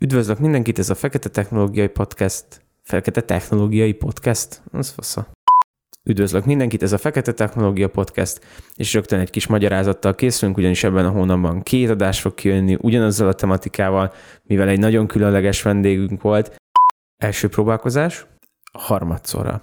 Üdvözlök 0.00 0.38
mindenkit, 0.38 0.78
ez 0.78 0.90
a 0.90 0.94
Fekete 0.94 1.28
Technológiai 1.28 1.88
Podcast. 1.88 2.44
Fekete 2.82 3.20
Technológiai 3.20 3.92
Podcast? 3.92 4.62
Az 4.72 4.90
fasza. 4.90 5.26
Üdvözlök 6.04 6.44
mindenkit, 6.44 6.82
ez 6.82 6.92
a 6.92 6.98
Fekete 6.98 7.32
Technológia 7.32 7.88
Podcast, 7.88 8.40
és 8.74 8.94
rögtön 8.94 9.20
egy 9.20 9.30
kis 9.30 9.46
magyarázattal 9.46 10.14
készülünk, 10.14 10.56
ugyanis 10.56 10.84
ebben 10.84 11.06
a 11.06 11.10
hónapban 11.10 11.62
két 11.62 11.90
adás 11.90 12.20
fog 12.20 12.34
kijönni 12.34 12.76
ugyanazzal 12.80 13.28
a 13.28 13.32
tematikával, 13.32 14.12
mivel 14.42 14.68
egy 14.68 14.78
nagyon 14.78 15.06
különleges 15.06 15.62
vendégünk 15.62 16.22
volt. 16.22 16.56
Első 17.22 17.48
próbálkozás, 17.48 18.26
harmadszorra. 18.72 19.60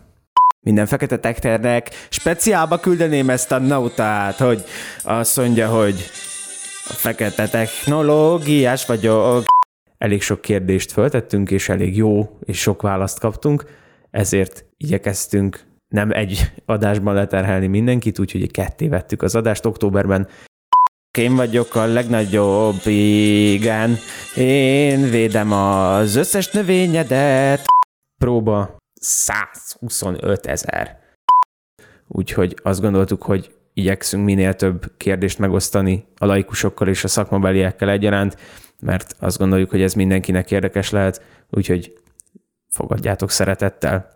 Minden 0.59 0.85
fekete 0.85 1.19
tekternek 1.19 1.89
speciálba 2.09 2.79
küldeném 2.79 3.29
ezt 3.29 3.51
a 3.51 3.59
nautát, 3.59 4.37
hogy 4.37 4.63
azt 5.03 5.37
mondja, 5.37 5.67
hogy 5.69 5.95
a 6.89 6.93
fekete 6.93 7.47
technológiás 7.47 8.85
vagyok. 8.85 9.54
Elég 10.05 10.21
sok 10.21 10.41
kérdést 10.41 10.91
föltettünk, 10.91 11.51
és 11.51 11.69
elég 11.69 11.97
jó 11.97 12.39
és 12.43 12.59
sok 12.59 12.81
választ 12.81 13.19
kaptunk, 13.19 13.65
ezért 14.11 14.65
igyekeztünk 14.77 15.65
nem 15.87 16.11
egy 16.11 16.51
adásban 16.65 17.13
leterhelni 17.13 17.67
mindenkit, 17.67 18.19
úgyhogy 18.19 18.51
ketté 18.51 18.87
vettük 18.87 19.21
az 19.21 19.35
adást 19.35 19.65
októberben. 19.65 20.27
Én 21.17 21.35
vagyok 21.35 21.75
a 21.75 21.85
legnagyobb, 21.85 22.81
igen. 22.85 23.95
Én 24.35 25.09
védem 25.09 25.51
az 25.51 26.15
összes 26.15 26.51
növényedet. 26.51 27.65
Próba 28.21 28.77
125 29.01 30.45
ezer. 30.45 30.99
Úgyhogy 32.07 32.59
azt 32.63 32.81
gondoltuk, 32.81 33.23
hogy 33.23 33.55
igyekszünk 33.73 34.25
minél 34.25 34.53
több 34.53 34.97
kérdést 34.97 35.39
megosztani 35.39 36.05
a 36.17 36.25
laikusokkal 36.25 36.87
és 36.87 37.03
a 37.03 37.07
szakmabeliekkel 37.07 37.89
egyaránt, 37.89 38.37
mert 38.85 39.15
azt 39.19 39.37
gondoljuk, 39.37 39.69
hogy 39.69 39.81
ez 39.81 39.93
mindenkinek 39.93 40.51
érdekes 40.51 40.89
lehet, 40.89 41.21
úgyhogy 41.49 41.93
fogadjátok 42.69 43.31
szeretettel. 43.31 44.09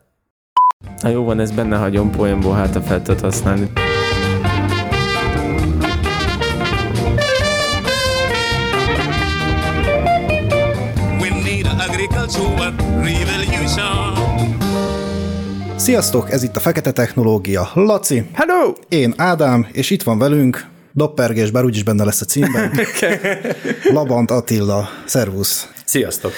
Na 1.02 1.10
jó 1.10 1.24
van, 1.24 1.40
ez 1.40 1.52
benne 1.52 1.78
hagyom 1.78 2.12
poénból, 2.12 2.54
hát 2.54 2.76
a 2.76 2.82
fel 2.82 3.02
tudod 3.02 3.20
használni. 3.20 3.72
Sziasztok, 15.76 16.32
ez 16.32 16.44
itt 16.44 16.56
a 16.56 16.60
Fekete 16.60 16.92
Technológia. 16.92 17.70
Laci. 17.74 18.30
Hello! 18.34 18.74
Én 18.90 19.14
Ádám, 19.18 19.68
és 19.72 19.90
itt 19.90 20.04
van 20.04 20.18
velünk 20.18 20.68
Doppergés, 21.00 21.52
bár 21.52 21.64
úgyis 21.64 21.84
benne 21.84 22.04
lesz 22.04 22.22
a 22.22 22.26
címben. 22.26 22.72
Labant 23.94 24.32
Attila. 24.32 24.90
Szervusz. 25.06 25.70
Sziasztok! 25.86 26.32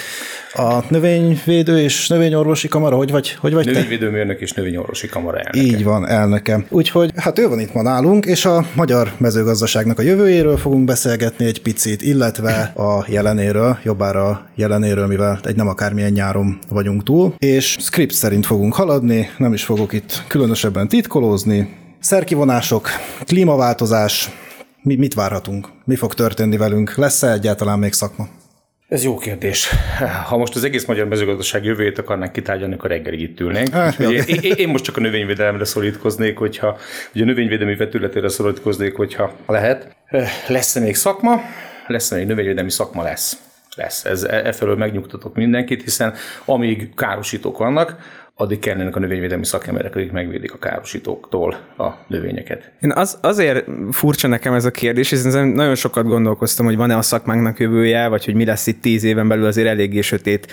A 0.52 0.84
növényvédő 0.88 1.80
és 1.80 2.08
növényorvosi 2.08 2.68
kamara, 2.68 2.96
hogy 2.96 3.10
vagy, 3.10 3.36
hogy 3.40 3.52
vagy 3.52 3.66
Növényvédőmérnök 3.66 4.40
és 4.40 4.52
növényorvosi 4.52 5.08
kamara 5.08 5.38
elnöke. 5.38 5.58
Így 5.58 5.84
van, 5.84 6.08
elnöke. 6.08 6.64
Úgyhogy 6.68 7.10
hát 7.16 7.38
ő 7.38 7.48
van 7.48 7.60
itt 7.60 7.74
ma 7.74 7.82
nálunk, 7.82 8.26
és 8.26 8.44
a 8.44 8.66
magyar 8.74 9.12
mezőgazdaságnak 9.18 9.98
a 9.98 10.02
jövőjéről 10.02 10.56
fogunk 10.56 10.84
beszélgetni 10.84 11.44
egy 11.44 11.62
picit, 11.62 12.02
illetve 12.02 12.72
a 12.76 13.04
jelenéről, 13.08 13.78
jobbára 13.82 14.46
jelenéről, 14.54 15.06
mivel 15.06 15.40
egy 15.42 15.56
nem 15.56 15.68
akármilyen 15.68 16.12
nyáron 16.12 16.58
vagyunk 16.68 17.02
túl, 17.02 17.34
és 17.38 17.76
script 17.80 18.14
szerint 18.14 18.46
fogunk 18.46 18.74
haladni, 18.74 19.30
nem 19.38 19.52
is 19.52 19.64
fogok 19.64 19.92
itt 19.92 20.22
különösebben 20.26 20.88
titkolózni, 20.88 21.68
szerkivonások, 22.00 22.88
klímaváltozás, 23.24 24.30
mi, 24.82 24.96
mit 24.96 25.14
várhatunk? 25.14 25.68
Mi 25.84 25.96
fog 25.96 26.14
történni 26.14 26.56
velünk? 26.56 26.94
Lesz-e 26.96 27.32
egyáltalán 27.32 27.78
még 27.78 27.92
szakma? 27.92 28.28
Ez 28.88 29.04
jó 29.04 29.18
kérdés. 29.18 29.68
Ha 30.26 30.36
most 30.36 30.54
az 30.54 30.64
egész 30.64 30.84
magyar 30.84 31.08
mezőgazdaság 31.08 31.64
jövőjét 31.64 31.98
akarnánk 31.98 32.32
kitárgyalni, 32.32 32.74
akkor 32.74 32.90
reggelig 32.90 33.20
itt 33.20 33.40
ülnénk. 33.40 33.68
Hát, 33.68 33.98
ugye, 33.98 34.24
én, 34.24 34.52
én 34.52 34.68
most 34.68 34.84
csak 34.84 34.96
a 34.96 35.00
növényvédelemre 35.00 35.64
szorítkoznék, 35.64 36.38
hogyha 36.38 36.78
ugye 37.14 37.22
a 37.22 37.26
növényvédelmi 37.26 37.76
vetületére 37.76 38.28
szorítkoznék, 38.28 38.96
hogyha 38.96 39.32
lehet. 39.46 39.96
Lesz-e 40.48 40.80
még 40.80 40.94
szakma? 40.94 41.40
Lesz-e 41.86 42.16
még 42.16 42.26
növényvédelmi 42.26 42.70
szakma? 42.70 43.02
Lesz. 43.02 43.38
Lesz. 43.76 44.04
Ez, 44.04 44.22
e, 44.22 44.46
e 44.46 44.52
felől 44.52 44.76
megnyugtatok 44.76 45.34
mindenkit, 45.34 45.82
hiszen 45.82 46.14
amíg 46.44 46.94
károsítók 46.94 47.58
vannak, 47.58 47.96
addig 48.42 48.58
kellene 48.58 48.90
a 48.92 48.98
növényvédelmi 48.98 49.44
szakemberek, 49.44 49.96
akik 49.96 50.12
megvédik 50.12 50.52
a 50.52 50.58
károsítóktól 50.58 51.56
a 51.78 51.88
növényeket. 52.06 52.70
Én 52.80 52.92
az, 52.92 53.18
azért 53.20 53.64
furcsa 53.90 54.28
nekem 54.28 54.54
ez 54.54 54.64
a 54.64 54.70
kérdés, 54.70 55.10
hiszen 55.10 55.48
nagyon 55.48 55.74
sokat 55.74 56.04
gondolkoztam, 56.04 56.66
hogy 56.66 56.76
van-e 56.76 56.96
a 56.96 57.02
szakmánknak 57.02 57.58
jövője, 57.58 58.08
vagy 58.08 58.24
hogy 58.24 58.34
mi 58.34 58.44
lesz 58.44 58.66
itt 58.66 58.80
tíz 58.80 59.04
éven 59.04 59.28
belül 59.28 59.46
azért 59.46 59.68
eléggé 59.68 60.00
sötét 60.00 60.52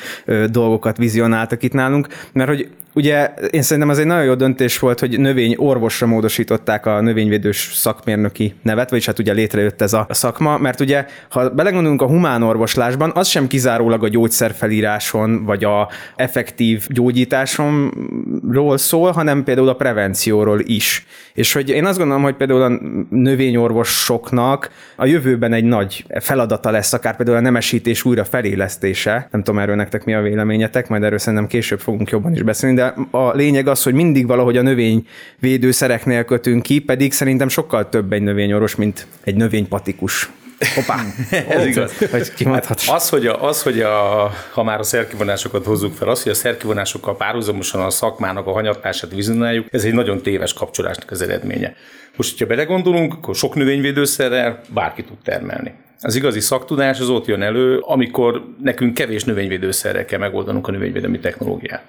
dolgokat 0.51 0.97
vizionáltak 0.97 1.63
itt 1.63 1.73
nálunk, 1.73 2.07
mert 2.33 2.50
hogy 2.50 2.69
ugye 3.00 3.34
én 3.50 3.62
szerintem 3.62 3.92
az 3.92 4.00
egy 4.00 4.06
nagyon 4.06 4.24
jó 4.24 4.34
döntés 4.34 4.80
volt, 4.80 5.00
hogy 5.00 5.20
növény 5.20 5.56
orvosra 5.58 6.08
módosították 6.08 6.86
a 6.86 7.02
növényvédős 7.02 7.72
szakmérnöki 7.74 8.54
nevet, 8.62 8.90
vagyis 8.90 9.06
hát 9.06 9.20
ugye 9.20 9.34
létrejött 9.34 9.82
ez 9.82 9.94
a 9.94 10.08
szakma, 10.10 10.58
mert 10.58 10.80
ugye, 10.80 11.06
ha 11.30 11.50
belegondolunk 11.50 12.02
a 12.02 12.08
humán 12.08 12.44
orvoslásban, 12.44 13.12
az 13.16 13.28
sem 13.28 13.48
kizárólag 13.48 14.04
a 14.04 14.08
gyógyszerfelíráson, 14.08 15.46
vagy 15.46 15.64
a 15.64 15.90
effektív 16.16 16.86
gyógyításonról 16.88 18.78
szól, 18.78 19.12
hanem 19.12 19.44
például 19.44 19.70
a 19.70 19.76
prevencióról 19.76 20.60
is. 20.64 21.06
És 21.34 21.54
hogy 21.54 21.70
én 21.70 21.86
azt 21.86 21.98
gondolom, 21.98 22.24
hogy 22.24 22.36
például 22.36 22.62
a 22.62 22.80
növényorvosoknak 23.10 24.70
a 24.96 25.06
jövőben 25.06 25.54
egy 25.54 25.64
nagy 25.64 26.06
feladata 26.20 26.72
lesz, 26.72 26.94
akár 26.94 27.16
például 27.16 27.38
a 27.38 27.42
nemesítés 27.42 28.06
újra 28.06 28.24
felélesztése. 28.24 29.28
Nem 29.31 29.44
tudom 29.44 29.60
erről 29.60 29.76
nektek 29.76 30.06
mi 30.06 30.14
a 30.14 30.22
véleményetek, 30.22 30.88
majd 30.90 31.04
erről 31.04 31.18
szerintem 31.18 31.48
később 31.48 31.80
fogunk 31.80 32.10
jobban 32.10 32.34
is 32.34 32.42
beszélni, 32.42 32.76
de 32.76 32.88
a 33.11 33.31
lényeg 33.31 33.67
az, 33.67 33.83
hogy 33.83 33.94
mindig 33.94 34.27
valahogy 34.27 34.57
a 34.57 34.61
növényvédőszereknél 34.61 36.23
kötünk 36.23 36.63
ki, 36.63 36.79
pedig 36.79 37.13
szerintem 37.13 37.47
sokkal 37.47 37.89
több 37.89 38.13
egy 38.13 38.22
növényorvos, 38.22 38.75
mint 38.75 39.07
egy 39.23 39.35
növénypatikus. 39.35 40.29
Hoppá, 40.75 41.00
ez 41.50 41.66
igaz. 41.66 41.97
Hogy 41.97 42.31
hát 42.44 42.81
az, 42.88 43.09
hogy, 43.09 43.27
a, 43.27 43.47
az, 43.47 43.61
hogy 43.61 43.79
a, 43.79 44.31
ha 44.51 44.63
már 44.63 44.79
a 44.79 44.83
szerkivonásokat 44.83 45.66
hozzuk 45.66 45.94
fel, 45.94 46.09
az, 46.09 46.23
hogy 46.23 46.31
a 46.31 46.35
szerkivonásokkal 46.35 47.17
párhuzamosan 47.17 47.81
a 47.81 47.89
szakmának 47.89 48.47
a 48.47 48.51
hanyatlását 48.51 49.11
vizionáljuk, 49.11 49.67
ez 49.71 49.83
egy 49.83 49.94
nagyon 49.94 50.21
téves 50.21 50.53
kapcsolásnak 50.53 51.11
az 51.11 51.21
eredménye. 51.21 51.75
Most, 52.16 52.29
hogyha 52.29 52.45
belegondolunk, 52.45 53.13
akkor 53.13 53.35
sok 53.35 53.56
növényvédőszerrel 53.56 54.61
bárki 54.73 55.03
tud 55.03 55.17
termelni. 55.23 55.73
Az 56.01 56.16
igazi 56.16 56.39
szaktudás 56.39 57.00
az 57.00 57.09
ott 57.09 57.25
jön 57.25 57.41
elő, 57.41 57.77
amikor 57.77 58.44
nekünk 58.61 58.94
kevés 58.94 59.23
növényvédőszerrel 59.23 60.06
kell 60.06 60.19
megoldanunk 60.19 60.67
a 60.67 60.71
növényvédelmi 60.71 61.19
technológiát. 61.19 61.83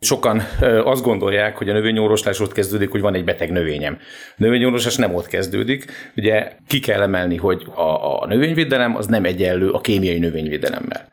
Sokan 0.00 0.42
azt 0.84 1.02
gondolják, 1.02 1.56
hogy 1.56 1.68
a 1.68 1.72
növényorvoslás 1.72 2.40
ott 2.40 2.52
kezdődik, 2.52 2.90
hogy 2.90 3.00
van 3.00 3.14
egy 3.14 3.24
beteg 3.24 3.50
növényem. 3.50 3.98
A 4.30 4.34
növényorvoslás 4.36 4.96
nem 4.96 5.14
ott 5.14 5.26
kezdődik. 5.26 5.84
Ugye 6.16 6.52
ki 6.66 6.80
kell 6.80 7.02
emelni, 7.02 7.36
hogy 7.36 7.66
a, 7.74 8.22
a 8.22 8.26
növényvédelem 8.26 8.96
az 8.96 9.06
nem 9.06 9.24
egyenlő 9.24 9.70
a 9.70 9.80
kémiai 9.80 10.18
növényvédelemmel. 10.18 11.08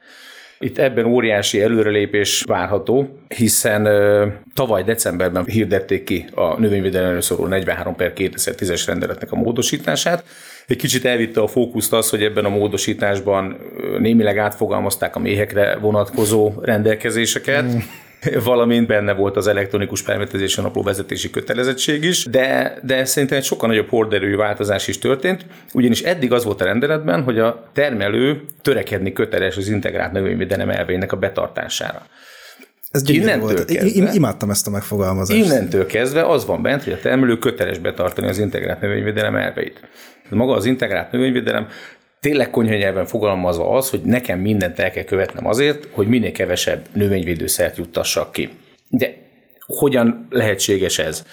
Itt 0.60 0.78
ebben 0.78 1.06
óriási 1.06 1.62
előrelépés 1.62 2.44
várható, 2.48 3.20
hiszen 3.28 3.86
ö, 3.86 4.28
tavaly 4.54 4.84
decemberben 4.84 5.46
hirdették 5.46 6.04
ki 6.04 6.26
a 6.36 6.60
növényvédelemről 6.60 7.22
szóló 7.22 7.46
43 7.46 7.96
per 7.96 8.14
2010-es 8.16 8.84
rendeletnek 8.88 9.32
a 9.32 9.36
módosítását. 9.36 10.24
Egy 10.68 10.78
kicsit 10.78 11.06
elvitte 11.06 11.42
a 11.42 11.48
fókuszt 11.48 11.94
az, 11.94 12.10
hogy 12.10 12.24
ebben 12.24 12.46
a 12.46 12.50
módosításban 12.50 13.58
némileg 14.00 14.38
átfogalmazták 14.38 15.16
a 15.16 15.20
méhekre 15.20 15.76
vonatkozó 15.76 16.52
rendelkezéseket. 16.62 17.64
Mm 17.64 17.78
valamint 18.44 18.88
benne 18.88 19.14
volt 19.14 19.38
az 19.38 19.48
elektronikus 19.48 20.02
permetezési 20.02 20.62
napló 20.62 20.84
vezetési 20.84 21.30
kötelezettség 21.30 22.04
is, 22.04 22.26
de, 22.26 22.78
de 22.84 23.06
szerintem 23.06 23.38
egy 23.38 23.44
sokkal 23.44 23.70
nagyobb 23.70 23.90
horderőjű 23.90 24.36
változás 24.36 24.88
is 24.88 24.98
történt, 24.98 25.46
ugyanis 25.74 26.02
eddig 26.02 26.32
az 26.32 26.44
volt 26.44 26.62
a 26.62 26.66
rendeletben, 26.66 27.24
hogy 27.24 27.40
a 27.40 27.70
termelő 27.74 28.42
törekedni 28.62 29.14
köteles 29.14 29.58
az 29.58 29.68
integrált 29.68 30.12
növényvédelem 30.12 30.70
elvének 30.70 31.12
a 31.12 31.18
betartására. 31.18 32.06
Ez 32.92 33.10
innentől 33.10 33.48
volt. 33.48 33.66
Kezdve, 33.66 34.14
imádtam 34.14 34.50
ezt 34.50 34.68
a 34.68 34.70
megfogalmazást. 34.70 35.46
Innentől 35.46 35.86
kezdve 35.86 36.26
az 36.26 36.46
van 36.46 36.62
bent, 36.62 36.84
hogy 36.84 36.94
a 36.94 37.00
termelő 37.00 37.38
köteles 37.38 37.78
betartani 37.78 38.28
az 38.28 38.38
integrált 38.38 38.82
növényvédelem 38.82 39.36
elveit. 39.36 39.80
Maga 40.30 40.54
az 40.54 40.66
integrált 40.66 41.12
növényvédelem 41.12 41.68
tényleg 42.24 42.50
konyha 42.50 42.76
nyelven 42.76 43.06
fogalmazva 43.06 43.70
az, 43.70 43.90
hogy 43.90 44.02
nekem 44.02 44.40
mindent 44.40 44.80
el 44.80 44.92
kell 44.92 45.04
követnem 45.04 45.48
azért, 45.48 45.88
hogy 45.92 46.08
minél 46.08 46.32
kevesebb 46.32 46.86
növényvédőszert 46.94 47.78
juttassak 47.78 48.32
ki. 48.32 48.50
De 48.90 49.14
hogyan 49.60 50.28
lehetséges 50.30 51.00
ez? 51.00 51.26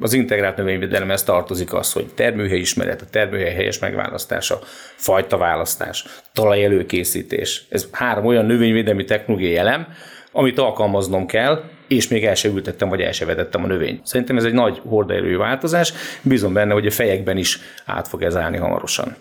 Az 0.00 0.12
integrált 0.12 0.56
növényvédelemhez 0.56 1.22
tartozik 1.22 1.74
az, 1.74 1.92
hogy 1.92 2.06
termőhely 2.14 2.58
ismeret, 2.58 3.02
a 3.02 3.06
termőhely 3.10 3.54
helyes 3.54 3.78
megválasztása, 3.78 4.58
fajta 4.96 5.36
választás, 5.36 6.04
talaj 6.32 6.64
előkészítés. 6.64 7.66
Ez 7.68 7.88
három 7.92 8.26
olyan 8.26 8.46
növényvédelmi 8.46 9.04
technológiai 9.04 9.56
elem, 9.56 9.86
amit 10.32 10.58
alkalmaznom 10.58 11.26
kell, 11.26 11.62
és 11.88 12.08
még 12.08 12.24
el 12.24 12.34
se 12.34 12.48
ültettem, 12.48 12.88
vagy 12.88 13.00
el 13.00 13.12
se 13.12 13.24
vetettem 13.24 13.64
a 13.64 13.66
növény. 13.66 14.00
Szerintem 14.04 14.36
ez 14.36 14.44
egy 14.44 14.52
nagy 14.52 14.80
hordaerő 14.88 15.36
változás, 15.36 15.92
bízom 16.22 16.52
benne, 16.52 16.72
hogy 16.72 16.86
a 16.86 16.90
fejekben 16.90 17.36
is 17.36 17.58
át 17.86 18.08
fog 18.08 18.22
ez 18.22 18.36
állni 18.36 18.56
hamarosan. 18.56 19.16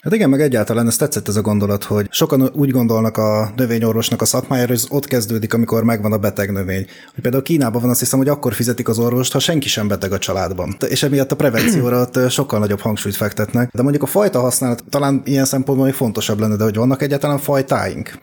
Hát 0.00 0.14
igen, 0.14 0.30
meg 0.30 0.40
egyáltalán 0.40 0.86
ez 0.86 0.96
tetszett 0.96 1.28
ez 1.28 1.36
a 1.36 1.42
gondolat, 1.42 1.84
hogy 1.84 2.06
sokan 2.10 2.50
úgy 2.54 2.70
gondolnak 2.70 3.16
a 3.16 3.52
növényorvosnak 3.56 4.20
a 4.20 4.24
szakmájára, 4.24 4.72
hogy 4.72 4.82
ott 4.88 5.06
kezdődik, 5.06 5.54
amikor 5.54 5.84
megvan 5.84 6.12
a 6.12 6.18
beteg 6.18 6.52
növény. 6.52 6.86
Hogy 7.14 7.22
például 7.22 7.42
Kínában 7.42 7.80
van 7.80 7.90
azt 7.90 7.98
hiszem, 7.98 8.18
hogy 8.18 8.28
akkor 8.28 8.52
fizetik 8.52 8.88
az 8.88 8.98
orvost, 8.98 9.32
ha 9.32 9.38
senki 9.38 9.68
sem 9.68 9.88
beteg 9.88 10.12
a 10.12 10.18
családban. 10.18 10.76
És 10.88 11.02
emiatt 11.02 11.32
a 11.32 11.36
prevencióra 11.36 12.00
ott 12.00 12.30
sokkal 12.30 12.58
nagyobb 12.58 12.80
hangsúlyt 12.80 13.16
fektetnek. 13.16 13.70
De 13.72 13.82
mondjuk 13.82 14.02
a 14.02 14.06
fajta 14.06 14.40
használat 14.40 14.84
talán 14.90 15.22
ilyen 15.24 15.44
szempontból 15.44 15.86
még 15.86 15.96
fontosabb 15.96 16.40
lenne, 16.40 16.56
de 16.56 16.64
hogy 16.64 16.76
vannak 16.76 17.02
egyáltalán 17.02 17.38
fajtáink? 17.38 18.18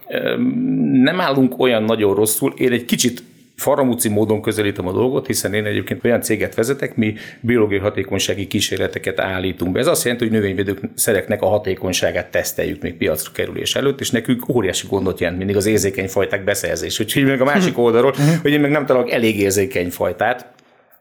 Nem 1.04 1.20
állunk 1.20 1.60
olyan 1.60 1.84
nagyon 1.84 2.16
rosszul. 2.16 2.54
Én 2.58 2.72
egy 2.72 2.86
kicsit 2.86 3.24
faramúci 3.56 4.10
módon 4.10 4.42
közelítem 4.42 4.88
a 4.88 4.92
dolgot, 4.92 5.26
hiszen 5.26 5.54
én 5.54 5.66
egyébként 5.66 6.06
olyan 6.06 6.22
céget 6.22 6.56
vezetek, 6.56 6.96
mi 6.96 7.16
biológiai 7.40 7.80
hatékonysági 7.80 8.48
kísérleteket 8.48 9.20
állítunk 9.20 9.72
be. 9.72 9.80
Ez 9.80 9.88
azt 9.88 10.04
jelenti, 10.04 10.24
hogy 10.24 10.34
növényvédők 10.34 10.80
szereknek 10.96 11.42
a 11.42 11.48
hatékonyságát 11.48 12.32
teszteljük 12.32 12.82
még 12.82 12.94
piacra 12.94 13.32
kerülés 13.32 13.76
előtt, 13.76 14.00
és 14.00 14.10
nekünk 14.10 14.50
óriási 14.50 14.88
gondot 14.88 15.20
jelent 15.20 15.38
mindig 15.38 15.56
az 15.56 15.66
érzékeny 15.66 16.08
fajták 16.08 16.44
beszerzés. 16.44 17.00
Úgyhogy 17.00 17.26
meg 17.26 17.42
a 17.42 17.46
másik 17.46 17.78
oldalról, 17.78 18.16
hogy 18.42 18.52
én 18.52 18.60
meg 18.60 18.72
nem 18.72 18.86
találok 18.86 19.12
elég 19.12 19.40
érzékeny 19.40 19.90
fajtát, 19.90 20.54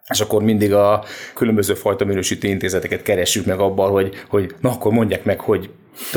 és 0.09 0.21
akkor 0.21 0.43
mindig 0.43 0.73
a 0.73 1.05
különböző 1.35 1.75
fajta 1.75 2.05
minősítő 2.05 2.49
intézeteket 2.49 3.03
keressük 3.03 3.47
meg 3.47 3.59
abban, 3.59 3.91
hogy, 3.91 4.15
hogy 4.29 4.55
na 4.61 4.71
akkor 4.71 4.93
mondják 4.93 5.25
meg, 5.25 5.41
hogy 5.41 5.71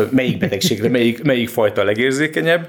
melyik 0.09 0.37
betegségre, 0.37 0.89
melyik, 0.89 1.23
melyik 1.23 1.49
fajta 1.49 1.81
a 1.81 1.83
legérzékenyebb. 1.83 2.67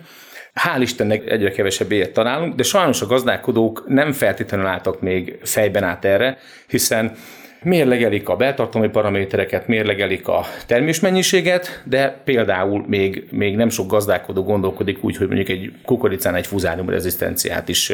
Hál' 0.58 0.81
Istennek 0.81 1.31
egyre 1.31 1.50
kevesebb 1.50 1.90
ilyet 1.90 2.12
találunk, 2.12 2.55
de 2.55 2.62
sajnos 2.62 3.02
a 3.02 3.06
gazdálkodók 3.06 3.84
nem 3.88 4.12
feltétlenül 4.12 4.66
álltak 4.66 5.00
még 5.00 5.38
fejben 5.43 5.84
át 5.84 6.05
erre, 6.05 6.38
hiszen 6.66 7.16
mérlegelik 7.62 8.28
a 8.28 8.37
beltartalmi 8.37 8.88
paramétereket, 8.88 9.66
mérlegelik 9.66 10.28
a 10.28 10.44
termésmennyiséget, 10.66 11.82
de 11.84 12.20
például 12.25 12.84
még, 12.87 13.28
még 13.31 13.56
nem 13.56 13.69
sok 13.69 13.90
gazdálkodó 13.90 14.43
gondolkodik 14.43 15.05
úgy, 15.05 15.16
hogy 15.16 15.26
mondjuk 15.26 15.49
egy 15.49 15.72
kukoricán 15.84 16.34
egy 16.34 16.46
fuzárium 16.46 16.88
rezisztenciát 16.88 17.69
is 17.69 17.93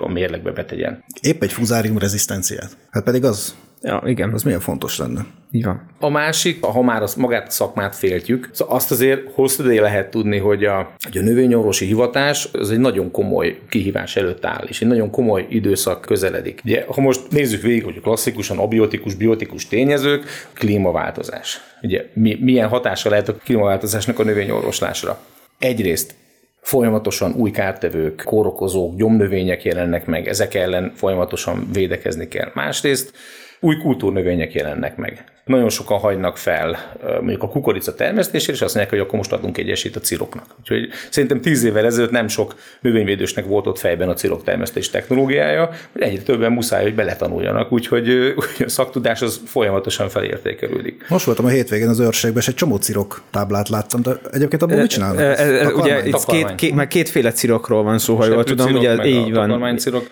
a 0.00 0.08
mérlegbe 0.08 0.50
betegyen. 0.50 1.04
Épp 1.20 1.42
egy 1.42 1.52
fuzárium 1.52 1.98
rezisztenciát. 1.98 2.76
Hát 2.90 3.04
pedig 3.04 3.24
az 3.24 3.54
Ja, 3.86 4.02
igen. 4.06 4.32
Az 4.32 4.42
milyen 4.42 4.60
fontos 4.60 4.98
lenne? 4.98 5.26
Így 5.50 5.64
van. 5.64 5.82
A 6.00 6.08
másik, 6.08 6.64
ha 6.64 6.82
már 6.82 7.02
az 7.02 7.14
magát 7.14 7.46
a 7.46 7.50
szakmát 7.50 7.96
féltjük, 7.96 8.48
szóval 8.52 8.74
azt 8.76 8.90
azért 8.90 9.20
hosszú 9.32 9.64
ideje 9.64 9.80
lehet 9.80 10.10
tudni, 10.10 10.38
hogy 10.38 10.64
a, 10.64 10.94
hogy 11.04 11.18
a 11.18 11.22
növényorvosi 11.22 11.86
hivatás 11.86 12.48
az 12.52 12.70
egy 12.70 12.78
nagyon 12.78 13.10
komoly 13.10 13.58
kihívás 13.68 14.16
előtt 14.16 14.44
áll, 14.44 14.64
és 14.68 14.82
egy 14.82 14.88
nagyon 14.88 15.10
komoly 15.10 15.46
időszak 15.48 16.00
közeledik. 16.00 16.60
Ugye, 16.64 16.84
ha 16.88 17.00
most 17.00 17.20
nézzük 17.30 17.62
végig, 17.62 17.84
hogy 17.84 18.00
klasszikusan 18.00 18.58
abiotikus, 18.58 19.14
biotikus 19.14 19.68
tényezők, 19.68 20.24
klímaváltozás. 20.52 21.60
Ugye, 21.82 22.04
mi, 22.12 22.38
milyen 22.40 22.68
hatása 22.68 23.10
lehet 23.10 23.28
a 23.28 23.34
klímaváltozásnak 23.34 24.18
a 24.18 24.24
növényorvoslásra? 24.24 25.18
Egyrészt 25.58 26.14
folyamatosan 26.60 27.32
új 27.32 27.50
kártevők, 27.50 28.22
kórokozók, 28.24 28.96
gyomnövények 28.96 29.64
jelennek 29.64 30.06
meg, 30.06 30.28
ezek 30.28 30.54
ellen 30.54 30.92
folyamatosan 30.94 31.68
védekezni 31.72 32.28
kell. 32.28 32.50
Másrészt 32.54 33.12
új 33.60 33.76
kultúrnövények 33.76 34.54
jelennek 34.54 34.96
meg. 34.96 35.24
Nagyon 35.44 35.68
sokan 35.68 35.98
hagynak 35.98 36.36
fel 36.36 36.92
mondjuk 37.20 37.42
a 37.42 37.48
kukorica 37.48 37.94
termesztésére, 37.94 38.52
és 38.52 38.60
azt 38.60 38.74
mondják, 38.74 38.94
hogy 38.94 39.04
akkor 39.06 39.18
most 39.18 39.32
adunk 39.32 39.58
egy 39.58 39.70
esélyt 39.70 39.96
a 39.96 40.00
ciroknak. 40.00 40.44
Úgyhogy 40.60 40.88
szerintem 41.10 41.40
tíz 41.40 41.64
évvel 41.64 41.84
ezelőtt 41.84 42.10
nem 42.10 42.28
sok 42.28 42.54
növényvédősnek 42.80 43.44
volt 43.44 43.66
ott 43.66 43.78
fejben 43.78 44.08
a 44.08 44.14
cirok 44.14 44.44
termesztés 44.44 44.90
technológiája, 44.90 45.70
hogy 45.92 46.02
egyre 46.02 46.22
többen 46.22 46.52
muszáj, 46.52 46.82
hogy 46.82 46.94
beletanuljanak, 46.94 47.72
úgyhogy 47.72 48.34
a 48.58 48.68
szaktudás 48.68 49.22
az 49.22 49.40
folyamatosan 49.44 50.08
felértékelődik. 50.08 51.06
Most 51.08 51.24
voltam 51.24 51.44
a 51.44 51.48
hétvégén 51.48 51.88
az 51.88 52.00
őrségben, 52.00 52.42
és 52.42 52.48
egy 52.48 52.54
csomó 52.54 52.76
cirok 52.76 53.22
táblát 53.30 53.68
láttam, 53.68 54.02
de 54.02 54.10
egyébként 54.32 54.62
abban 54.62 54.78
mit 54.78 54.90
csinálnak? 54.90 55.76
Ugye 55.76 56.06
itt 56.06 56.24
két, 56.24 56.54
két, 56.54 56.74
mert 56.74 56.88
kétféle 56.88 57.32
cirokról 57.32 57.82
van 57.82 57.98
szó, 57.98 58.16
ha 58.16 58.26
jól 58.26 58.44
tudom, 58.44 58.74
ugye 58.74 59.06
így 59.06 59.32
van. 59.32 59.76
Cirok 59.76 60.10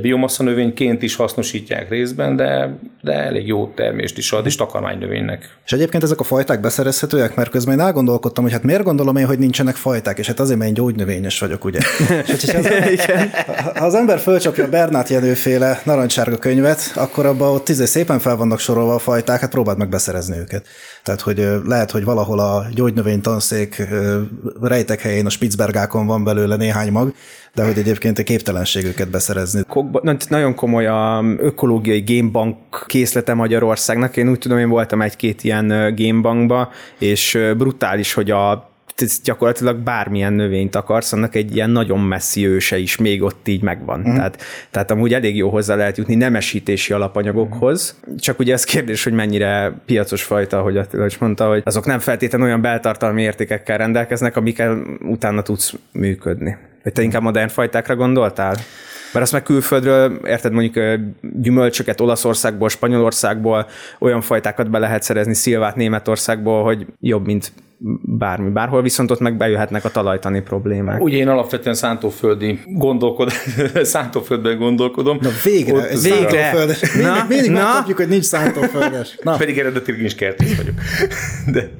biomassa 0.00 0.42
növényként 0.42 1.02
is 1.02 1.16
hasznosítják 1.16 1.88
részben, 1.88 2.36
de, 2.36 2.78
de 3.02 3.12
elég 3.12 3.46
jó 3.46 3.72
termést 3.74 4.18
is 4.18 4.32
ad, 4.32 4.46
és 4.46 4.56
takarmánynövénynek. 4.56 5.56
És 5.64 5.72
egyébként 5.72 6.02
ezek 6.02 6.20
a 6.20 6.24
fajták 6.24 6.60
beszerezhetőek, 6.60 7.34
mert 7.34 7.50
közben 7.50 7.78
én 7.78 7.84
elgondolkodtam, 7.84 8.44
hogy 8.44 8.52
hát 8.52 8.62
miért 8.62 8.82
gondolom 8.82 9.16
én, 9.16 9.26
hogy 9.26 9.38
nincsenek 9.38 9.74
fajták, 9.74 10.18
és 10.18 10.26
hát 10.26 10.40
azért, 10.40 10.58
mert 10.58 10.70
én 10.70 10.76
gyógynövényes 10.76 11.38
vagyok, 11.38 11.64
ugye. 11.64 11.78
és 12.34 12.54
az, 12.54 12.68
ha 13.78 13.84
az 13.84 13.94
ember 13.94 14.18
fölcsapja 14.18 14.64
a 14.64 14.68
Bernát 14.68 15.08
Jenőféle 15.08 15.80
narancsárga 15.84 16.36
könyvet, 16.36 16.92
akkor 16.94 17.26
abban 17.26 17.54
ott 17.54 17.64
tízé 17.64 17.84
szépen 17.84 18.18
fel 18.18 18.36
vannak 18.36 18.58
sorolva 18.58 18.94
a 18.94 18.98
fajták, 18.98 19.40
hát 19.40 19.50
próbáld 19.50 19.78
meg 19.78 19.88
beszerezni 19.88 20.38
őket. 20.38 20.66
Tehát, 21.08 21.22
hogy 21.22 21.48
lehet, 21.66 21.90
hogy 21.90 22.04
valahol 22.04 22.38
a 22.38 22.66
gyógynövény 22.74 23.20
tanszék 23.20 23.82
rejtek 24.62 25.00
helyén 25.00 25.26
a 25.26 25.30
Spitzbergákon 25.30 26.06
van 26.06 26.24
belőle 26.24 26.56
néhány 26.56 26.92
mag, 26.92 27.14
de 27.54 27.64
hogy 27.64 27.78
egyébként 27.78 28.18
a 28.18 28.22
képtelenség 28.22 28.84
őket 28.84 29.10
beszerezni. 29.10 29.62
Nagyon 30.28 30.54
komoly 30.54 30.86
a 30.86 31.24
ökológiai 31.38 32.00
gémbank 32.00 32.56
készlete 32.86 33.34
Magyarországnak. 33.34 34.16
Én 34.16 34.28
úgy 34.28 34.38
tudom, 34.38 34.58
én 34.58 34.68
voltam 34.68 35.02
egy-két 35.02 35.44
ilyen 35.44 35.94
gémbankba, 35.94 36.70
és 36.98 37.38
brutális, 37.56 38.12
hogy 38.12 38.30
a 38.30 38.70
ez 39.02 39.20
gyakorlatilag 39.24 39.76
bármilyen 39.76 40.32
növényt 40.32 40.74
akarsz, 40.74 41.12
annak 41.12 41.34
egy 41.34 41.54
ilyen 41.54 41.70
nagyon 41.70 42.00
messzi 42.00 42.46
őse 42.46 42.78
is 42.78 42.96
még 42.96 43.22
ott 43.22 43.48
így 43.48 43.62
megvan. 43.62 44.00
Uh-huh. 44.00 44.16
Tehát, 44.16 44.42
tehát 44.70 44.90
amúgy 44.90 45.14
elég 45.14 45.36
jó 45.36 45.48
hozzá 45.48 45.74
lehet 45.74 45.96
jutni 45.96 46.14
nemesítési 46.14 46.92
alapanyagokhoz, 46.92 47.96
uh-huh. 48.00 48.18
csak 48.18 48.38
ugye 48.38 48.52
ez 48.52 48.64
kérdés, 48.64 49.04
hogy 49.04 49.12
mennyire 49.12 49.72
piacos 49.86 50.22
fajta, 50.22 50.58
ahogy 50.58 50.76
Attila 50.76 51.06
is 51.06 51.18
mondta, 51.18 51.48
hogy 51.48 51.62
azok 51.64 51.86
nem 51.86 51.98
feltétlenül 51.98 52.46
olyan 52.46 52.60
beltartalmi 52.60 53.22
értékekkel 53.22 53.78
rendelkeznek, 53.78 54.36
amikkel 54.36 54.82
utána 55.00 55.42
tudsz 55.42 55.74
működni. 55.92 56.56
Vagy 56.82 56.92
te 56.92 57.02
inkább 57.02 57.22
modern 57.22 57.48
fajtákra 57.48 57.96
gondoltál? 57.96 58.56
Mert 59.12 59.24
azt 59.24 59.32
meg 59.32 59.42
külföldről, 59.42 60.20
érted, 60.26 60.52
mondjuk 60.52 61.00
gyümölcsöket 61.40 62.00
Olaszországból, 62.00 62.68
Spanyolországból, 62.68 63.66
olyan 63.98 64.20
fajtákat 64.20 64.70
be 64.70 64.78
lehet 64.78 65.02
szerezni, 65.02 65.34
szilvát 65.34 65.76
Németországból, 65.76 66.64
hogy 66.64 66.86
jobb, 67.00 67.26
mint 67.26 67.52
bármi. 68.18 68.50
Bárhol 68.50 68.82
viszont 68.82 69.10
ott 69.10 69.20
meg 69.20 69.36
bejöhetnek 69.36 69.84
a 69.84 69.90
talajtani 69.90 70.40
problémák. 70.40 71.00
Ugye 71.00 71.16
én 71.16 71.28
alapvetően 71.28 71.74
szántóföldi 71.74 72.60
gondolkod, 72.66 73.30
szántóföldben 73.82 74.58
gondolkodom. 74.58 75.18
Na 75.20 75.28
végre, 75.44 75.74
ott 75.74 76.00
végre. 76.02 76.52
Na, 77.02 77.24
mindig 77.28 77.50
na? 77.50 77.62
megkapjuk, 77.62 77.96
hogy 77.96 78.08
nincs 78.08 78.24
szántóföldes. 78.24 79.18
Na. 79.22 79.36
Pedig 79.36 79.58
eredetileg 79.58 80.00
is 80.00 80.14
kertész 80.14 80.56
vagyok. 80.56 80.74
De 81.52 81.70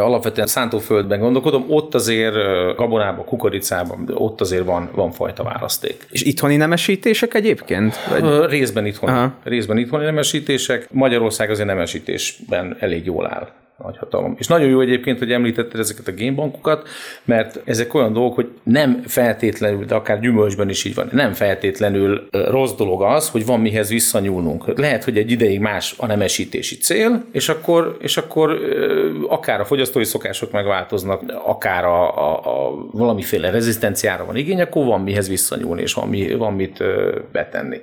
alapvetően 0.00 0.46
szántóföldben 0.46 1.20
gondolkodom, 1.20 1.64
ott 1.68 1.94
azért 1.94 2.34
gabonában, 2.76 3.24
kukoricában, 3.24 4.10
ott 4.14 4.40
azért 4.40 4.64
van, 4.64 4.90
van 4.94 5.10
fajta 5.10 5.42
választék. 5.42 6.06
És 6.10 6.22
itthoni 6.22 6.56
nemesítések 6.56 7.34
egyébként? 7.34 7.94
Vagy? 8.10 8.50
Részben 8.50 8.86
itthoni. 8.86 9.12
Aha. 9.12 9.34
Részben 9.44 9.78
itthoni 9.78 10.04
nemesítések. 10.04 10.88
Magyarország 10.90 11.50
azért 11.50 11.68
nemesítésben 11.68 12.76
elég 12.80 13.04
jól 13.04 13.26
áll 13.26 13.48
nagyhatalom. 13.78 14.36
És 14.38 14.46
nagyon 14.46 14.68
jó 14.68 14.80
egyébként, 14.80 15.18
hogy 15.18 15.32
említetted 15.32 15.80
ezeket 15.80 16.08
a 16.08 16.12
génbankokat, 16.12 16.88
mert 17.24 17.60
ezek 17.64 17.94
olyan 17.94 18.12
dolgok, 18.12 18.34
hogy 18.34 18.48
nem 18.62 19.02
feltétlenül, 19.06 19.84
de 19.84 19.94
akár 19.94 20.20
gyümölcsben 20.20 20.68
is 20.68 20.84
így 20.84 20.94
van, 20.94 21.08
nem 21.12 21.32
feltétlenül 21.32 22.28
rossz 22.30 22.72
dolog 22.72 23.02
az, 23.02 23.30
hogy 23.30 23.46
van 23.46 23.60
mihez 23.60 23.88
visszanyúlnunk. 23.88 24.78
Lehet, 24.78 25.04
hogy 25.04 25.18
egy 25.18 25.30
ideig 25.30 25.60
más 25.60 25.94
a 25.96 26.06
nemesítési 26.06 26.76
cél, 26.76 27.24
és 27.32 27.48
akkor, 27.48 27.96
és 28.00 28.16
akkor 28.16 28.58
akár 29.28 29.60
a 29.60 29.64
fogyasztói 29.64 30.04
szokások 30.04 30.52
megváltoznak, 30.52 31.22
akár 31.44 31.84
a, 31.84 32.18
a, 32.18 32.38
a 32.44 32.86
valamiféle 32.92 33.50
rezisztenciára 33.50 34.24
van 34.24 34.36
igény, 34.36 34.60
akkor 34.60 34.84
van 34.84 35.00
mihez 35.00 35.28
visszanyúlni, 35.28 35.82
és 35.82 35.94
van, 35.94 36.08
mi, 36.08 36.34
van 36.34 36.52
mit 36.52 36.82
betenni. 37.32 37.80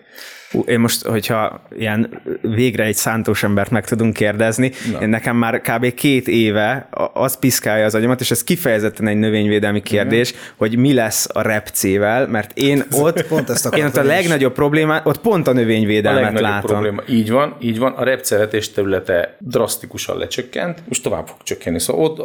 Én 0.65 0.79
most, 0.79 1.05
hogyha 1.05 1.62
ilyen 1.77 2.21
végre 2.41 2.83
egy 2.83 2.95
szántós 2.95 3.43
embert 3.43 3.69
meg 3.71 3.85
tudunk 3.85 4.13
kérdezni, 4.13 4.71
Na. 4.91 5.05
nekem 5.05 5.35
már 5.35 5.62
kb. 5.62 5.93
két 5.93 6.27
éve 6.27 6.89
az 7.13 7.39
piszkálja 7.39 7.85
az 7.85 7.95
agyamat, 7.95 8.21
és 8.21 8.31
ez 8.31 8.43
kifejezetten 8.43 9.07
egy 9.07 9.17
növényvédelmi 9.17 9.81
kérdés, 9.81 10.29
Igen. 10.29 10.41
hogy 10.57 10.77
mi 10.77 10.93
lesz 10.93 11.29
a 11.33 11.41
repcével, 11.41 12.27
mert 12.27 12.57
én 12.57 12.83
ott, 12.91 13.27
pont 13.27 13.50
ezt 13.50 13.75
én 13.75 13.85
ott 13.85 13.97
a 13.97 14.03
legnagyobb 14.03 14.53
probléma, 14.53 15.01
ott 15.03 15.19
pont 15.19 15.47
a 15.47 15.53
növényvédelmet 15.53 16.38
a 16.38 16.41
látom. 16.41 16.71
Probléma. 16.71 17.01
Így 17.09 17.31
van, 17.31 17.55
így 17.59 17.79
van, 17.79 17.91
a 17.91 18.03
repceretés 18.03 18.71
területe 18.71 19.38
drasztikusan 19.39 20.17
lecsökkent, 20.17 20.83
most 20.88 21.03
tovább 21.03 21.27
fog 21.27 21.38
csökkenni. 21.43 21.79
Szóval 21.79 22.05
ott 22.05 22.19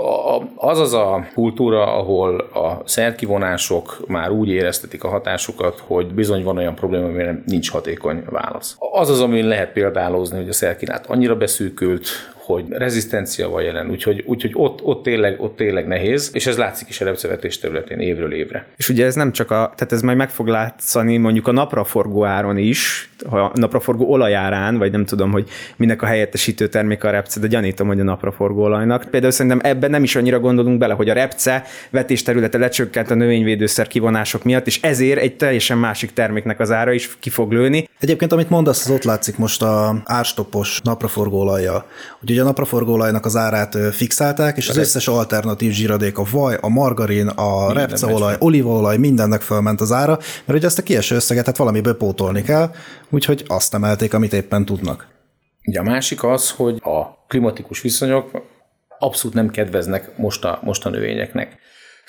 az 0.56 0.78
az 0.78 0.92
a 0.92 1.26
kultúra, 1.34 1.96
ahol 1.96 2.38
a 2.38 2.82
szerkivonások 2.84 4.04
már 4.06 4.30
úgy 4.30 4.48
éreztetik 4.48 5.04
a 5.04 5.08
hatásukat, 5.08 5.82
hogy 5.86 6.06
bizony 6.14 6.42
van 6.42 6.56
olyan 6.56 6.74
probléma, 6.74 7.06
amire 7.06 7.42
nincs 7.46 7.70
hatékony 7.70 8.19
válasz. 8.28 8.76
Az 8.92 9.10
az, 9.10 9.20
amin 9.20 9.46
lehet 9.46 9.72
példálozni, 9.72 10.38
hogy 10.38 10.48
a 10.48 10.52
szerkinát 10.52 11.06
annyira 11.06 11.36
beszűkült, 11.36 12.08
hogy 12.52 12.64
rezisztencia 12.68 13.48
van 13.48 13.62
jelen, 13.62 13.90
úgyhogy, 13.90 14.22
úgyhogy 14.26 14.50
ott, 14.54 14.82
ott, 14.82 15.02
tényleg, 15.02 15.40
ott 15.40 15.56
tényleg 15.56 15.86
nehéz, 15.86 16.30
és 16.32 16.46
ez 16.46 16.56
látszik 16.56 16.88
is 16.88 17.00
a 17.00 17.04
repcevetés 17.04 17.58
területén 17.58 17.98
évről 17.98 18.32
évre. 18.32 18.66
És 18.76 18.88
ugye 18.88 19.04
ez 19.04 19.14
nem 19.14 19.32
csak 19.32 19.50
a, 19.50 19.72
tehát 19.76 19.92
ez 19.92 20.02
majd 20.02 20.16
meg 20.16 20.30
fog 20.30 20.46
látszani 20.46 21.16
mondjuk 21.16 21.48
a 21.48 21.52
napraforgó 21.52 22.24
áron 22.24 22.56
is, 22.56 23.10
a 23.30 23.58
napraforgó 23.58 24.10
olajárán, 24.10 24.78
vagy 24.78 24.92
nem 24.92 25.04
tudom, 25.04 25.30
hogy 25.30 25.48
minek 25.76 26.02
a 26.02 26.06
helyettesítő 26.06 26.68
termék 26.68 27.04
a 27.04 27.10
repce, 27.10 27.40
de 27.40 27.46
gyanítom, 27.46 27.86
hogy 27.86 28.00
a 28.00 28.04
napraforgó 28.04 28.62
olajnak. 28.62 29.04
Például 29.10 29.32
szerintem 29.32 29.60
ebben 29.62 29.90
nem 29.90 30.02
is 30.02 30.16
annyira 30.16 30.40
gondolunk 30.40 30.78
bele, 30.78 30.94
hogy 30.94 31.08
a 31.08 31.12
repce 31.12 31.64
vetésterülete 31.90 32.58
lecsökkent 32.58 33.10
a 33.10 33.14
növényvédőszer 33.14 33.86
kivonások 33.86 34.44
miatt, 34.44 34.66
és 34.66 34.80
ezért 34.82 35.20
egy 35.20 35.36
teljesen 35.36 35.78
másik 35.78 36.12
terméknek 36.12 36.60
az 36.60 36.70
ára 36.70 36.92
is 36.92 37.16
ki 37.20 37.30
fog 37.30 37.52
lőni. 37.52 37.88
Egyébként, 38.00 38.32
amit 38.32 38.50
mondasz, 38.50 38.84
az 38.84 38.90
ott 38.90 39.04
látszik 39.04 39.38
most 39.38 39.62
a 39.62 40.02
árstopos 40.04 40.80
napraforgó 40.82 41.38
olajjal. 41.38 41.86
Ugye 42.40 42.48
a 42.48 42.52
napraforgó 42.52 42.92
olajnak 42.92 43.24
az 43.24 43.36
árát 43.36 43.76
fixálták, 43.92 44.56
és 44.56 44.68
az 44.68 44.76
összes 44.76 45.08
alternatív 45.08 45.72
zsíradék, 45.72 46.18
a 46.18 46.24
vaj, 46.30 46.58
a 46.60 46.68
margarin, 46.68 47.26
a 47.26 47.72
repceolaj, 47.72 48.36
olívaolaj, 48.38 48.96
mindennek 48.96 49.40
fölment 49.40 49.80
az 49.80 49.92
ára, 49.92 50.18
mert 50.44 50.58
ugye 50.58 50.66
ezt 50.66 50.78
a 50.78 50.82
kieső 50.82 51.14
összeget 51.14 51.46
hát 51.46 51.56
valamiből 51.56 51.96
pótolni 51.96 52.42
kell, 52.42 52.70
úgyhogy 53.10 53.44
azt 53.46 53.74
emelték, 53.74 54.14
amit 54.14 54.32
éppen 54.32 54.64
tudnak. 54.64 55.06
Ugye 55.64 55.80
a 55.80 55.82
másik 55.82 56.24
az, 56.24 56.50
hogy 56.50 56.80
a 56.82 57.26
klimatikus 57.28 57.80
viszonyok 57.80 58.30
abszolút 58.98 59.36
nem 59.36 59.50
kedveznek 59.50 60.16
most 60.16 60.44
a, 60.44 60.58
most 60.62 60.86
a 60.86 60.90
növényeknek. 60.90 61.58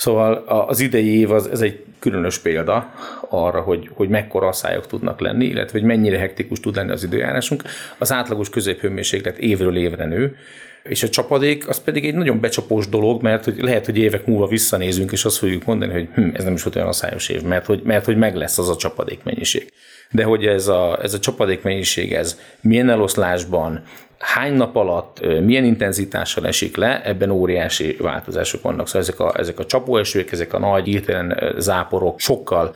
Szóval 0.02 0.34
az 0.68 0.80
idei 0.80 1.20
év 1.20 1.32
az, 1.32 1.48
ez 1.48 1.62
egy 1.62 1.84
különös 2.00 2.40
példa 2.40 2.94
arra, 3.30 3.62
hogy, 3.62 3.90
hogy 3.94 4.10
mekkora 4.10 4.48
asszályok 4.48 4.88
tudnak 4.88 5.20
lenni, 5.20 5.46
illetve 5.46 5.80
hogy 5.80 5.88
mennyire 5.88 6.18
hektikus 6.18 6.60
tud 6.60 6.76
lenni 6.76 6.92
az 6.92 7.04
időjárásunk. 7.04 7.64
Az 7.98 8.12
átlagos 8.12 8.50
középhőmérséklet 8.50 9.38
évről 9.38 9.78
évre 9.78 10.06
nő, 10.06 10.36
és 10.84 11.04
a 11.04 11.10
csapadék 11.10 11.68
az 11.68 11.80
pedig 11.80 12.06
egy 12.06 12.14
nagyon 12.14 12.40
becsapós 12.40 12.90
dolog, 12.90 13.22
mert 13.22 13.44
hogy 13.44 13.62
lehet, 13.62 13.86
hogy 13.86 13.98
évek 13.98 14.26
múlva 14.26 14.48
visszanézünk, 14.48 15.12
és 15.12 15.26
azt 15.26 15.38
fogjuk 15.38 15.66
mondani, 15.66 15.92
hogy 15.92 16.08
hm, 16.14 16.30
ez 16.34 16.44
nem 16.44 16.54
is 16.54 16.64
volt 16.64 16.76
olyan 16.76 16.88
asszályos 16.88 17.30
év, 17.30 17.42
mert 17.42 17.66
hogy, 17.66 17.82
mert 17.84 18.06
hogy 18.06 18.18
meg 18.18 18.36
lesz 18.36 18.58
az 18.58 18.70
a 18.70 18.76
csapadék 18.76 19.24
mennyiség. 19.24 19.72
De 20.12 20.24
hogy 20.24 20.46
ez 20.46 20.68
a, 20.68 21.00
ez 21.02 21.14
a 21.14 21.20
csapadék 21.20 21.62
mennyiség, 21.62 22.14
ez 22.14 22.40
milyen 22.62 22.90
eloszlásban, 22.90 23.84
hány 24.22 24.54
nap 24.54 24.76
alatt, 24.76 25.20
milyen 25.44 25.66
intenzitással 25.66 26.48
esik 26.48 26.76
le, 26.76 27.02
ebben 27.04 27.30
óriási 27.30 27.96
változások 28.00 28.62
vannak. 28.62 28.88
Szóval 28.88 29.02
ezek 29.02 29.20
a, 29.20 29.34
ezek 29.40 29.60
a 29.60 29.66
csapóesők, 29.66 30.32
ezek 30.32 30.54
a 30.54 30.60
nagy 30.60 30.86
hirtelen 30.86 31.54
záporok 31.58 32.20
sokkal 32.20 32.76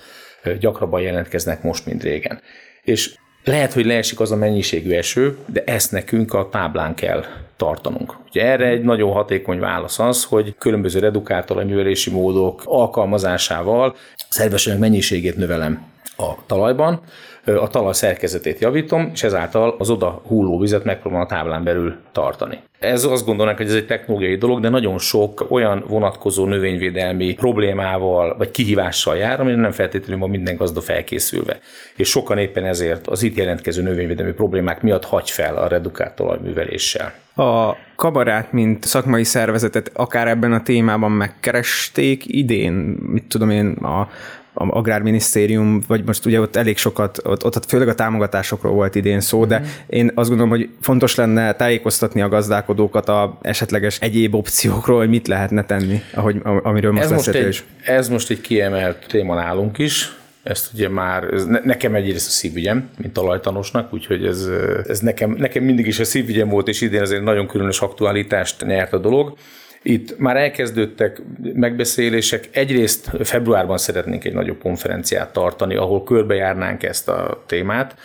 gyakrabban 0.59 1.01
jelentkeznek 1.01 1.63
most, 1.63 1.85
mint 1.85 2.03
régen. 2.03 2.41
És 2.83 3.15
lehet, 3.43 3.73
hogy 3.73 3.85
leesik 3.85 4.19
az 4.19 4.31
a 4.31 4.35
mennyiségű 4.35 4.91
eső, 4.91 5.37
de 5.45 5.63
ezt 5.65 5.91
nekünk 5.91 6.33
a 6.33 6.49
táblán 6.49 6.95
kell 6.95 7.23
tartanunk. 7.57 8.17
Ugye 8.29 8.45
erre 8.45 8.67
egy 8.67 8.81
nagyon 8.81 9.11
hatékony 9.11 9.59
válasz 9.59 9.99
az, 9.99 10.23
hogy 10.23 10.55
különböző 10.57 10.99
redukátor 10.99 11.65
módok 12.11 12.61
alkalmazásával 12.65 13.95
szerves 14.29 14.65
mennyiségét 14.65 15.37
növelem 15.37 15.85
a 16.17 16.45
talajban, 16.45 17.01
a 17.45 17.67
talaj 17.67 17.93
szerkezetét 17.93 18.59
javítom, 18.59 19.09
és 19.13 19.23
ezáltal 19.23 19.75
az 19.77 19.89
oda 19.89 20.21
hulló 20.27 20.59
vizet 20.59 20.83
megpróbálom 20.83 21.25
a 21.25 21.29
táblán 21.29 21.63
belül 21.63 21.95
tartani. 22.11 22.59
Ez 22.79 23.03
azt 23.03 23.25
gondolnánk, 23.25 23.57
hogy 23.57 23.67
ez 23.67 23.73
egy 23.73 23.85
technológiai 23.85 24.35
dolog, 24.35 24.59
de 24.59 24.69
nagyon 24.69 24.97
sok 24.97 25.45
olyan 25.49 25.83
vonatkozó 25.87 26.45
növényvédelmi 26.45 27.33
problémával 27.33 28.37
vagy 28.37 28.51
kihívással 28.51 29.15
jár, 29.17 29.39
amire 29.39 29.55
nem 29.55 29.71
feltétlenül 29.71 30.19
van 30.19 30.29
minden 30.29 30.55
gazda 30.55 30.81
felkészülve. 30.81 31.59
És 31.95 32.09
sokan 32.09 32.37
éppen 32.37 32.65
ezért 32.65 33.07
az 33.07 33.23
itt 33.23 33.37
jelentkező 33.37 33.81
növényvédelmi 33.81 34.33
problémák 34.33 34.81
miatt 34.81 35.05
hagy 35.05 35.29
fel 35.29 35.55
a 35.55 35.67
redukált 35.67 36.15
talajműveléssel. 36.15 37.13
A 37.35 37.75
kabarát, 37.95 38.51
mint 38.51 38.83
szakmai 38.83 39.23
szervezetet 39.23 39.91
akár 39.93 40.27
ebben 40.27 40.53
a 40.53 40.63
témában 40.63 41.11
megkeresték 41.11 42.23
idén, 42.25 42.73
mit 43.01 43.23
tudom 43.27 43.49
én, 43.49 43.67
a 43.67 44.09
a 44.55 44.77
Agrárminisztérium, 44.77 45.81
vagy 45.87 46.03
most 46.05 46.25
ugye 46.25 46.39
ott 46.39 46.55
elég 46.55 46.77
sokat, 46.77 47.19
ott, 47.23 47.45
ott 47.45 47.65
főleg 47.65 47.87
a 47.87 47.95
támogatásokról 47.95 48.73
volt 48.73 48.95
idén 48.95 49.19
szó, 49.19 49.45
de 49.45 49.59
mm. 49.59 49.63
én 49.87 50.11
azt 50.13 50.27
gondolom, 50.27 50.51
hogy 50.51 50.69
fontos 50.81 51.15
lenne 51.15 51.53
tájékoztatni 51.53 52.21
a 52.21 52.29
gazdálkodókat 52.29 53.09
a 53.09 53.37
esetleges 53.41 53.99
egyéb 53.99 54.35
opciókról, 54.35 54.97
hogy 54.97 55.09
mit 55.09 55.27
lehetne 55.27 55.65
tenni, 55.65 56.01
ahogy, 56.13 56.41
amiről 56.43 56.91
most 56.91 57.03
ez 57.03 57.11
most, 57.11 57.27
egy, 57.27 57.47
is. 57.47 57.63
ez 57.83 58.09
most 58.09 58.29
egy 58.29 58.41
kiemelt 58.41 59.05
téma 59.07 59.35
nálunk 59.35 59.77
is, 59.77 60.15
ezt 60.43 60.73
ugye 60.73 60.89
már, 60.89 61.23
ez 61.23 61.45
nekem 61.63 61.95
egyrészt 61.95 62.27
a 62.27 62.31
szívügyem, 62.31 62.89
mint 62.97 63.13
talajtanosnak, 63.13 63.93
úgyhogy 63.93 64.25
ez, 64.25 64.49
ez 64.87 64.99
nekem, 64.99 65.31
nekem 65.31 65.63
mindig 65.63 65.87
is 65.87 65.99
a 65.99 66.03
szívügyem 66.03 66.49
volt, 66.49 66.67
és 66.67 66.81
idén 66.81 67.01
azért 67.01 67.23
nagyon 67.23 67.47
különös 67.47 67.81
aktualitást 67.81 68.65
nyert 68.65 68.93
a 68.93 68.97
dolog. 68.97 69.37
Itt 69.87 70.17
már 70.17 70.37
elkezdődtek 70.37 71.21
megbeszélések. 71.53 72.49
Egyrészt 72.51 73.09
februárban 73.23 73.77
szeretnénk 73.77 74.23
egy 74.23 74.33
nagyobb 74.33 74.59
konferenciát 74.61 75.33
tartani, 75.33 75.75
ahol 75.75 76.03
körbejárnánk 76.03 76.83
ezt 76.83 77.09
a 77.09 77.43
témát. 77.45 77.95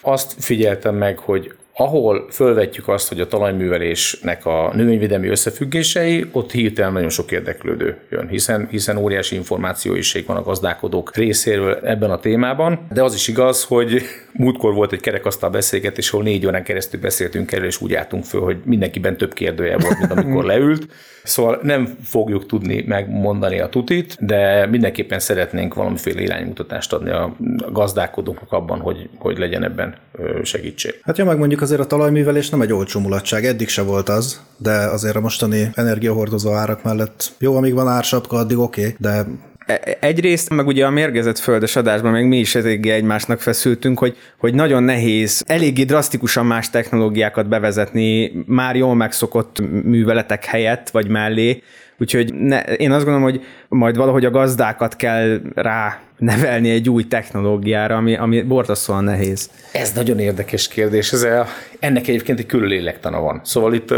Azt 0.00 0.34
figyeltem 0.38 0.94
meg, 0.94 1.18
hogy 1.18 1.52
ahol 1.80 2.26
fölvetjük 2.30 2.88
azt, 2.88 3.08
hogy 3.08 3.20
a 3.20 3.26
talajművelésnek 3.26 4.46
a 4.46 4.70
növényvédelmi 4.74 5.28
összefüggései, 5.28 6.26
ott 6.32 6.50
hirtelen 6.50 6.92
nagyon 6.92 7.08
sok 7.08 7.30
érdeklődő 7.30 7.96
jön, 8.10 8.28
hiszen, 8.28 8.66
hiszen 8.70 8.96
óriási 8.96 9.34
információiség 9.34 10.26
van 10.26 10.36
a 10.36 10.42
gazdálkodók 10.42 11.16
részéről 11.16 11.74
ebben 11.74 12.10
a 12.10 12.18
témában, 12.18 12.86
de 12.92 13.02
az 13.02 13.14
is 13.14 13.28
igaz, 13.28 13.64
hogy 13.64 14.02
múltkor 14.32 14.74
volt 14.74 14.92
egy 14.92 15.00
kerekasztal 15.00 15.50
beszélgetés, 15.50 16.10
ahol 16.10 16.24
négy 16.24 16.46
órán 16.46 16.64
keresztül 16.64 17.00
beszéltünk 17.00 17.52
erről, 17.52 17.66
és 17.66 17.80
úgy 17.80 17.94
álltunk 17.94 18.24
föl, 18.24 18.40
hogy 18.40 18.56
mindenkiben 18.64 19.16
több 19.16 19.32
kérdője 19.32 19.78
volt, 19.78 19.98
mint 19.98 20.12
amikor 20.12 20.44
leült. 20.52 20.86
Szóval 21.22 21.58
nem 21.62 21.96
fogjuk 22.02 22.46
tudni 22.46 22.84
megmondani 22.86 23.60
a 23.60 23.68
tutit, 23.68 24.16
de 24.26 24.66
mindenképpen 24.66 25.18
szeretnénk 25.18 25.74
valamiféle 25.74 26.20
iránymutatást 26.20 26.92
adni 26.92 27.10
a 27.10 27.36
gazdálkodóknak 27.72 28.52
abban, 28.52 28.80
hogy, 28.80 29.08
hogy 29.18 29.38
legyen 29.38 29.64
ebben 29.64 29.94
segítség. 30.42 31.00
Hát 31.02 31.18
ja, 31.18 31.24
meg 31.24 31.38
mondjuk 31.38 31.62
azért 31.70 31.84
a 31.86 31.96
talajművelés 31.96 32.48
nem 32.48 32.60
egy 32.60 32.72
olcsó 32.72 33.00
mulatság, 33.00 33.44
eddig 33.44 33.68
se 33.68 33.82
volt 33.82 34.08
az, 34.08 34.40
de 34.56 34.70
azért 34.70 35.16
a 35.16 35.20
mostani 35.20 35.70
energiahordozó 35.74 36.52
árak 36.52 36.82
mellett 36.82 37.32
jó, 37.38 37.56
amíg 37.56 37.74
van 37.74 37.88
ársapka, 37.88 38.36
addig 38.36 38.58
oké, 38.58 38.80
okay, 38.80 38.94
de 38.98 39.26
E, 39.66 39.96
egyrészt, 40.00 40.50
meg 40.50 40.66
ugye 40.66 40.86
a 40.86 40.90
mérgezett 40.90 41.38
földes 41.38 41.76
adásban 41.76 42.12
meg 42.12 42.26
mi 42.26 42.38
is 42.38 42.54
eléggé 42.54 42.90
egymásnak 42.90 43.40
feszültünk, 43.40 43.98
hogy, 43.98 44.16
hogy 44.38 44.54
nagyon 44.54 44.82
nehéz 44.82 45.44
eléggé 45.46 45.82
drasztikusan 45.84 46.46
más 46.46 46.70
technológiákat 46.70 47.48
bevezetni 47.48 48.32
már 48.46 48.76
jól 48.76 48.94
megszokott 48.94 49.60
műveletek 49.84 50.44
helyett, 50.44 50.90
vagy 50.90 51.08
mellé, 51.08 51.62
Úgyhogy 52.00 52.34
ne, 52.34 52.62
én 52.62 52.90
azt 52.90 53.04
gondolom, 53.04 53.30
hogy 53.30 53.44
majd 53.68 53.96
valahogy 53.96 54.24
a 54.24 54.30
gazdákat 54.30 54.96
kell 54.96 55.40
rá 55.54 56.00
nevelni 56.18 56.70
egy 56.70 56.90
új 56.90 57.06
technológiára, 57.06 57.96
ami, 57.96 58.16
ami 58.16 58.42
borzasztóan 58.42 59.04
nehéz. 59.04 59.50
Ez 59.72 59.92
nagyon 59.92 60.18
érdekes 60.18 60.68
kérdés. 60.68 61.12
Ez 61.12 61.22
a, 61.22 61.46
ennek 61.78 62.08
egyébként 62.08 62.38
egy 62.38 62.46
külön 62.46 62.68
lélektana 62.68 63.20
van. 63.20 63.40
Szóval 63.44 63.74
itt... 63.74 63.94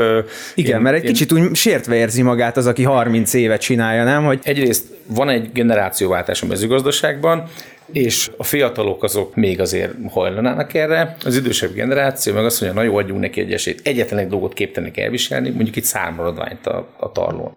Igen, 0.54 0.76
én, 0.76 0.82
mert 0.82 0.96
egy 0.96 1.04
én... 1.04 1.12
kicsit 1.12 1.32
úgy 1.32 1.54
sértve 1.54 1.94
érzi 1.94 2.22
magát 2.22 2.56
az, 2.56 2.66
aki 2.66 2.82
30 2.82 3.34
évet 3.34 3.60
csinálja, 3.60 4.04
nem? 4.04 4.24
Hogy... 4.24 4.40
Egyrészt 4.42 4.86
van 5.06 5.28
egy 5.28 5.52
generációváltás 5.52 6.42
a 6.42 6.46
mezőgazdaságban, 6.46 7.48
és 7.92 8.30
a 8.36 8.44
fiatalok 8.44 9.02
azok 9.02 9.34
még 9.34 9.60
azért 9.60 9.92
hajlanának 10.10 10.74
erre, 10.74 11.16
az 11.24 11.36
idősebb 11.36 11.74
generáció 11.74 12.34
meg 12.34 12.44
azt 12.44 12.60
mondja, 12.60 12.80
na 12.80 12.86
jó, 12.86 12.96
adjunk 12.96 13.20
neki 13.20 13.40
egy 13.40 13.52
esélyt. 13.52 13.80
Egyetlen 13.84 14.18
egy 14.18 14.28
dolgot 14.28 14.52
képtelenek 14.52 14.96
elviselni, 14.98 15.50
mondjuk 15.50 15.76
itt 15.76 15.84
szármaradványt 15.84 16.66
a, 16.66 16.88
a 16.98 17.12
tarlón. 17.12 17.56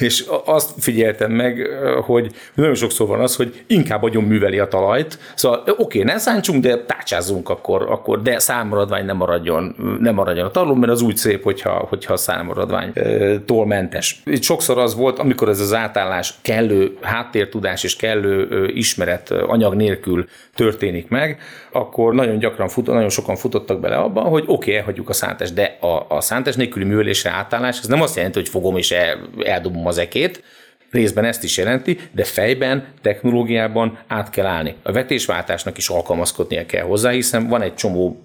És 0.00 0.24
azt 0.44 0.70
figyeltem 0.78 1.32
meg, 1.32 1.68
hogy 2.06 2.32
nagyon 2.54 2.74
sokszor 2.74 3.06
van 3.06 3.20
az, 3.20 3.36
hogy 3.36 3.62
inkább 3.66 4.02
agyon 4.02 4.24
műveli 4.24 4.58
a 4.58 4.68
talajt. 4.68 5.18
Szóval 5.34 5.62
oké, 5.66 5.72
okay, 5.78 6.02
ne 6.02 6.18
szántsunk, 6.18 6.62
de 6.62 6.84
tácsázzunk 6.84 7.48
akkor, 7.48 7.86
akkor 7.90 8.22
de 8.22 8.38
számmaradvány 8.38 9.04
nem 9.04 9.16
maradjon, 9.16 9.74
nem 10.00 10.14
maradjon 10.14 10.46
a 10.46 10.50
talon, 10.50 10.78
mert 10.78 10.92
az 10.92 11.02
úgy 11.02 11.16
szép, 11.16 11.42
hogyha, 11.42 11.86
hogyha 11.88 12.12
a 12.12 12.16
számmaradványtól 12.16 13.66
mentes. 13.66 14.22
Itt 14.24 14.42
sokszor 14.42 14.78
az 14.78 14.94
volt, 14.94 15.18
amikor 15.18 15.48
ez 15.48 15.60
az 15.60 15.74
átállás 15.74 16.34
kellő 16.42 16.96
háttértudás 17.00 17.84
és 17.84 17.96
kellő 17.96 18.66
ismeret 18.74 19.30
anyag 19.30 19.74
nélkül 19.74 20.28
történik 20.54 21.08
meg, 21.08 21.40
akkor 21.72 22.14
nagyon 22.14 22.38
gyakran 22.38 22.68
fut, 22.68 22.86
nagyon 22.86 23.08
sokan 23.08 23.36
futottak 23.36 23.80
bele 23.80 23.96
abban, 23.96 24.24
hogy 24.24 24.42
oké, 24.46 24.52
okay, 24.52 24.76
elhagyjuk 24.76 25.08
a 25.08 25.12
szántást, 25.12 25.54
de 25.54 25.76
a, 25.80 26.04
a 26.08 26.20
szántás 26.20 26.54
nélküli 26.54 26.84
művelésre 26.84 27.30
átállás, 27.30 27.78
ez 27.78 27.86
nem 27.86 28.02
azt 28.02 28.16
jelenti, 28.16 28.38
hogy 28.38 28.48
fogom 28.48 28.76
és 28.76 28.90
el, 28.90 29.18
eldobom 29.44 29.86
az 29.86 29.98
ekét, 29.98 30.42
részben 30.90 31.24
ezt 31.24 31.44
is 31.44 31.56
jelenti, 31.56 31.98
de 32.12 32.24
fejben, 32.24 32.84
technológiában 33.02 33.98
át 34.06 34.30
kell 34.30 34.46
állni. 34.46 34.74
A 34.82 34.92
vetésváltásnak 34.92 35.76
is 35.76 35.88
alkalmazkodnia 35.88 36.66
kell 36.66 36.84
hozzá, 36.84 37.10
hiszen 37.10 37.48
van 37.48 37.62
egy 37.62 37.74
csomó 37.74 38.20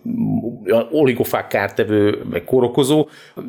oligofák 0.91 1.48
kártevő, 1.48 2.22
meg 2.29 2.43
korokozó, 2.43 3.07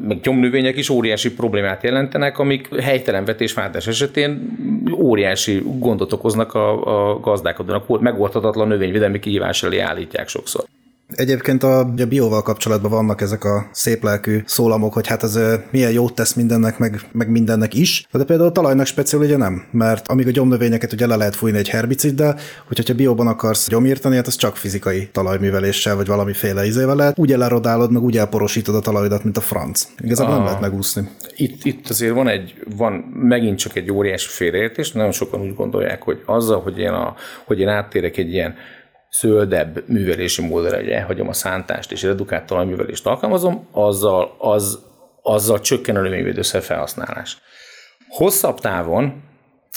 meg 0.08 0.20
gyomnövények 0.20 0.76
is 0.76 0.88
óriási 0.88 1.34
problémát 1.34 1.82
jelentenek, 1.82 2.38
amik 2.38 2.80
helytelen 2.80 3.24
vetésváltás 3.24 3.86
esetén 3.86 4.56
óriási 4.98 5.62
gondot 5.64 6.12
okoznak 6.12 6.54
a, 6.54 7.12
a 7.12 7.20
gazdálkodónak, 7.20 8.00
megoldhatatlan 8.00 8.68
növényvédelmi 8.68 9.18
kihívás 9.18 9.62
elé 9.62 9.78
állítják 9.78 10.28
sokszor. 10.28 10.64
Egyébként 11.14 11.62
a, 11.62 11.78
a 11.78 12.06
bióval 12.08 12.42
kapcsolatban 12.42 12.90
vannak 12.90 13.20
ezek 13.20 13.44
a 13.44 13.68
szép 13.72 14.02
lelkű 14.02 14.42
szólamok, 14.46 14.92
hogy 14.92 15.06
hát 15.06 15.22
az 15.22 15.40
milyen 15.70 15.92
jót 15.92 16.14
tesz 16.14 16.34
mindennek, 16.34 16.78
meg, 16.78 17.00
meg 17.12 17.30
mindennek 17.30 17.74
is, 17.74 18.06
de 18.12 18.24
például 18.24 18.48
a 18.48 18.52
talajnak 18.52 18.86
speciál 18.86 19.22
ugye 19.22 19.36
nem, 19.36 19.64
mert 19.70 20.08
amíg 20.08 20.26
a 20.26 20.30
gyomnövényeket 20.30 20.92
ugye 20.92 21.06
le 21.06 21.16
lehet 21.16 21.36
fújni 21.36 21.58
egy 21.58 21.68
herbiciddel, 21.68 22.38
hogyha 22.66 22.94
bióban 22.94 23.26
akarsz 23.26 23.68
gyomírtani, 23.68 24.16
hát 24.16 24.26
az 24.26 24.36
csak 24.36 24.56
fizikai 24.56 25.08
talajműveléssel, 25.12 25.96
vagy 25.96 26.06
valamiféle 26.06 26.66
izével 26.66 26.96
lehet, 26.96 27.18
úgy 27.18 27.32
elerodálod, 27.32 27.92
meg 27.92 28.02
úgy 28.02 28.18
elporosítod 28.18 28.74
a 28.74 28.80
talajodat, 28.80 29.24
mint 29.24 29.36
a 29.36 29.40
franc. 29.40 29.88
Igazából 29.98 30.34
nem 30.34 30.44
lehet 30.44 30.60
megúszni. 30.60 31.08
Itt, 31.36 31.64
itt 31.64 31.88
azért 31.88 32.14
van 32.14 32.28
egy, 32.28 32.54
van 32.76 32.92
megint 33.14 33.58
csak 33.58 33.76
egy 33.76 33.92
óriási 33.92 34.28
félreértés, 34.28 34.92
nagyon 34.92 35.12
sokan 35.12 35.40
úgy 35.40 35.54
gondolják, 35.54 36.02
hogy 36.02 36.22
azzal, 36.24 36.60
hogy 36.60 36.78
én, 36.78 36.92
a, 36.92 37.14
hogy 37.44 37.60
én 37.60 37.68
áttérek 37.68 38.16
egy 38.16 38.32
ilyen 38.32 38.54
zöldebb 39.20 39.88
művelési 39.88 40.46
módra, 40.46 40.76
hogy 40.76 40.88
elhagyom 40.88 41.28
a 41.28 41.32
szántást 41.32 41.92
és 41.92 42.02
redukált 42.02 42.46
talajművelést 42.46 43.06
alkalmazom, 43.06 43.66
azzal, 43.70 44.34
az, 44.38 44.78
azzal 45.22 45.60
csökken 45.60 45.96
a 45.96 46.00
növényvédőszer 46.00 46.62
felhasználás. 46.62 47.38
Hosszabb 48.08 48.60
távon, 48.60 49.22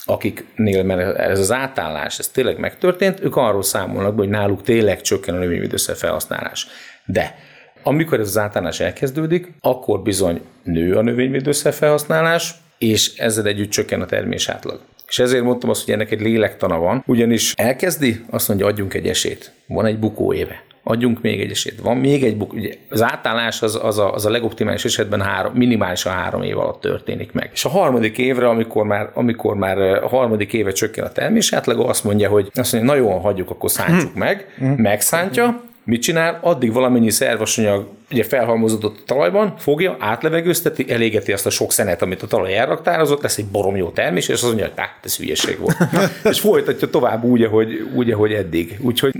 akiknél 0.05 0.83
mert 0.83 1.17
ez 1.17 1.39
az 1.39 1.51
átállás, 1.51 2.19
ez 2.19 2.27
tényleg 2.27 2.59
megtörtént, 2.59 3.19
ők 3.23 3.35
arról 3.35 3.63
számolnak 3.63 4.17
hogy 4.17 4.29
náluk 4.29 4.61
tényleg 4.61 5.01
csökken 5.01 5.35
a 5.35 5.39
növényvédőszer 5.39 5.95
felhasználás. 5.95 6.67
De 7.05 7.35
amikor 7.83 8.19
ez 8.19 8.27
az 8.27 8.37
átállás 8.37 8.79
elkezdődik, 8.79 9.51
akkor 9.61 10.01
bizony 10.01 10.41
nő 10.63 10.95
a 10.95 11.01
növényvédőszer 11.01 11.73
felhasználás, 11.73 12.53
és 12.77 13.17
ezzel 13.17 13.45
együtt 13.45 13.69
csökken 13.69 14.01
a 14.01 14.05
termés 14.05 14.49
átlag. 14.49 14.81
És 15.09 15.19
ezért 15.19 15.43
mondtam 15.43 15.69
azt, 15.69 15.85
hogy 15.85 15.93
ennek 15.93 16.11
egy 16.11 16.21
lélektana 16.21 16.77
van, 16.77 17.03
ugyanis 17.05 17.53
elkezdi, 17.55 18.25
azt 18.29 18.47
mondja, 18.47 18.65
adjunk 18.65 18.93
egy 18.93 19.07
esét. 19.07 19.51
Van 19.67 19.85
egy 19.85 19.99
bukó 19.99 20.33
éve 20.33 20.63
adjunk 20.89 21.21
még 21.21 21.41
egy 21.41 21.51
esélyt. 21.51 21.81
Van 21.81 21.97
még 21.97 22.23
egy 22.23 22.37
buk, 22.37 22.53
ugye 22.53 22.73
az 22.89 23.01
átállás 23.01 23.61
az, 23.61 23.79
az, 23.83 23.97
a, 23.97 24.13
az 24.13 24.25
a 24.25 24.29
legoptimális 24.29 24.85
esetben 24.85 25.21
három, 25.21 25.53
minimálisan 25.53 26.13
három 26.13 26.41
év 26.41 26.57
alatt 26.57 26.81
történik 26.81 27.31
meg. 27.31 27.49
És 27.53 27.65
a 27.65 27.69
harmadik 27.69 28.17
évre, 28.17 28.49
amikor 28.49 28.85
már, 28.85 29.09
amikor 29.13 29.55
már 29.55 29.77
a 29.77 30.07
harmadik 30.07 30.53
éve 30.53 30.71
csökken 30.71 31.03
a 31.05 31.11
termés 31.11 31.53
átlag, 31.53 31.79
azt 31.79 32.03
mondja, 32.03 32.29
hogy 32.29 32.51
azt 32.53 32.73
mondja, 32.73 32.91
na 32.91 32.97
jó, 32.97 33.09
hagyjuk, 33.09 33.49
akkor 33.49 33.71
szántsuk 33.71 34.13
hm. 34.13 34.19
meg, 34.19 34.45
hm. 34.57 34.65
megszántja, 34.65 35.61
mit 35.89 36.01
csinál? 36.01 36.39
Addig 36.41 36.73
valamennyi 36.73 37.09
szervasanyag 37.09 37.87
ugye 38.11 38.23
felhalmozódott 38.23 38.97
a 38.99 39.03
talajban, 39.05 39.53
fogja, 39.57 39.95
átlevegőzteti, 39.99 40.85
elégeti 40.91 41.31
azt 41.31 41.45
a 41.45 41.49
sok 41.49 41.71
szenet, 41.71 42.01
amit 42.01 42.21
a 42.21 42.27
talaj 42.27 42.57
elraktározott, 42.57 43.21
lesz 43.21 43.37
egy 43.37 43.45
borom 43.45 43.75
jó 43.75 43.89
termés, 43.89 44.27
és 44.27 44.33
azt 44.33 44.43
mondja, 44.43 44.65
hogy 44.75 44.83
ez 45.03 45.17
hülyeség 45.17 45.59
volt. 45.59 45.77
és 46.31 46.39
folytatja 46.39 46.89
tovább 46.89 47.23
úgy, 47.23 47.43
ahogy, 47.43 47.89
úgy, 47.95 48.11
ahogy 48.11 48.33
eddig. 48.33 48.77
Úgyhogy 48.81 49.13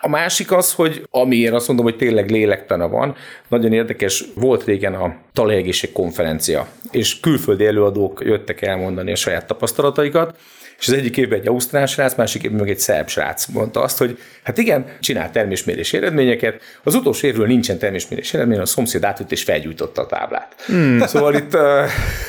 a 0.00 0.08
másik 0.08 0.52
az, 0.52 0.72
hogy 0.72 1.06
amiért 1.10 1.54
azt 1.54 1.66
mondom, 1.66 1.86
hogy 1.86 1.96
tényleg 1.96 2.30
lélektana 2.30 2.88
van, 2.88 3.14
nagyon 3.48 3.72
érdekes, 3.72 4.24
volt 4.34 4.64
régen 4.64 4.94
a 4.94 5.16
talajegészség 5.32 5.92
konferencia, 5.92 6.66
és 6.90 7.20
külföldi 7.20 7.66
előadók 7.66 8.22
jöttek 8.24 8.62
elmondani 8.62 9.12
a 9.12 9.16
saját 9.16 9.46
tapasztalataikat, 9.46 10.36
és 10.84 10.90
az 10.90 10.98
egyik 10.98 11.16
évben 11.16 11.38
egy 11.38 11.48
ausztrál 11.48 11.86
srác, 11.86 12.14
másik 12.14 12.42
évben 12.42 12.60
meg 12.60 12.68
egy 12.68 12.78
szerb 12.78 13.08
srác 13.08 13.46
mondta 13.46 13.82
azt, 13.82 13.98
hogy 13.98 14.18
hát 14.42 14.58
igen, 14.58 14.84
csinál 15.00 15.30
termésmérési 15.30 15.96
eredményeket, 15.96 16.60
az 16.82 16.94
utolsó 16.94 17.26
évről 17.26 17.46
nincsen 17.46 17.78
termésmérési 17.78 18.36
eredmény, 18.36 18.58
a 18.58 18.66
szomszéd 18.66 19.04
átült 19.04 19.32
és 19.32 19.42
felgyújtotta 19.42 20.02
a 20.02 20.06
táblát. 20.06 20.54
Hmm. 20.66 21.06
Szóval 21.06 21.34
itt, 21.34 21.54
uh, 21.54 21.62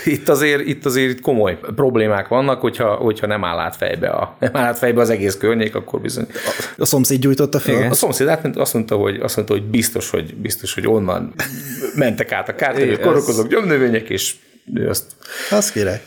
itt, 0.06 0.30
azért, 0.30 0.68
itt 0.68 0.86
azért 0.86 1.10
itt 1.10 1.22
komoly 1.22 1.60
problémák 1.76 2.28
vannak, 2.28 2.62
hogyha, 2.62 2.94
hogyha 2.94 3.28
nem 3.28 3.44
áll 3.44 3.60
át 3.60 3.76
fejbe, 3.76 4.10
a, 4.10 4.36
nem 4.40 4.52
áll 4.54 4.66
át 4.66 4.78
fejbe 4.78 5.02
az 5.02 5.10
egész 5.10 5.36
környék, 5.36 5.76
akkor 5.76 6.02
bizony. 6.02 6.28
A, 6.32 6.82
a 6.82 6.86
szomszéd 6.86 7.20
gyújtotta 7.20 7.60
fel? 7.60 7.76
Igen. 7.76 7.92
A 7.92 7.94
szomszéd 7.94 8.28
átment, 8.28 8.58
azt 8.58 8.74
mondta, 8.74 8.96
hogy, 8.96 9.20
azt 9.20 9.36
mondta, 9.36 9.54
hogy 9.54 9.64
biztos, 9.64 10.10
hogy, 10.10 10.36
biztos, 10.36 10.74
hogy 10.74 10.88
onnan 10.88 11.34
mentek 11.96 12.32
át 12.32 12.50
a 12.50 12.56
kártevő 12.56 12.98
korokozók, 12.98 13.48
gyomnövények, 13.48 14.10
és 14.10 14.36
ő 14.74 14.90
azt... 14.90 15.06
Azt 15.50 15.72
kérek. 15.72 16.02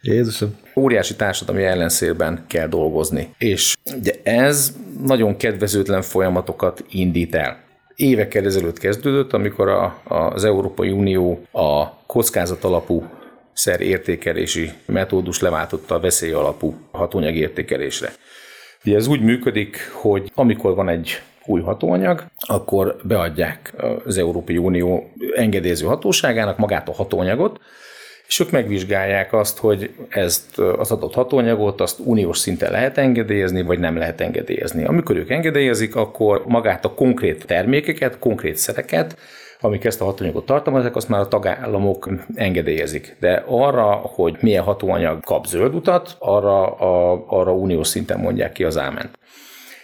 Jézusom. 0.00 0.56
Óriási 0.76 1.16
társadalmi 1.16 1.64
ellenszélben 1.64 2.44
kell 2.46 2.68
dolgozni. 2.68 3.34
És 3.38 3.76
ugye 3.98 4.12
ez 4.22 4.76
nagyon 5.02 5.36
kedvezőtlen 5.36 6.02
folyamatokat 6.02 6.84
indít 6.90 7.34
el. 7.34 7.66
Évekkel 7.94 8.44
ezelőtt 8.44 8.78
kezdődött, 8.78 9.32
amikor 9.32 9.68
a, 9.68 10.02
az 10.08 10.44
Európai 10.44 10.90
Unió 10.90 11.42
a 11.52 11.96
kockázat 12.06 12.64
alapú 12.64 13.06
szer 13.52 13.80
értékelési 13.80 14.70
metódus 14.86 15.40
leváltotta 15.40 15.94
a 15.94 16.00
veszély 16.00 16.32
alapú 16.32 16.74
hatóanyag 16.90 17.34
értékelésre. 17.34 18.12
Ugye 18.84 18.96
ez 18.96 19.06
úgy 19.06 19.20
működik, 19.20 19.90
hogy 19.92 20.30
amikor 20.34 20.74
van 20.74 20.88
egy 20.88 21.22
új 21.44 21.60
hatóanyag, 21.60 22.24
akkor 22.36 22.96
beadják 23.02 23.74
az 24.04 24.18
Európai 24.18 24.56
Unió 24.56 25.12
engedélyező 25.34 25.86
hatóságának 25.86 26.58
magát 26.58 26.88
a 26.88 26.92
hatóanyagot, 26.92 27.60
és 28.28 28.40
ők 28.40 28.50
megvizsgálják 28.50 29.32
azt, 29.32 29.58
hogy 29.58 29.90
ezt 30.08 30.58
az 30.58 30.90
adott 30.90 31.14
hatóanyagot 31.14 31.80
azt 31.80 31.98
uniós 32.04 32.38
szinten 32.38 32.70
lehet 32.70 32.98
engedélyezni, 32.98 33.62
vagy 33.62 33.78
nem 33.78 33.96
lehet 33.96 34.20
engedélyezni. 34.20 34.84
Amikor 34.84 35.16
ők 35.16 35.30
engedélyezik, 35.30 35.96
akkor 35.96 36.42
magát 36.46 36.84
a 36.84 36.94
konkrét 36.94 37.46
termékeket, 37.46 38.18
konkrét 38.18 38.56
szereket, 38.56 39.18
amik 39.60 39.84
ezt 39.84 40.00
a 40.00 40.04
hatóanyagot 40.04 40.46
tartalmazzák, 40.46 40.96
azt 40.96 41.08
már 41.08 41.20
a 41.20 41.28
tagállamok 41.28 42.08
engedélyezik. 42.34 43.16
De 43.20 43.44
arra, 43.46 43.84
hogy 43.92 44.36
milyen 44.40 44.62
hatóanyag 44.62 45.24
kap 45.24 45.46
zöld 45.46 45.74
utat, 45.74 46.16
arra, 46.18 46.74
a, 46.74 47.24
arra 47.26 47.52
uniós 47.52 47.88
szinten 47.88 48.20
mondják 48.20 48.52
ki 48.52 48.64
az 48.64 48.78
áment. 48.78 49.18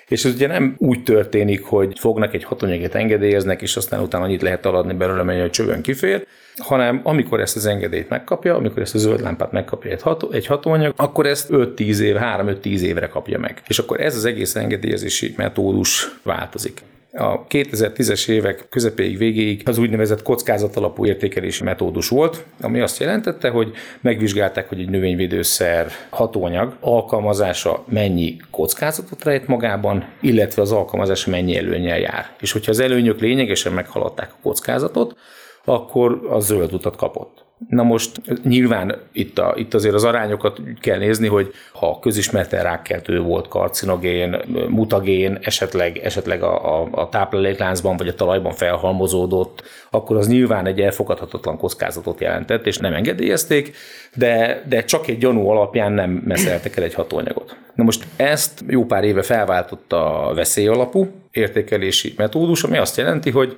És 0.09 0.25
ez 0.25 0.35
ugye 0.35 0.47
nem 0.47 0.75
úgy 0.79 1.03
történik, 1.03 1.65
hogy 1.65 1.99
fognak 1.99 2.35
egy 2.35 2.45
hatóanyagot 2.45 2.95
engedélyeznek, 2.95 3.63
és 3.63 3.77
aztán 3.77 4.01
utána 4.01 4.25
annyit 4.25 4.43
lehet 4.43 4.67
aladni 4.67 4.95
belőle, 4.95 5.23
mennyi 5.23 5.41
a 5.41 5.51
csövön 5.51 5.83
kifér, 5.83 6.27
hanem 6.59 7.01
amikor 7.03 7.41
ezt 7.41 7.57
az 7.57 7.67
engedélyt 7.67 8.09
megkapja, 8.09 8.55
amikor 8.57 8.83
ezt 8.83 8.95
a 8.95 8.99
zöld 8.99 9.21
lámpát 9.21 9.53
megkapja 9.53 9.91
egy, 9.91 10.03
ható, 10.03 10.31
egy 10.31 10.47
hatóanyag, 10.47 10.93
akkor 10.97 11.27
ezt 11.27 11.49
5-10 11.51 11.99
év, 11.99 12.17
3-5-10 12.19 12.81
évre 12.81 13.09
kapja 13.09 13.39
meg. 13.39 13.63
És 13.67 13.79
akkor 13.79 14.01
ez 14.01 14.17
az 14.17 14.25
egész 14.25 14.55
engedélyezési 14.55 15.35
metódus 15.37 16.19
változik. 16.23 16.83
A 17.17 17.47
2010-es 17.47 18.29
évek 18.29 18.67
közepéig 18.71 19.19
végéig 19.19 19.63
az 19.69 19.79
úgynevezett 19.79 20.23
kockázat 20.23 20.77
alapú 20.77 21.07
értékelési 21.07 21.65
metódus 21.65 22.09
volt, 22.09 22.45
ami 22.61 22.81
azt 22.81 22.99
jelentette, 22.99 23.49
hogy 23.49 23.73
megvizsgálták, 24.01 24.69
hogy 24.69 24.81
egy 24.81 24.89
növényvédőszer 24.89 25.87
hatóanyag 26.11 26.77
alkalmazása 26.81 27.85
mennyi 27.89 28.37
kockázatot 28.51 29.25
rejt 29.25 29.47
magában, 29.47 30.09
illetve 30.21 30.63
az 30.63 30.73
alkalmazása 30.73 31.31
mennyi 31.31 31.57
előnyel 31.57 31.99
jár. 31.99 32.31
És 32.41 32.53
hogyha 32.53 32.71
az 32.71 32.81
előnyök 32.81 33.21
lényegesen 33.21 33.73
meghaladták 33.73 34.31
a 34.33 34.39
kockázatot, 34.43 35.17
akkor 35.65 36.21
a 36.31 36.41
zöld 36.41 36.73
utat 36.73 36.97
kapott. 36.97 37.45
Na 37.69 37.83
most 37.83 38.21
nyilván 38.43 38.97
itt, 39.13 39.39
a, 39.39 39.55
itt 39.57 39.75
azért 39.75 39.95
az 39.95 40.05
arányokat 40.05 40.61
kell 40.81 40.99
nézni, 40.99 41.29
hogy 41.29 41.53
ha 41.73 41.99
közismerten 41.99 42.63
rákkeltő 42.63 43.21
volt 43.21 43.49
karcinogén, 43.49 44.37
mutagén, 44.69 45.39
esetleg, 45.43 45.97
esetleg 45.97 46.43
a, 46.43 46.81
a, 46.81 46.89
a 46.91 47.09
táplálékláncban 47.09 47.97
vagy 47.97 48.09
a 48.09 48.15
talajban 48.15 48.53
felhalmozódott, 48.53 49.63
akkor 49.91 50.17
az 50.17 50.29
nyilván 50.29 50.67
egy 50.67 50.81
elfogadhatatlan 50.81 51.59
kockázatot 51.59 52.21
jelentett, 52.21 52.67
és 52.67 52.79
nem 52.79 52.95
engedélyezték, 52.95 53.77
de, 54.15 54.63
de 54.69 54.85
csak 54.85 55.09
egy 55.09 55.19
gyanú 55.19 55.49
alapján 55.49 55.93
nem 55.93 56.11
meszeltek 56.11 56.77
el 56.77 56.85
egy 56.85 56.95
hatóanyagot. 56.95 57.57
Na 57.75 57.85
most 57.85 58.07
ezt 58.17 58.65
jó 58.67 58.85
pár 58.85 59.05
éve 59.05 59.23
felváltotta 59.23 60.29
a 60.29 60.35
veszélyalapú 60.35 61.07
értékelési 61.31 62.15
metódus, 62.17 62.63
ami 62.63 62.77
azt 62.77 62.97
jelenti, 62.97 63.31
hogy 63.31 63.57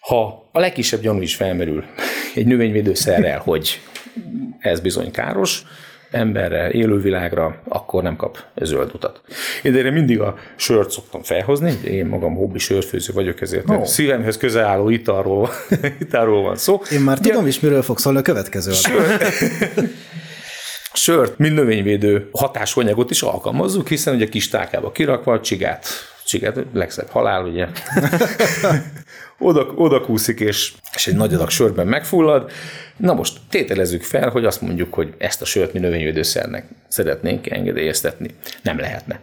ha 0.00 0.48
a 0.52 0.58
legkisebb 0.58 1.00
gyanú 1.00 1.20
is 1.20 1.34
felmerül 1.34 1.84
egy 2.34 2.46
növényvédőszerrel, 2.46 3.38
hogy 3.38 3.80
ez 4.58 4.80
bizony 4.80 5.10
káros, 5.10 5.62
emberre, 6.10 6.70
élővilágra, 6.70 7.62
akkor 7.68 8.02
nem 8.02 8.16
kap 8.16 8.38
zöld 8.56 8.90
utat. 8.94 9.20
Én 9.62 9.76
erre 9.76 9.90
mindig 9.90 10.20
a 10.20 10.38
sört 10.56 10.90
szoktam 10.90 11.22
felhozni, 11.22 11.78
én 11.84 12.06
magam 12.06 12.34
hobbi 12.34 12.58
sörfőző 12.58 13.12
vagyok, 13.12 13.40
ezért 13.40 13.70
oh. 13.70 13.84
szívemhez 13.84 14.36
közel 14.36 14.64
álló 14.64 14.88
italról, 14.88 15.50
italról 16.00 16.42
van 16.42 16.56
szó. 16.56 16.82
Én 16.92 17.00
már 17.00 17.18
tudom 17.18 17.46
is, 17.46 17.60
miről 17.60 17.82
fog 17.82 17.98
szólni 17.98 18.18
a 18.18 18.22
következő 18.22 18.72
sört, 18.72 19.24
sört, 20.92 21.38
mint 21.38 21.54
növényvédő 21.54 22.28
hatásanyagot 22.32 23.10
is 23.10 23.22
alkalmazzuk, 23.22 23.88
hiszen 23.88 24.14
ugye 24.14 24.28
kis 24.28 24.48
tálkába 24.48 24.92
kirakva, 24.92 25.40
csigát, 25.40 25.86
csigát, 26.24 26.56
legszebb 26.72 27.08
halál, 27.08 27.44
ugye, 27.44 27.66
oda, 29.40 29.72
oda 29.74 30.00
kúszik, 30.00 30.40
és, 30.40 30.72
és 30.94 31.06
egy 31.06 31.16
nagy 31.16 31.34
adag 31.34 31.50
sörben 31.50 31.86
megfullad. 31.86 32.50
Na 32.96 33.14
most 33.14 33.38
tételezzük 33.50 34.02
fel, 34.02 34.28
hogy 34.28 34.44
azt 34.44 34.60
mondjuk, 34.60 34.94
hogy 34.94 35.14
ezt 35.18 35.42
a 35.42 35.44
sört 35.44 35.72
mi 35.72 35.78
növényvédőszernek 35.78 36.64
szeretnénk 36.88 37.50
engedélyeztetni. 37.50 38.34
Nem 38.62 38.78
lehetne 38.78 39.20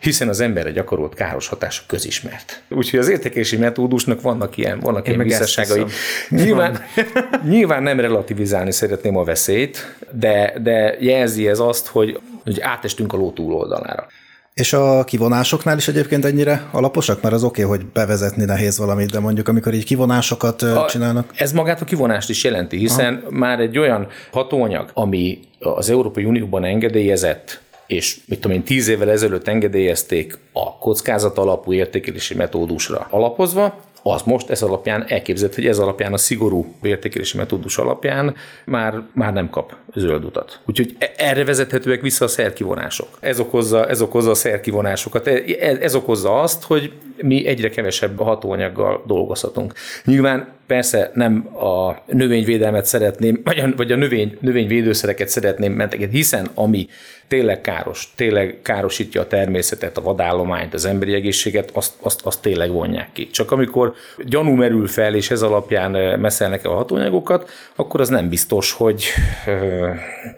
hiszen 0.00 0.28
az 0.28 0.40
emberre 0.40 0.70
gyakorolt 0.70 1.14
káros 1.14 1.48
hatása 1.48 1.82
közismert. 1.86 2.62
Úgyhogy 2.68 2.98
az 2.98 3.08
értékelési 3.08 3.56
metódusnak 3.56 4.20
vannak 4.20 4.56
ilyen, 4.56 4.80
vannak 4.80 5.08
ilyen 5.08 5.22
visszaságai. 5.22 5.84
Nyilván, 6.28 6.84
nyilván 7.48 7.82
nem 7.82 8.00
relativizálni 8.00 8.72
szeretném 8.72 9.16
a 9.16 9.24
veszélyt, 9.24 9.96
de, 10.10 10.54
de 10.62 10.96
jelzi 11.00 11.48
ez 11.48 11.58
azt, 11.58 11.86
hogy, 11.86 12.20
hogy 12.44 12.60
átestünk 12.60 13.12
a 13.12 13.16
ló 13.16 13.32
túloldalára. 13.32 14.06
És 14.54 14.72
a 14.72 15.04
kivonásoknál 15.04 15.76
is 15.76 15.88
egyébként 15.88 16.24
ennyire 16.24 16.68
alaposak? 16.72 17.22
Mert 17.22 17.34
az 17.34 17.44
oké, 17.44 17.64
okay, 17.64 17.76
hogy 17.76 17.86
bevezetni 17.86 18.44
nehéz 18.44 18.78
valamit, 18.78 19.10
de 19.10 19.18
mondjuk 19.18 19.48
amikor 19.48 19.74
így 19.74 19.84
kivonásokat 19.84 20.62
a, 20.62 20.86
csinálnak. 20.88 21.32
Ez 21.36 21.52
magát 21.52 21.80
a 21.80 21.84
kivonást 21.84 22.30
is 22.30 22.44
jelenti, 22.44 22.76
hiszen 22.76 23.14
Aha. 23.14 23.30
már 23.30 23.60
egy 23.60 23.78
olyan 23.78 24.06
hatóanyag, 24.32 24.90
ami 24.92 25.38
az 25.58 25.90
Európai 25.90 26.24
Unióban 26.24 26.64
engedélyezett, 26.64 27.60
és 27.86 28.20
mit 28.26 28.40
tudom 28.40 28.56
én, 28.56 28.62
tíz 28.62 28.88
évvel 28.88 29.10
ezelőtt 29.10 29.48
engedélyezték 29.48 30.38
a 30.52 30.78
kockázat 30.78 31.38
alapú 31.38 31.72
értékelési 31.72 32.34
metódusra 32.34 33.06
alapozva, 33.10 33.80
az 34.06 34.22
most 34.22 34.50
ez 34.50 34.62
alapján 34.62 35.04
elképzelhető, 35.08 35.62
hogy 35.62 35.70
ez 35.70 35.78
alapján 35.78 36.12
a 36.12 36.16
szigorú 36.16 36.74
értékelési 36.82 37.36
metódus 37.36 37.78
alapján 37.78 38.34
már, 38.64 39.02
már 39.12 39.32
nem 39.32 39.50
kap 39.50 39.74
zöld 39.94 40.24
utat. 40.24 40.60
Úgyhogy 40.66 40.96
e- 40.98 41.12
erre 41.16 41.44
vezethetőek 41.44 42.00
vissza 42.00 42.24
a 42.24 42.28
szerkivonások. 42.28 43.08
Ez 43.20 43.40
okozza, 43.40 43.88
ez 43.88 44.00
okozza 44.00 44.30
a 44.30 44.34
szerkivonásokat. 44.34 45.26
Ez, 45.26 45.40
e- 45.60 45.78
ez 45.80 45.94
okozza 45.94 46.40
azt, 46.40 46.62
hogy 46.62 46.92
mi 47.16 47.46
egyre 47.46 47.68
kevesebb 47.68 48.20
hatóanyaggal 48.20 49.02
dolgozhatunk. 49.06 49.72
Nyilván 50.04 50.48
persze 50.66 51.10
nem 51.14 51.48
a 51.56 52.02
növényvédelmet 52.06 52.84
szeretném, 52.84 53.40
vagy 53.44 53.58
a, 53.58 53.68
vagy 53.76 53.92
a 53.92 53.96
növény, 53.96 54.36
növényvédőszereket 54.40 55.28
szeretném 55.28 55.72
mentegetni, 55.72 56.16
hiszen 56.16 56.48
ami 56.54 56.88
tényleg 57.28 57.60
káros, 57.60 58.12
tényleg 58.14 58.58
károsítja 58.62 59.20
a 59.20 59.26
természetet, 59.26 59.96
a 59.96 60.02
vadállományt, 60.02 60.74
az 60.74 60.84
emberi 60.84 61.14
egészséget, 61.14 61.70
azt, 61.72 61.92
azt, 62.00 62.20
azt 62.26 62.42
tényleg 62.42 62.70
vonják 62.70 63.08
ki. 63.12 63.26
Csak 63.26 63.50
amikor 63.50 63.94
gyanú 64.24 64.50
merül 64.50 64.86
fel, 64.86 65.14
és 65.14 65.30
ez 65.30 65.42
alapján 65.42 66.20
messzelnek 66.20 66.64
el 66.64 66.70
a 66.70 66.74
hatóanyagokat, 66.74 67.50
akkor 67.74 68.00
az 68.00 68.08
nem 68.08 68.28
biztos, 68.28 68.72
hogy 68.72 69.04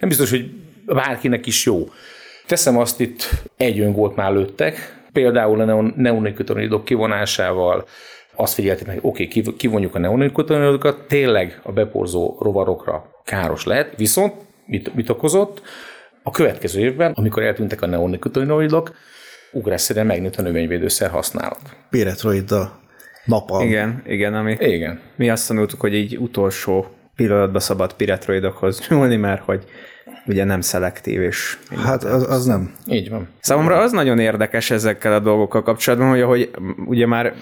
nem 0.00 0.08
biztos, 0.08 0.30
hogy 0.30 0.50
bárkinek 0.86 1.46
is 1.46 1.64
jó. 1.64 1.88
Teszem 2.46 2.78
azt 2.78 3.00
itt, 3.00 3.30
egy 3.56 3.80
öngót 3.80 4.16
már 4.16 4.32
lőttek, 4.32 4.96
például 5.16 5.60
a 5.60 5.92
neonikotonidok 5.96 6.84
kivonásával 6.84 7.84
azt 8.34 8.54
figyelték 8.54 8.86
meg, 8.86 8.98
oké, 9.00 9.28
okay, 9.38 9.54
kivonjuk 9.56 9.94
a 9.94 9.98
neonikotinoidokat, 9.98 11.06
tényleg 11.08 11.60
a 11.62 11.72
beporzó 11.72 12.36
rovarokra 12.40 13.10
káros 13.24 13.64
lehet, 13.64 13.96
viszont 13.96 14.32
mit, 14.66 14.94
mit 14.94 15.08
okozott? 15.08 15.62
A 16.22 16.30
következő 16.30 16.80
évben, 16.80 17.12
amikor 17.12 17.42
eltűntek 17.42 17.82
a 17.82 17.86
neonikotinoidok, 17.86 18.94
ugrásszerűen 19.52 20.06
megnőtt 20.06 20.36
a 20.36 20.42
növényvédőszer 20.42 21.10
használat. 21.10 21.76
Piretroida 21.90 22.80
napalm. 23.24 23.66
Igen, 23.66 24.02
igen, 24.06 24.34
ami 24.34 24.56
igen. 24.60 25.00
mi 25.16 25.30
azt 25.30 25.48
tanultuk, 25.48 25.80
hogy 25.80 25.94
így 25.94 26.18
utolsó 26.18 26.86
pillanatban 27.16 27.60
szabad 27.60 27.92
piretroidokhoz 27.92 28.88
nyúlni, 28.88 29.16
mert 29.16 29.42
hogy 29.42 29.64
ugye 30.26 30.44
nem 30.44 30.60
szelektív, 30.60 31.20
és... 31.20 31.58
Hát 31.84 32.04
az, 32.04 32.30
az 32.30 32.44
nem. 32.44 32.72
Így 32.90 33.10
van. 33.10 33.28
Számomra 33.40 33.78
az 33.78 33.92
nagyon 33.92 34.18
érdekes 34.18 34.70
ezekkel 34.70 35.12
a 35.12 35.18
dolgokkal 35.18 35.62
kapcsolatban, 35.62 36.08
hogy 36.08 36.20
ahogy 36.20 36.50
ugye 36.86 37.06
már 37.06 37.34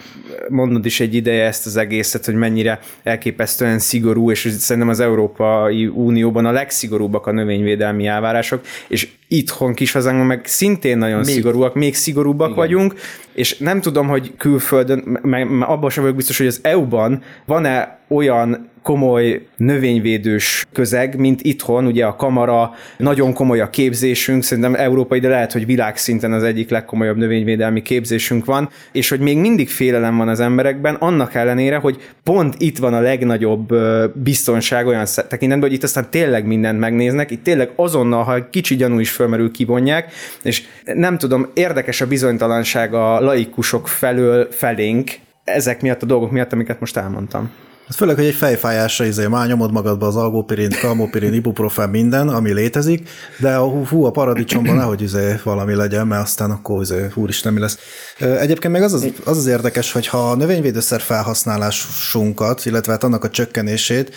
mondod 0.49 0.87
is 0.87 1.01
egy 1.01 1.15
ideje 1.15 1.45
ezt 1.47 1.67
az 1.67 1.77
egészet, 1.77 2.25
hogy 2.25 2.35
mennyire 2.35 2.79
elképesztően 3.03 3.79
szigorú, 3.79 4.31
és 4.31 4.55
szerintem 4.59 4.91
az 4.91 5.01
Európai 5.01 5.87
Unióban 5.87 6.47
a 6.47 6.51
legszigorúbbak 6.51 7.27
a 7.27 7.33
növényvédelmi 7.33 8.07
elvárások, 8.07 8.61
és 8.89 9.09
itthon 9.29 9.75
kis 9.75 9.93
hazánkban 9.93 10.27
meg 10.27 10.47
szintén 10.47 10.99
nagyon 10.99 11.19
még. 11.19 11.35
szigorúak, 11.35 11.75
még 11.75 11.95
szigorúbbak 11.95 12.51
Igen. 12.51 12.59
vagyunk, 12.59 12.95
és 13.33 13.59
nem 13.59 13.81
tudom, 13.81 14.09
hogy 14.09 14.33
külföldön, 14.37 15.19
meg 15.23 15.49
abban 15.61 15.91
sem 15.91 16.03
vagyok 16.03 16.17
biztos, 16.17 16.39
hogy 16.39 16.47
az 16.47 16.61
EU-ban 16.63 17.23
van-e 17.45 17.99
olyan 18.09 18.73
komoly 18.85 19.47
növényvédős 19.57 20.67
közeg, 20.73 21.17
mint 21.17 21.43
itthon, 21.43 21.87
ugye 21.87 22.05
a 22.05 22.17
kamara, 22.17 22.75
nagyon 22.97 23.33
komoly 23.33 23.61
a 23.61 23.71
képzésünk, 23.71 24.43
szerintem 24.43 24.75
európai, 24.75 25.21
de 25.21 25.29
lehet, 25.29 25.53
hogy 25.53 25.67
világszinten 25.67 26.33
az 26.33 26.43
egyik 26.43 26.71
legkomolyabb 26.71 27.17
növényvédelmi 27.17 27.83
képzésünk 27.83 28.45
van, 28.45 28.69
és 28.93 29.09
hogy 29.09 29.21
még 29.21 29.39
mindig 29.39 29.69
félelem 29.69 30.17
van 30.17 30.29
az 30.29 30.41
emberekben, 30.41 30.95
annak 30.95 31.35
ellenére, 31.35 31.77
hogy 31.77 31.97
pont 32.23 32.55
itt 32.59 32.79
van 32.79 32.95
a 32.95 33.01
legnagyobb 33.01 33.75
biztonság 34.15 34.87
olyan 34.87 35.07
tekintetben, 35.29 35.69
hogy 35.69 35.73
itt 35.73 35.83
aztán 35.83 36.11
tényleg 36.11 36.47
mindent 36.47 36.79
megnéznek, 36.79 37.31
itt 37.31 37.43
tényleg 37.43 37.71
azonnal, 37.77 38.23
ha 38.23 38.51
kicsi 38.51 38.77
gyanú 38.77 38.99
is 38.99 39.11
fölmerül, 39.11 39.51
kivonják, 39.51 40.13
és 40.43 40.63
nem 40.85 41.19
tudom, 41.19 41.51
érdekes 41.55 42.01
a 42.01 42.07
bizonytalanság 42.07 42.95
a 42.95 43.21
laikusok 43.21 43.89
felől 43.89 44.49
felénk, 44.51 45.11
ezek 45.45 45.83
miatt 45.83 46.03
a 46.03 46.07
dolgok 46.07 46.31
miatt, 46.31 46.53
amiket 46.53 46.81
most 46.81 46.97
elmondtam. 46.97 47.51
Hát 47.87 47.97
főleg, 47.97 48.17
hogy 48.17 48.25
egy 48.25 48.35
fejfájásra 48.35 49.05
izé, 49.05 49.27
már 49.27 49.47
nyomod 49.47 49.73
magadba 49.73 50.07
az 50.07 50.17
algopirin, 50.17 50.71
kalmopirin, 50.81 51.33
ibuprofen, 51.33 51.91
minden, 51.91 52.29
ami 52.29 52.53
létezik, 52.53 53.09
de 53.39 53.55
a 53.55 53.69
hú, 53.69 54.05
a 54.05 54.11
paradicsomban 54.11 54.77
nehogy 54.77 55.03
izé 55.03 55.35
valami 55.43 55.75
legyen, 55.75 56.07
mert 56.07 56.23
aztán 56.23 56.51
akkor 56.51 56.83
izé, 56.83 57.07
úristen, 57.15 57.53
mi 57.53 57.61
lesz. 57.61 57.79
Egyébként 58.19 58.73
meg 58.73 58.83
az 58.83 58.93
az, 58.93 59.07
az, 59.25 59.37
az 59.37 59.47
érdekes, 59.47 59.93
hogy 59.93 60.07
ha 60.07 60.31
a 60.31 60.37
növényvédőszer 60.37 61.01
felhasználásunkat, 61.01 62.67
illetve 62.67 62.93
hát 62.93 63.05
annak 63.05 63.25
a 63.25 63.31
csökkenését 63.31 64.15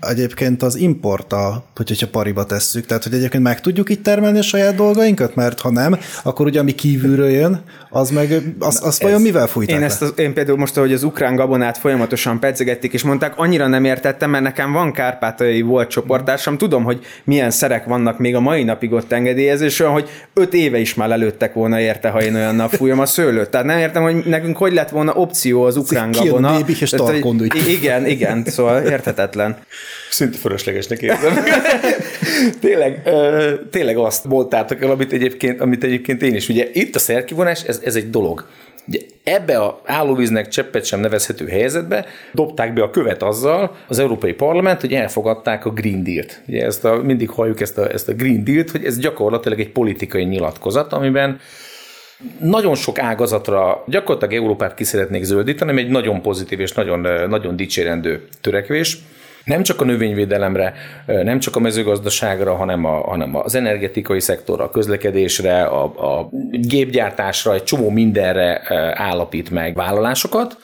egyébként 0.00 0.62
az 0.62 0.76
importa, 0.76 1.64
hogyha 1.76 2.06
pariba 2.08 2.44
tesszük, 2.44 2.86
tehát 2.86 3.02
hogy 3.02 3.14
egyébként 3.14 3.42
meg 3.42 3.60
tudjuk 3.60 3.88
itt 3.88 4.02
termelni 4.02 4.38
a 4.38 4.42
saját 4.42 4.74
dolgainkat, 4.74 5.34
mert 5.34 5.60
ha 5.60 5.70
nem, 5.70 5.98
akkor 6.22 6.46
ugye 6.46 6.60
ami 6.60 6.74
kívülről 6.74 7.30
jön, 7.30 7.62
az 7.90 8.10
meg, 8.10 8.54
az, 8.58 8.80
az 8.84 9.00
vajon 9.00 9.20
mivel 9.20 9.46
fújták 9.46 9.76
én, 9.76 9.82
ezt 9.82 10.02
az, 10.02 10.12
én 10.16 10.34
például 10.34 10.58
most, 10.58 10.74
hogy 10.74 10.92
az 10.92 11.02
ukrán 11.02 11.36
gabonát 11.36 11.78
folyamatosan 11.78 12.40
pedzegették, 12.40 12.92
és 12.92 13.02
mondták, 13.08 13.32
annyira 13.36 13.66
nem 13.66 13.84
értettem, 13.84 14.30
mert 14.30 14.44
nekem 14.44 14.72
van 14.72 14.92
kárpátai 14.92 15.62
volt 15.62 15.88
csoportársam, 15.88 16.58
tudom, 16.58 16.84
hogy 16.84 17.06
milyen 17.24 17.50
szerek 17.50 17.84
vannak 17.84 18.18
még 18.18 18.34
a 18.34 18.40
mai 18.40 18.62
napig 18.62 18.92
ott 18.92 19.12
engedélyezés, 19.12 19.80
olyan, 19.80 19.92
hogy 19.92 20.08
öt 20.34 20.54
éve 20.54 20.78
is 20.78 20.94
már 20.94 21.08
lelőttek 21.08 21.54
volna 21.54 21.80
érte, 21.80 22.08
ha 22.08 22.22
én 22.22 22.34
olyannal 22.34 22.68
fújom 22.68 23.00
a 23.00 23.06
szőlőt. 23.06 23.50
Tehát 23.50 23.66
nem 23.66 23.78
értem, 23.78 24.02
hogy 24.02 24.24
nekünk 24.24 24.56
hogy 24.56 24.72
lett 24.72 24.88
volna 24.88 25.12
opció 25.12 25.62
az 25.62 25.76
ukrán 25.76 26.10
gabona. 26.10 26.48
Igen, 27.68 28.06
igen, 28.06 28.44
szóval 28.44 28.82
értetetlen. 28.82 29.56
Szinte 30.10 30.38
fölöslegesnek 30.38 31.02
érzem. 31.02 31.34
tényleg, 32.60 33.02
ö, 33.04 33.52
tényleg 33.70 33.96
azt 33.96 34.24
mondtátok 34.24 34.82
el, 34.82 34.90
amit 34.90 35.12
egyébként, 35.12 35.60
amit 35.60 35.84
egyébként 35.84 36.22
én 36.22 36.34
is. 36.34 36.48
Ugye 36.48 36.68
itt 36.72 36.94
a 36.94 36.98
szerkivonás, 36.98 37.62
ez, 37.62 37.80
ez 37.84 37.94
egy 37.94 38.10
dolog. 38.10 38.46
Ugye 38.88 38.98
ebbe 39.24 39.58
a 39.58 39.80
állóvíznek 39.84 40.48
cseppet 40.48 40.84
sem 40.84 41.00
nevezhető 41.00 41.46
helyzetbe 41.46 42.06
dobták 42.32 42.72
be 42.72 42.82
a 42.82 42.90
követ 42.90 43.22
azzal 43.22 43.76
az 43.88 43.98
Európai 43.98 44.32
Parlament, 44.32 44.80
hogy 44.80 44.92
elfogadták 44.92 45.64
a 45.64 45.70
Green 45.70 46.04
Deal-t. 46.04 46.42
Ugye 46.46 46.64
ezt 46.64 46.84
a, 46.84 46.96
mindig 46.96 47.30
halljuk 47.30 47.60
ezt 47.60 47.78
a, 47.78 47.92
ezt 47.92 48.08
a 48.08 48.12
Green 48.12 48.44
Deal-t, 48.44 48.70
hogy 48.70 48.84
ez 48.84 48.98
gyakorlatilag 48.98 49.60
egy 49.60 49.70
politikai 49.70 50.24
nyilatkozat, 50.24 50.92
amiben 50.92 51.40
nagyon 52.40 52.74
sok 52.74 52.98
ágazatra 52.98 53.84
gyakorlatilag 53.86 54.42
Európát 54.42 54.74
ki 54.74 54.84
szeretnék 54.84 55.22
zöldíteni, 55.22 55.70
ami 55.70 55.80
egy 55.80 55.88
nagyon 55.88 56.22
pozitív 56.22 56.60
és 56.60 56.72
nagyon, 56.72 57.28
nagyon 57.28 57.56
dicsérendő 57.56 58.28
törekvés 58.40 58.98
nem 59.44 59.62
csak 59.62 59.80
a 59.80 59.84
növényvédelemre, 59.84 60.74
nem 61.06 61.38
csak 61.38 61.56
a 61.56 61.60
mezőgazdaságra, 61.60 62.54
hanem, 62.54 62.84
a, 62.84 63.00
hanem 63.00 63.36
az 63.36 63.54
energetikai 63.54 64.20
szektorra, 64.20 64.64
a 64.64 64.70
közlekedésre, 64.70 65.62
a, 65.62 65.84
a 65.84 66.28
gépgyártásra, 66.50 67.54
egy 67.54 67.64
csomó 67.64 67.90
mindenre 67.90 68.62
állapít 68.94 69.50
meg 69.50 69.74
vállalásokat, 69.74 70.58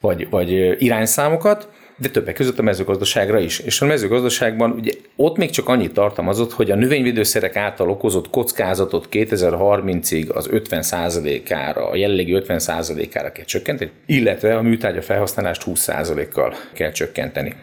vagy, 0.00 0.30
vagy 0.30 0.50
irányszámokat, 0.82 1.68
de 2.00 2.08
többek 2.08 2.34
között 2.34 2.58
a 2.58 2.62
mezőgazdaságra 2.62 3.38
is. 3.38 3.58
És 3.58 3.80
a 3.80 3.86
mezőgazdaságban 3.86 4.70
ugye 4.70 4.92
ott 5.16 5.36
még 5.36 5.50
csak 5.50 5.68
annyit 5.68 5.92
tartalmazott, 5.92 6.52
hogy 6.52 6.70
a 6.70 6.74
növényvédőszerek 6.74 7.56
által 7.56 7.90
okozott 7.90 8.30
kockázatot 8.30 9.08
2030-ig 9.10 10.32
az 10.32 10.48
50%-ára, 10.52 11.88
a 11.88 11.96
jelenlegi 11.96 12.42
50%-ára 12.46 13.32
kell 13.32 13.44
csökkenteni, 13.44 13.90
illetve 14.06 14.56
a 14.56 14.62
műtárgya 14.62 15.02
felhasználást 15.02 15.62
20%-kal 15.66 16.54
kell 16.72 16.90
csökkenteni. 16.90 17.54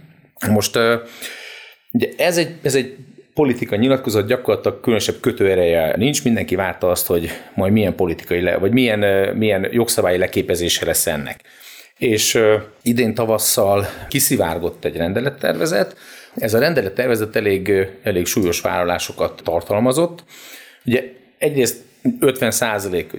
Most 0.50 0.78
ugye 1.92 2.08
ez 2.16 2.38
egy, 2.38 2.54
ez 2.62 2.74
egy 2.74 2.96
politika 3.34 3.76
nyilatkozat 3.76 4.26
gyakorlatilag 4.26 4.80
különösebb 4.80 5.20
kötőereje 5.20 5.96
nincs, 5.96 6.24
mindenki 6.24 6.54
várta 6.54 6.90
azt, 6.90 7.06
hogy 7.06 7.30
majd 7.54 7.72
milyen 7.72 7.94
politikai, 7.94 8.40
le, 8.40 8.56
vagy 8.56 8.72
milyen, 8.72 9.34
milyen 9.36 9.68
jogszabályi 9.70 10.18
leképezése 10.18 10.86
lesz 10.86 11.06
ennek. 11.06 11.40
És 11.98 12.38
idén 12.82 13.14
tavasszal 13.14 13.86
kiszivárgott 14.08 14.84
egy 14.84 14.96
rendelettervezet, 14.96 15.96
ez 16.34 16.54
a 16.54 16.58
rendelettervezet 16.58 17.36
elég, 17.36 17.72
elég 18.02 18.26
súlyos 18.26 18.60
vállalásokat 18.60 19.40
tartalmazott. 19.44 20.24
Ugye 20.84 21.04
egyrészt 21.38 21.76
50 22.20 22.50
százalék, 22.50 23.10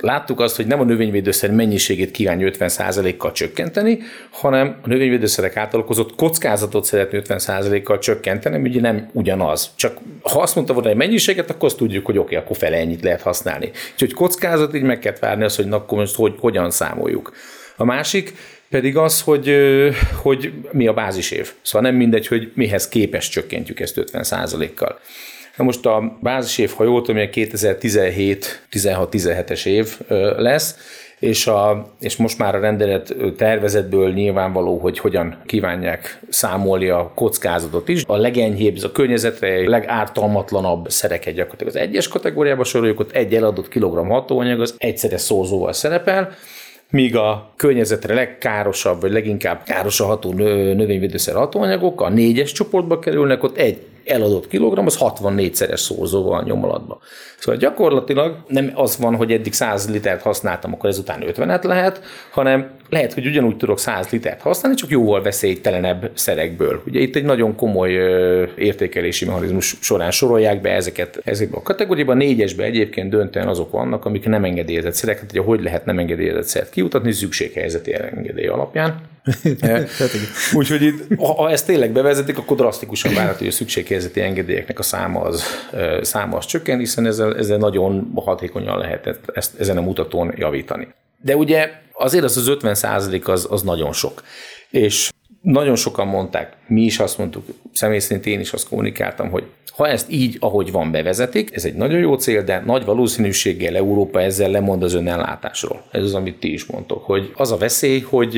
láttuk 0.00 0.40
azt, 0.40 0.56
hogy 0.56 0.66
nem 0.66 0.80
a 0.80 0.84
növényvédőszer 0.84 1.50
mennyiségét 1.50 2.10
kívánja 2.10 2.50
50%-kal 2.58 3.32
csökkenteni, 3.32 3.98
hanem 4.30 4.76
a 4.82 4.88
növényvédőszerek 4.88 5.56
által 5.56 5.80
okozott 5.80 6.14
kockázatot 6.14 6.84
szeretné 6.84 7.20
50%-kal 7.28 7.98
csökkenteni, 7.98 8.68
ugye 8.68 8.80
nem 8.80 9.08
ugyanaz. 9.12 9.70
Csak 9.76 9.98
ha 10.22 10.40
azt 10.40 10.54
mondta 10.54 10.72
volna 10.72 10.88
egy 10.88 10.96
mennyiséget, 10.96 11.50
akkor 11.50 11.64
azt 11.64 11.76
tudjuk, 11.76 12.06
hogy 12.06 12.18
oké, 12.18 12.34
okay, 12.34 12.44
akkor 12.44 12.56
fele 12.56 12.76
ennyit 12.76 13.02
lehet 13.02 13.22
használni. 13.22 13.70
Úgyhogy 13.92 14.12
kockázat, 14.12 14.74
így 14.74 14.82
meg 14.82 14.98
kell 14.98 15.14
várni 15.20 15.44
azt, 15.44 15.56
hogy 15.56 15.66
na, 15.66 15.76
akkor 15.76 15.98
most 15.98 16.14
hogy, 16.14 16.34
hogyan 16.38 16.70
számoljuk. 16.70 17.32
A 17.76 17.84
másik 17.84 18.34
pedig 18.70 18.96
az, 18.96 19.20
hogy, 19.20 19.56
hogy 20.22 20.52
mi 20.72 20.86
a 20.86 20.92
bázisév. 20.92 21.52
Szóval 21.62 21.90
nem 21.90 21.98
mindegy, 21.98 22.26
hogy 22.26 22.50
mihez 22.54 22.88
képes 22.88 23.28
csökkentjük 23.28 23.80
ezt 23.80 24.04
50%-kal. 24.12 25.00
Na 25.56 25.64
most 25.64 25.86
a 25.86 26.18
bázisév, 26.20 26.70
ha 26.70 26.84
jól 26.84 27.02
tudom, 27.02 27.28
2017-16-17-es 27.32 29.66
év 29.66 30.00
lesz, 30.36 30.76
és, 31.18 31.46
a, 31.46 31.92
és 32.00 32.16
most 32.16 32.38
már 32.38 32.54
a 32.54 32.60
rendelet 32.60 33.14
tervezetből 33.36 34.12
nyilvánvaló, 34.12 34.78
hogy 34.78 34.98
hogyan 34.98 35.42
kívánják 35.46 36.20
számolni 36.28 36.88
a 36.88 37.12
kockázatot 37.14 37.88
is. 37.88 38.02
A 38.06 38.16
legenyhébb, 38.16 38.82
a 38.82 38.92
környezetre 38.92 39.68
legártalmatlanabb 39.68 40.90
szereket 40.90 41.34
gyakorlatilag 41.34 41.74
az 41.74 41.80
egyes 41.80 42.08
kategóriába 42.08 42.64
soroljuk, 42.64 43.00
ott 43.00 43.12
egy 43.12 43.34
eladott 43.34 43.68
kilogramm 43.68 44.08
hatóanyag 44.08 44.60
az 44.60 44.74
egyszeres 44.78 45.20
szorzóval 45.20 45.72
szerepel, 45.72 46.36
míg 46.90 47.16
a 47.16 47.52
környezetre 47.56 48.14
legkárosabb, 48.14 49.00
vagy 49.00 49.12
leginkább 49.12 49.62
káros 49.62 50.00
a 50.00 50.04
ható 50.04 50.32
növényvédőszer 50.32 51.34
hatóanyagok 51.34 52.00
a 52.00 52.08
négyes 52.08 52.52
csoportba 52.52 52.98
kerülnek, 52.98 53.42
ott 53.42 53.56
egy 53.56 53.78
eladott 54.06 54.48
kilogramm, 54.48 54.86
az 54.86 54.98
64-szeres 55.00 55.76
szorzóval 55.76 56.42
nyomolatba. 56.42 56.98
Szóval 57.38 57.60
gyakorlatilag 57.60 58.36
nem 58.48 58.70
az 58.74 58.98
van, 58.98 59.16
hogy 59.16 59.32
eddig 59.32 59.52
100 59.52 59.90
litert 59.90 60.22
használtam, 60.22 60.72
akkor 60.72 60.88
ezután 60.88 61.24
50-et 61.26 61.64
lehet, 61.64 62.00
hanem 62.30 62.70
lehet, 62.88 63.12
hogy 63.12 63.26
ugyanúgy 63.26 63.56
tudok 63.56 63.78
100 63.78 64.08
litert 64.08 64.40
használni, 64.40 64.76
csak 64.76 64.90
jóval 64.90 65.22
veszélytelenebb 65.22 66.10
szerekből. 66.14 66.82
Ugye 66.86 67.00
itt 67.00 67.16
egy 67.16 67.24
nagyon 67.24 67.54
komoly 67.54 67.90
értékelési 68.56 69.24
mechanizmus 69.24 69.76
során 69.80 70.10
sorolják 70.10 70.60
be 70.60 70.70
ezeket 70.70 71.20
ezekbe 71.24 71.56
a 71.56 71.62
kategóriába. 71.62 72.12
A 72.12 72.14
négyesbe 72.14 72.64
egyébként 72.64 73.10
döntően 73.10 73.48
azok 73.48 73.70
vannak, 73.70 74.04
amik 74.04 74.26
nem 74.26 74.44
engedélyezett 74.44 74.94
szerek. 74.94 75.20
Hát, 75.20 75.30
hogy 75.30 75.44
hogy 75.44 75.62
lehet 75.62 75.84
nem 75.84 75.98
engedélyezett 75.98 76.44
szert 76.44 76.70
kiutatni, 76.70 77.12
szükséghelyzeti 77.12 77.94
engedély 77.94 78.46
alapján. 78.46 79.00
Hát 79.60 79.90
Úgyhogy 80.52 80.82
itt, 80.82 81.16
ha 81.18 81.50
ezt 81.50 81.66
tényleg 81.66 81.92
bevezetik, 81.92 82.38
akkor 82.38 82.56
drasztikusan 82.56 83.14
várható, 83.14 83.38
hogy 83.38 83.46
a 83.46 83.50
szükséghelyzeti 83.50 84.20
engedélyeknek 84.20 84.78
a 84.78 84.82
száma 84.82 85.20
az, 85.20 85.44
száma 86.02 86.36
az 86.36 86.46
csökken, 86.46 86.78
hiszen 86.78 87.06
ezzel, 87.06 87.36
ezzel 87.36 87.58
nagyon 87.58 88.12
hatékonyan 88.14 88.78
lehet 88.78 89.18
ezt, 89.34 89.60
ezen 89.60 89.76
a 89.76 89.80
mutatón 89.80 90.32
javítani. 90.36 90.88
De 91.20 91.36
ugye 91.36 91.70
azért 91.92 92.24
az 92.24 92.36
az 92.36 92.48
50 92.48 92.74
százalék 92.74 93.28
az, 93.28 93.46
az 93.50 93.62
nagyon 93.62 93.92
sok. 93.92 94.22
És 94.70 95.10
nagyon 95.52 95.76
sokan 95.76 96.06
mondták, 96.06 96.56
mi 96.66 96.82
is 96.82 96.98
azt 96.98 97.18
mondtuk, 97.18 97.44
személy 97.72 97.98
szerint 97.98 98.26
én 98.26 98.40
is 98.40 98.52
azt 98.52 98.68
kommunikáltam, 98.68 99.30
hogy 99.30 99.44
ha 99.76 99.88
ezt 99.88 100.10
így, 100.10 100.36
ahogy 100.40 100.72
van, 100.72 100.90
bevezetik, 100.90 101.54
ez 101.54 101.64
egy 101.64 101.74
nagyon 101.74 101.98
jó 101.98 102.14
cél, 102.14 102.42
de 102.42 102.62
nagy 102.66 102.84
valószínűséggel 102.84 103.76
Európa 103.76 104.20
ezzel 104.20 104.50
lemond 104.50 104.82
az 104.82 104.94
önellátásról. 104.94 105.82
Ez 105.90 106.02
az, 106.02 106.14
amit 106.14 106.36
ti 106.36 106.52
is 106.52 106.64
mondtok, 106.64 107.04
hogy 107.04 107.32
az 107.34 107.52
a 107.52 107.56
veszély, 107.56 108.00
hogy 108.00 108.34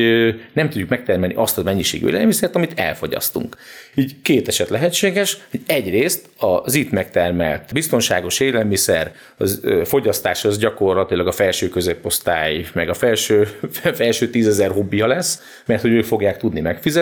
nem 0.52 0.68
tudjuk 0.68 0.88
megtermelni 0.88 1.34
azt 1.34 1.58
a 1.58 1.62
mennyiségű 1.62 2.06
élelmiszert, 2.08 2.56
amit 2.56 2.78
elfogyasztunk. 2.80 3.56
Így 3.94 4.14
két 4.22 4.48
eset 4.48 4.68
lehetséges, 4.68 5.38
hogy 5.50 5.60
egyrészt 5.66 6.28
az 6.38 6.74
itt 6.74 6.90
megtermelt 6.90 7.72
biztonságos 7.72 8.40
élelmiszer, 8.40 9.12
az 9.36 9.60
fogyasztás 9.84 10.44
az 10.44 10.58
gyakorlatilag 10.58 11.26
a 11.26 11.32
felső 11.32 11.68
középosztály, 11.68 12.64
meg 12.72 12.88
a 12.88 12.94
felső, 12.94 13.48
felső 13.94 14.30
tízezer 14.30 14.70
hobbija 14.70 15.06
lesz, 15.06 15.42
mert 15.66 15.82
hogy 15.82 15.92
ők 15.92 16.04
fogják 16.04 16.36
tudni 16.38 16.60
megfizetni, 16.60 16.96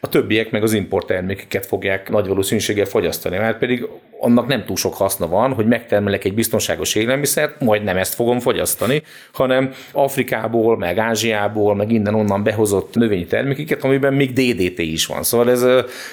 a 0.00 0.08
többiek 0.08 0.50
meg 0.50 0.62
az 0.62 0.72
import 0.72 1.06
termékeket 1.06 1.66
fogják 1.66 2.10
nagy 2.10 2.26
valószínűséggel 2.26 2.84
fogyasztani, 2.84 3.36
mert 3.36 3.58
pedig 3.58 3.86
annak 4.20 4.46
nem 4.46 4.64
túl 4.64 4.76
sok 4.76 4.94
haszna 4.94 5.28
van, 5.28 5.52
hogy 5.52 5.66
megtermelek 5.66 6.24
egy 6.24 6.34
biztonságos 6.34 6.94
élelmiszert, 6.94 7.60
majd 7.60 7.84
nem 7.84 7.96
ezt 7.96 8.14
fogom 8.14 8.40
fogyasztani, 8.40 9.02
hanem 9.32 9.72
Afrikából, 9.92 10.76
meg 10.78 10.98
Ázsiából, 10.98 11.74
meg 11.74 11.92
innen-onnan 11.92 12.42
behozott 12.42 12.94
növényi 12.94 13.26
termékeket, 13.26 13.84
amiben 13.84 14.14
még 14.14 14.32
DDT 14.32 14.78
is 14.78 15.06
van. 15.06 15.22
Szóval 15.22 15.50
ez 15.50 15.64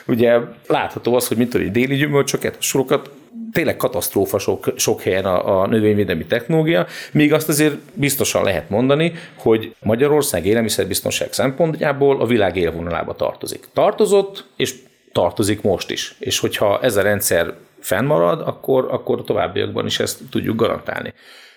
ugye 0.07 0.37
látható 0.67 1.15
az, 1.15 1.27
hogy 1.27 1.37
mint 1.37 1.51
hogy 1.51 1.71
déli 1.71 1.95
gyümölcsöket, 1.95 2.55
sorokat 2.59 3.09
tényleg 3.53 3.77
katasztrófa 3.77 4.39
sok, 4.39 4.73
sok 4.75 5.01
helyen 5.01 5.25
a, 5.25 5.61
a 5.61 5.67
növényvédelmi 5.67 6.25
technológia, 6.25 6.87
míg 7.11 7.33
azt 7.33 7.49
azért 7.49 7.75
biztosan 7.93 8.43
lehet 8.43 8.69
mondani, 8.69 9.13
hogy 9.37 9.75
Magyarország 9.79 10.45
élelmiszerbiztonság 10.45 11.33
szempontjából 11.33 12.21
a 12.21 12.25
világ 12.25 12.55
élvonalába 12.55 13.15
tartozik. 13.15 13.67
Tartozott, 13.73 14.45
és 14.55 14.75
tartozik 15.11 15.61
most 15.61 15.91
is. 15.91 16.15
És 16.19 16.39
hogyha 16.39 16.79
ez 16.81 16.95
a 16.95 17.01
rendszer 17.01 17.53
fennmarad, 17.79 18.41
akkor, 18.41 18.87
akkor 18.91 19.19
a 19.19 19.23
továbbiakban 19.23 19.85
is 19.85 19.99
ezt 19.99 20.19
tudjuk 20.29 20.55
garantálni. 20.55 21.13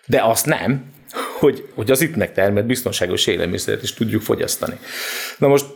De 0.06 0.22
azt 0.22 0.46
nem, 0.46 0.92
hogy, 1.38 1.68
hogy 1.74 1.90
az 1.90 2.00
itt 2.00 2.16
megtermelt 2.16 2.66
biztonságos 2.66 3.26
élelmiszeret 3.26 3.82
is 3.82 3.94
tudjuk 3.94 4.22
fogyasztani. 4.22 4.78
Na 5.38 5.48
most 5.48 5.66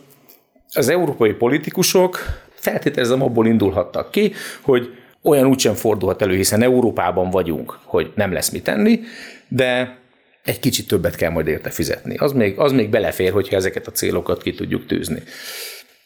az 0.73 0.89
európai 0.89 1.33
politikusok 1.33 2.19
feltételezem 2.53 3.21
abból 3.21 3.47
indulhattak 3.47 4.11
ki, 4.11 4.33
hogy 4.61 4.95
olyan 5.23 5.45
úgysem 5.45 5.73
fordulhat 5.73 6.21
elő, 6.21 6.35
hiszen 6.35 6.61
Európában 6.61 7.29
vagyunk, 7.29 7.79
hogy 7.83 8.11
nem 8.15 8.31
lesz 8.31 8.49
mit 8.49 8.63
tenni, 8.63 8.99
de 9.47 9.97
egy 10.43 10.59
kicsit 10.59 10.87
többet 10.87 11.15
kell 11.15 11.31
majd 11.31 11.47
érte 11.47 11.69
fizetni. 11.69 12.15
Az 12.17 12.31
még, 12.31 12.59
az 12.59 12.71
még 12.71 12.89
belefér, 12.89 13.31
hogyha 13.31 13.55
ezeket 13.55 13.87
a 13.87 13.91
célokat 13.91 14.41
ki 14.41 14.53
tudjuk 14.53 14.85
tűzni. 14.85 15.23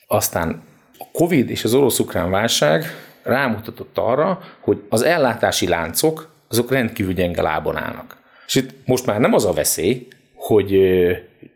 Aztán 0.08 0.64
a 0.98 1.06
Covid 1.12 1.50
és 1.50 1.64
az 1.64 1.74
orosz-ukrán 1.74 2.30
válság 2.30 2.86
rámutatott 3.24 3.98
arra, 3.98 4.42
hogy 4.60 4.82
az 4.90 5.02
ellátási 5.02 5.68
láncok 5.68 6.34
azok 6.50 6.72
rendkívül 6.72 7.14
gyenge 7.14 7.42
lábon 7.42 7.78
állnak. 7.78 8.18
És 8.48 8.56
itt 8.56 8.70
most 8.86 9.06
már 9.06 9.20
nem 9.20 9.34
az 9.34 9.46
a 9.46 9.54
veszély, 9.54 10.08
hogy 10.34 10.80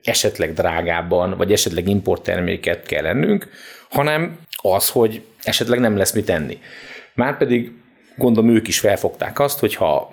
esetleg 0.04 0.54
drágábban, 0.54 1.38
vagy 1.38 1.52
esetleg 1.52 1.88
importterméket 1.88 2.86
kell 2.86 3.06
ennünk, 3.06 3.48
hanem 3.90 4.40
az, 4.62 4.90
hogy 4.90 5.22
esetleg 5.44 5.80
nem 5.80 5.98
lesz 5.98 6.14
mit 6.14 6.30
enni. 6.30 6.60
Márpedig 7.20 7.72
gondolom 8.16 8.50
ők 8.50 8.68
is 8.68 8.80
felfogták 8.80 9.40
azt, 9.40 9.60
hogy 9.60 9.76
ha 9.76 10.12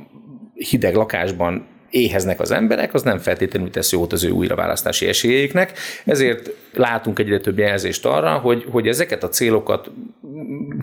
hideg 0.54 0.94
lakásban 0.94 1.66
éheznek 1.90 2.40
az 2.40 2.50
emberek, 2.50 2.94
az 2.94 3.02
nem 3.02 3.18
feltétlenül 3.18 3.70
tesz 3.70 3.92
jót 3.92 4.12
az 4.12 4.24
ő 4.24 4.30
újraválasztási 4.30 5.06
esélyeiknek, 5.06 5.72
ezért 6.04 6.50
látunk 6.74 7.18
egyre 7.18 7.40
több 7.40 7.58
jelzést 7.58 8.06
arra, 8.06 8.30
hogy, 8.30 8.66
hogy 8.70 8.86
ezeket 8.86 9.22
a 9.22 9.28
célokat 9.28 9.90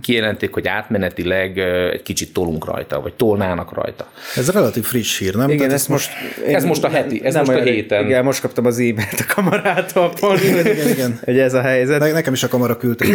kijelentik, 0.02 0.54
hogy 0.54 0.68
átmenetileg 0.68 1.58
egy 1.94 2.04
kicsit 2.04 2.34
tolunk 2.34 2.66
rajta, 2.66 3.02
vagy 3.02 3.14
tolnának 3.14 3.74
rajta. 3.74 4.12
Ez 4.36 4.52
relatív 4.52 4.84
friss 4.84 5.20
hír, 5.20 5.36
nem? 5.36 5.50
Igen, 5.50 5.72
ez 5.72 5.88
most, 5.88 6.12
ez 6.48 6.64
most 6.64 6.84
a 6.84 6.90
heti, 6.90 7.22
ez 7.24 7.36
most 7.36 7.50
a 7.50 7.62
héten. 7.62 8.06
Igen, 8.06 8.24
most 8.24 8.42
kaptam 8.42 8.66
az 8.66 8.80
e-mailt 8.80 9.26
a 9.28 9.34
kamarától, 9.34 10.38
igen, 10.44 10.66
igen, 10.66 10.90
igen. 10.90 11.20
hogy 11.24 11.40
ez 11.40 11.54
a 11.54 11.62
helyzet. 11.62 12.00
Ne, 12.00 12.12
nekem 12.12 12.34
is 12.34 12.44
a 12.44 12.48
kamara 12.48 12.78
küldte. 12.78 13.06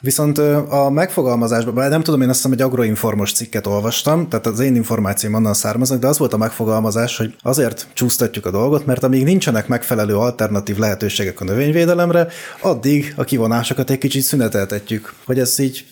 Viszont 0.00 0.38
a 0.68 0.90
megfogalmazásban, 0.90 1.88
nem 1.88 2.02
tudom, 2.02 2.20
én 2.20 2.28
azt 2.28 2.36
hiszem 2.36 2.52
egy 2.52 2.62
agroinformos 2.62 3.32
cikket 3.32 3.66
olvastam, 3.66 4.28
tehát 4.28 4.46
az 4.46 4.60
én 4.60 4.74
információm 4.74 5.34
onnan 5.34 5.54
származnak, 5.54 5.98
de 5.98 6.06
az 6.06 6.18
volt 6.18 6.32
a 6.32 6.36
megfogalmazás, 6.36 7.16
hogy 7.16 7.34
azért 7.42 7.86
csúsztatjuk 7.94 8.46
a 8.46 8.50
dolgot, 8.50 8.86
mert 8.86 9.02
amíg 9.02 9.24
nincsenek 9.24 9.68
megfelelő 9.68 10.16
alternatív 10.16 10.76
lehetőségek 10.78 11.40
a 11.40 11.44
növényvédelemre, 11.44 12.28
addig 12.60 13.14
a 13.16 13.24
kivonásokat 13.24 13.90
egy 13.90 13.98
kicsit 13.98 14.22
szüneteltetjük. 14.22 15.14
Hogy 15.24 15.38
ez 15.38 15.58
így 15.58 15.86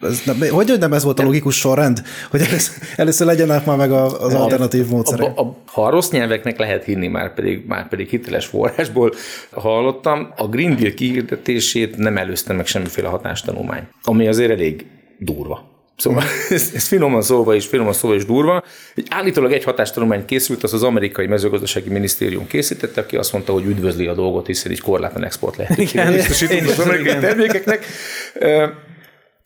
ez 0.00 0.22
nem, 0.24 0.40
hogy 0.50 0.76
nem 0.78 0.92
ez 0.92 1.04
volt 1.04 1.20
a 1.20 1.22
logikus 1.22 1.56
sorrend? 1.56 2.02
Hogy 2.30 2.40
először, 2.40 2.74
először 2.96 3.26
legyenek 3.26 3.64
már 3.64 3.76
meg 3.76 3.92
az 3.92 4.34
alternatív 4.34 4.86
módszerek? 4.86 5.38
A, 5.38 5.40
a, 5.40 5.56
ha 5.66 5.84
a 5.84 5.90
rossz 5.90 6.10
nyelveknek 6.10 6.58
lehet 6.58 6.84
hinni, 6.84 7.08
már 7.08 7.34
pedig, 7.34 7.66
már 7.66 7.88
pedig 7.88 8.08
hiteles 8.08 8.46
forrásból 8.46 9.12
hallottam, 9.50 10.32
a 10.36 10.48
Green 10.48 10.76
Deal 10.76 10.94
kihirdetését 10.94 11.96
nem 11.96 12.16
előzte 12.16 12.52
meg 12.52 12.66
semmiféle 12.66 13.08
hatástanulmány, 13.08 13.88
ami 14.02 14.28
azért 14.28 14.50
elég 14.50 14.86
durva. 15.18 15.68
Szóval 15.96 16.22
ez, 16.50 16.70
ez 16.74 16.86
finoman 16.86 17.22
szólva 17.22 17.54
is, 17.54 17.66
finoman 17.66 17.92
szólva 17.92 18.16
is 18.16 18.24
durva. 18.24 18.62
Egy 18.94 19.06
állítólag 19.10 19.52
egy 19.52 19.64
hatástanulmány 19.64 20.24
készült, 20.24 20.62
az 20.62 20.74
az 20.74 20.82
amerikai 20.82 21.26
mezőgazdasági 21.26 21.90
minisztérium 21.90 22.46
készítette, 22.46 23.00
aki 23.00 23.16
azt 23.16 23.32
mondta, 23.32 23.52
hogy 23.52 23.64
üdvözli 23.64 24.06
a 24.06 24.14
dolgot, 24.14 24.46
hiszen 24.46 24.72
így 24.72 24.80
korlátlan 24.80 25.24
export 25.24 25.56
lehet 25.56 26.12
biztosítani 26.12 26.60
az 26.60 26.78
amerikai 26.78 27.18
termékeknek. 27.18 27.86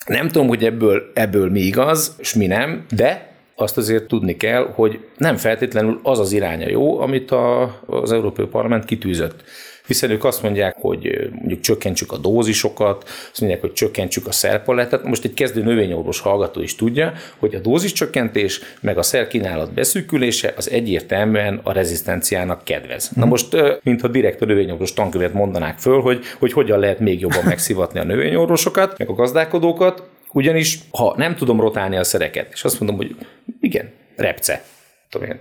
Nem 0.07 0.29
tudom, 0.29 0.49
hogy 0.49 0.65
ebből, 0.65 1.11
ebből 1.15 1.51
mi 1.51 1.61
igaz, 1.61 2.15
és 2.19 2.35
mi 2.35 2.47
nem, 2.47 2.85
de 2.91 3.34
azt 3.57 3.77
azért 3.77 4.07
tudni 4.07 4.37
kell, 4.37 4.71
hogy 4.75 4.99
nem 5.17 5.37
feltétlenül 5.37 6.01
az 6.03 6.19
az 6.19 6.33
iránya 6.33 6.69
jó, 6.69 7.01
amit 7.01 7.31
a, 7.31 7.63
az 7.87 8.13
Európai 8.13 8.47
Parlament 8.47 8.85
kitűzött. 8.85 9.45
Hiszen 9.87 10.11
ők 10.11 10.25
azt 10.25 10.43
mondják, 10.43 10.77
hogy 10.81 11.31
mondjuk 11.33 11.61
csökkentsük 11.61 12.13
a 12.13 12.17
dózisokat, 12.17 13.05
azt 13.31 13.41
mondják, 13.41 13.61
hogy 13.61 13.73
csökkentsük 13.73 14.27
a 14.27 14.33
szerpalettet. 14.33 15.05
Most 15.05 15.25
egy 15.25 15.35
kezdő 15.35 15.63
növényorvos 15.63 16.21
hallgató 16.21 16.61
is 16.61 16.77
tudja, 16.77 17.13
hogy 17.39 17.55
a 17.55 17.59
dózis 17.59 17.93
csökkentés 17.93 18.61
meg 18.81 18.99
a 18.99 19.03
szerkínálat 19.03 19.75
beszűkülése 19.75 20.53
az 20.57 20.71
egyértelműen 20.71 21.61
a 21.63 21.73
rezisztenciának 21.73 22.65
kedvez. 22.65 23.11
Na 23.15 23.25
most, 23.25 23.57
mintha 23.83 24.09
direkt 24.09 24.43
a 24.43 24.45
növényorvos 24.45 24.93
tankövet 24.93 25.33
mondanák 25.33 25.79
föl, 25.79 26.01
hogy, 26.01 26.25
hogy 26.39 26.53
hogyan 26.53 26.79
lehet 26.79 26.99
még 26.99 27.21
jobban 27.21 27.45
megszivatni 27.45 28.01
a 28.01 28.05
növényorvosokat, 28.05 28.99
meg 28.99 29.09
a 29.09 29.15
gazdálkodókat, 29.15 30.03
ugyanis, 30.35 30.79
ha 30.91 31.15
nem 31.17 31.35
tudom 31.35 31.61
rotálni 31.61 31.97
a 31.97 32.05
szereket, 32.05 32.49
és 32.53 32.65
azt 32.65 32.81
mondom, 32.81 32.97
hogy 32.97 33.17
igen, 33.61 33.91
repce, 34.17 34.65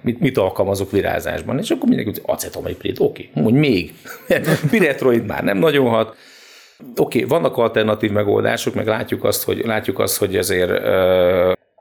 mit, 0.01 0.19
mit 0.19 0.37
alkalmazok 0.37 0.91
virázásban, 0.91 1.59
és 1.59 1.69
akkor 1.69 1.87
mindenki, 1.87 2.11
hogy 2.11 2.21
acetomiprid, 2.25 2.95
oké, 2.99 3.29
okay, 3.31 3.43
mondj 3.43 3.59
még, 3.59 3.93
piretroid 4.71 5.25
már 5.25 5.43
nem 5.43 5.57
nagyon 5.57 5.89
hat, 5.89 6.15
Oké, 6.95 7.23
okay, 7.23 7.29
vannak 7.29 7.57
alternatív 7.57 8.11
megoldások, 8.11 8.73
meg 8.73 8.87
látjuk 8.87 9.23
azt, 9.23 9.43
hogy, 9.43 9.65
látjuk 9.65 9.99
azt, 9.99 10.17
hogy 10.17 10.37
azért 10.37 10.71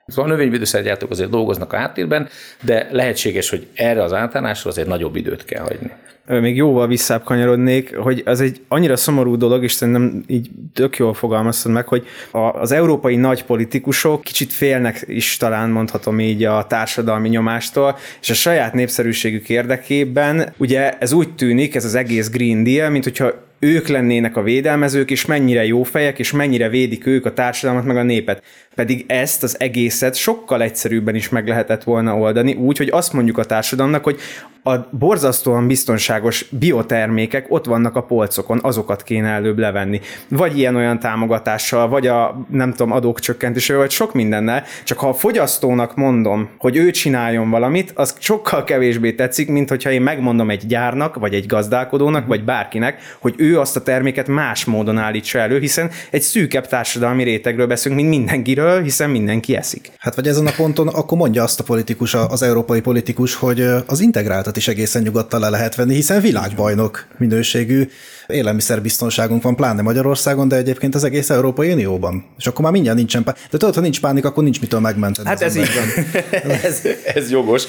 Szóval 0.06 0.30
a 0.30 0.34
növényvédőszergyártók 0.34 1.10
azért 1.10 1.30
dolgoznak 1.30 1.72
a 1.72 1.76
háttérben, 1.76 2.28
de 2.62 2.88
lehetséges, 2.90 3.50
hogy 3.50 3.66
erre 3.74 4.02
az 4.02 4.12
átállásra 4.12 4.70
azért 4.70 4.88
nagyobb 4.88 5.16
időt 5.16 5.44
kell 5.44 5.62
hagyni 5.62 5.90
még 6.26 6.56
jóval 6.56 6.86
visszább 6.86 7.24
kanyarodnék, 7.24 7.96
hogy 7.96 8.22
az 8.24 8.40
egy 8.40 8.60
annyira 8.68 8.96
szomorú 8.96 9.36
dolog, 9.36 9.62
és 9.62 9.72
szerintem 9.72 10.22
így 10.26 10.50
tök 10.74 10.96
jól 10.96 11.14
fogalmaztad 11.14 11.72
meg, 11.72 11.86
hogy 11.86 12.06
az 12.30 12.72
európai 12.72 13.16
nagy 13.16 13.44
politikusok 13.44 14.22
kicsit 14.22 14.52
félnek 14.52 15.04
is 15.06 15.36
talán 15.36 15.70
mondhatom 15.70 16.20
így 16.20 16.44
a 16.44 16.66
társadalmi 16.66 17.28
nyomástól, 17.28 17.98
és 18.20 18.30
a 18.30 18.34
saját 18.34 18.72
népszerűségük 18.72 19.48
érdekében, 19.48 20.52
ugye 20.56 20.98
ez 20.98 21.12
úgy 21.12 21.34
tűnik, 21.34 21.74
ez 21.74 21.84
az 21.84 21.94
egész 21.94 22.30
Green 22.30 22.64
Deal, 22.64 22.90
mint 22.90 23.04
hogyha 23.04 23.32
ők 23.58 23.88
lennének 23.88 24.36
a 24.36 24.42
védelmezők, 24.42 25.10
és 25.10 25.26
mennyire 25.26 25.64
jó 25.64 25.82
fejek, 25.82 26.18
és 26.18 26.32
mennyire 26.32 26.68
védik 26.68 27.06
ők 27.06 27.26
a 27.26 27.32
társadalmat, 27.32 27.84
meg 27.84 27.96
a 27.96 28.02
népet. 28.02 28.42
Pedig 28.74 29.04
ezt 29.08 29.42
az 29.42 29.60
egészet 29.60 30.14
sokkal 30.14 30.62
egyszerűbben 30.62 31.14
is 31.14 31.28
meg 31.28 31.48
lehetett 31.48 31.82
volna 31.82 32.16
oldani, 32.16 32.54
úgy, 32.54 32.76
hogy 32.76 32.88
azt 32.88 33.12
mondjuk 33.12 33.38
a 33.38 33.44
társadalomnak, 33.44 34.04
hogy 34.04 34.20
a 34.64 34.76
borzasztóan 34.90 35.66
biztonságos 35.66 36.46
biotermékek 36.50 37.46
ott 37.48 37.64
vannak 37.64 37.96
a 37.96 38.02
polcokon, 38.02 38.58
azokat 38.62 39.02
kéne 39.02 39.28
előbb 39.28 39.58
levenni. 39.58 40.00
Vagy 40.28 40.58
ilyen-olyan 40.58 40.98
támogatással, 40.98 41.88
vagy 41.88 42.06
a 42.06 42.46
nem 42.50 42.70
tudom, 42.70 42.92
adók 42.92 43.20
csökkentésével, 43.20 43.80
vagy 43.80 43.90
sok 43.90 44.14
mindennel. 44.14 44.64
Csak 44.84 44.98
ha 44.98 45.08
a 45.08 45.14
fogyasztónak 45.14 45.96
mondom, 45.96 46.48
hogy 46.58 46.76
ő 46.76 46.90
csináljon 46.90 47.50
valamit, 47.50 47.92
az 47.94 48.16
sokkal 48.18 48.64
kevésbé 48.64 49.12
tetszik, 49.12 49.48
mint 49.48 49.68
hogyha 49.68 49.90
én 49.90 50.02
megmondom 50.02 50.50
egy 50.50 50.66
gyárnak, 50.66 51.16
vagy 51.16 51.34
egy 51.34 51.46
gazdálkodónak, 51.46 52.26
vagy 52.26 52.44
bárkinek, 52.44 53.16
hogy 53.18 53.34
ő 53.36 53.60
azt 53.60 53.76
a 53.76 53.82
terméket 53.82 54.28
más 54.28 54.64
módon 54.64 54.98
állítsa 54.98 55.38
elő, 55.38 55.58
hiszen 55.58 55.90
egy 56.10 56.22
szűkebb 56.22 56.66
társadalmi 56.66 57.22
rétegről 57.22 57.66
beszélünk, 57.66 58.00
mint 58.00 58.16
mindenkiről, 58.16 58.61
hiszen 58.82 59.10
mindenki 59.10 59.56
eszik. 59.56 59.90
Hát 59.98 60.14
vagy 60.14 60.28
ezen 60.28 60.46
a 60.46 60.52
ponton 60.56 60.88
akkor 60.88 61.18
mondja 61.18 61.42
azt 61.42 61.60
a 61.60 61.64
politikus, 61.64 62.14
az 62.14 62.42
európai 62.42 62.80
politikus, 62.80 63.34
hogy 63.34 63.60
az 63.86 64.00
integrált 64.00 64.56
is 64.56 64.68
egészen 64.68 65.02
nyugodtan 65.02 65.40
le 65.40 65.48
lehet 65.48 65.74
venni, 65.74 65.94
hiszen 65.94 66.20
világbajnok 66.20 67.06
minőségű 67.18 67.88
élelmiszerbiztonságunk 68.26 69.42
van, 69.42 69.56
pláne 69.56 69.82
Magyarországon, 69.82 70.48
de 70.48 70.56
egyébként 70.56 70.94
az 70.94 71.04
egész 71.04 71.30
Európai 71.30 71.72
Unióban. 71.72 72.24
És 72.38 72.46
akkor 72.46 72.60
már 72.64 72.72
mindjárt 72.72 72.96
nincsen 72.96 73.24
pánik. 73.24 73.40
De 73.50 73.58
tudod, 73.58 73.74
ha 73.74 73.80
nincs 73.80 74.00
pánik, 74.00 74.24
akkor 74.24 74.42
nincs 74.42 74.60
mitől 74.60 74.80
megmenteni. 74.80 75.28
Hát 75.28 75.40
ez 75.40 75.56
így 75.56 75.70
van. 75.74 76.04
ez, 76.62 76.82
ez 77.14 77.30
jogos. 77.30 77.64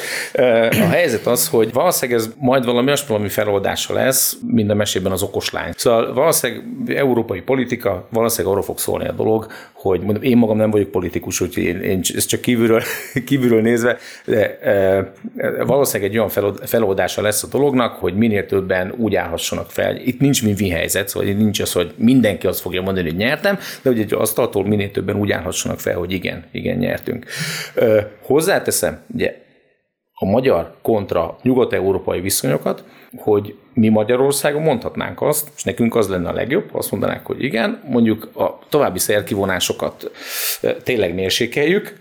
A 0.69 0.87
helyzet 0.89 1.27
az, 1.27 1.47
hogy 1.47 1.73
valószínűleg 1.73 2.21
ez 2.21 2.29
majd 2.37 2.65
valami 2.65 2.87
olyasmi 2.87 3.29
feloldása 3.29 3.93
lesz, 3.93 4.37
minden 4.47 4.77
mesében 4.77 5.11
az 5.11 5.21
okos 5.21 5.51
lány. 5.51 5.71
Szóval 5.75 6.13
valószínűleg 6.13 6.63
európai 6.87 7.41
politika, 7.41 8.07
valószínűleg 8.09 8.51
arról 8.51 8.65
fog 8.65 8.79
szólni 8.79 9.07
a 9.07 9.11
dolog, 9.11 9.47
hogy 9.73 10.01
mondom, 10.01 10.23
én 10.23 10.37
magam 10.37 10.57
nem 10.57 10.71
vagyok 10.71 10.82
politikus, 10.87 11.41
úgyhogy 11.41 11.63
én, 11.63 11.81
én 11.81 12.01
ezt 12.15 12.27
csak 12.27 12.41
kívülről, 12.41 12.81
kívülről 13.25 13.61
nézve, 13.61 13.97
de 14.25 14.59
e, 14.59 15.63
valószínűleg 15.63 16.11
egy 16.11 16.17
olyan 16.17 16.55
feloldása 16.63 17.21
lesz 17.21 17.43
a 17.43 17.47
dolognak, 17.47 17.93
hogy 17.93 18.15
minél 18.15 18.45
többen 18.45 18.93
úgy 18.97 19.15
állhassanak 19.15 19.71
fel. 19.71 19.95
Itt 19.95 20.19
nincs 20.19 20.43
mi 20.43 20.69
helyzet, 20.69 21.07
szóval 21.07 21.33
nincs 21.33 21.59
az, 21.59 21.71
hogy 21.71 21.93
mindenki 21.97 22.47
azt 22.47 22.61
fogja 22.61 22.81
mondani, 22.81 23.07
hogy 23.07 23.17
nyertem, 23.17 23.55
de 23.81 23.89
hogy 23.89 23.99
egy 23.99 24.13
asztaltól 24.13 24.67
minél 24.67 24.91
többen 24.91 25.15
úgy 25.15 25.31
állhassanak 25.31 25.79
fel, 25.79 25.95
hogy 25.95 26.11
igen, 26.11 26.43
igen, 26.51 26.77
nyertünk. 26.77 27.25
E, 27.75 28.11
hozzáteszem, 28.21 28.99
ugye 29.13 29.42
a 30.23 30.25
magyar 30.25 30.73
kontra 30.81 31.37
nyugat-európai 31.41 32.19
viszonyokat, 32.19 32.83
hogy 33.17 33.55
mi 33.73 33.89
Magyarországon 33.89 34.61
mondhatnánk 34.61 35.21
azt, 35.21 35.51
és 35.55 35.63
nekünk 35.63 35.95
az 35.95 36.07
lenne 36.07 36.29
a 36.29 36.33
legjobb, 36.33 36.69
azt 36.71 36.91
mondanák, 36.91 37.25
hogy 37.25 37.43
igen, 37.43 37.81
mondjuk 37.89 38.29
a 38.35 38.59
további 38.69 38.99
szerkivonásokat 38.99 40.11
tényleg 40.83 41.13
mérsékeljük, 41.13 41.93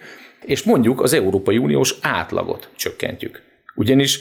és 0.45 0.63
mondjuk 0.63 1.01
az 1.01 1.13
Európai 1.13 1.59
Uniós 1.59 1.99
átlagot 2.01 2.69
csökkentjük. 2.77 3.43
Ugyanis 3.75 4.21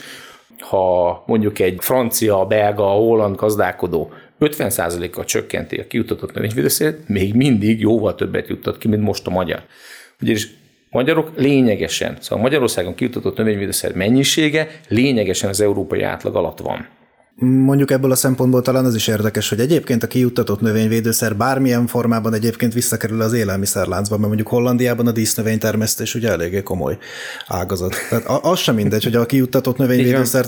ha 0.59 1.23
mondjuk 1.27 1.59
egy 1.59 1.77
francia, 1.79 2.45
belga, 2.45 2.83
holland 2.83 3.35
gazdálkodó 3.35 4.11
50%-kal 4.39 5.25
csökkenti 5.25 5.77
a 5.77 5.87
kiutatott 5.87 6.33
növényvédőszert, 6.33 7.07
még 7.07 7.33
mindig 7.33 7.79
jóval 7.79 8.15
többet 8.15 8.47
juttat 8.47 8.77
ki, 8.77 8.87
mint 8.87 9.03
most 9.03 9.27
a 9.27 9.29
magyar. 9.29 9.61
Ugyanis 10.21 10.47
magyarok 10.91 11.31
lényegesen, 11.35 12.17
szóval 12.19 12.43
Magyarországon 12.43 12.95
kiutatott 12.95 13.37
növényvédőszer 13.37 13.93
mennyisége 13.93 14.67
lényegesen 14.87 15.49
az 15.49 15.61
európai 15.61 16.01
átlag 16.01 16.35
alatt 16.35 16.59
van. 16.59 16.87
Mondjuk 17.43 17.91
ebből 17.91 18.11
a 18.11 18.15
szempontból 18.15 18.61
talán 18.61 18.85
az 18.85 18.95
is 18.95 19.07
érdekes, 19.07 19.49
hogy 19.49 19.59
egyébként 19.59 20.03
a 20.03 20.07
kiuttatott 20.07 20.61
növényvédőszer 20.61 21.35
bármilyen 21.35 21.87
formában 21.87 22.33
egyébként 22.33 22.73
visszakerül 22.73 23.21
az 23.21 23.33
élelmiszerláncba, 23.33 24.15
mert 24.15 24.27
mondjuk 24.27 24.47
Hollandiában 24.47 25.07
a 25.07 25.11
dísznövénytermesztés 25.11 26.15
ugye 26.15 26.29
eléggé 26.29 26.63
komoly 26.63 26.97
ágazat. 27.47 27.95
Tehát 28.09 28.25
az 28.43 28.59
sem 28.59 28.75
mindegy, 28.75 29.03
hogy 29.03 29.15
a 29.15 29.25
kiuttatott 29.25 29.77
növényvédőszer 29.77 30.45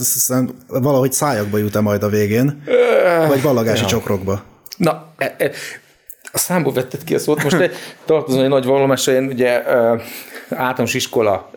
valahogy 0.67 1.13
szájakba 1.13 1.57
jut-e 1.57 1.79
majd 1.79 2.03
a 2.03 2.09
végén, 2.09 2.63
vagy 3.27 3.41
ballagási 3.41 3.81
ja. 3.81 3.87
csokrokba. 3.87 4.43
Na, 4.77 5.13
e, 5.17 5.35
e, 5.37 5.51
a 6.31 6.37
számból 6.37 6.73
vetted 6.73 7.03
ki 7.03 7.15
a 7.15 7.19
szót. 7.19 7.43
Most 7.43 7.71
tartozom 8.05 8.43
egy 8.43 8.49
nagy 8.49 8.65
vallomásra, 8.65 9.13
én 9.13 9.23
ugye 9.23 9.63
általános 10.49 10.93
iskola 10.93 11.51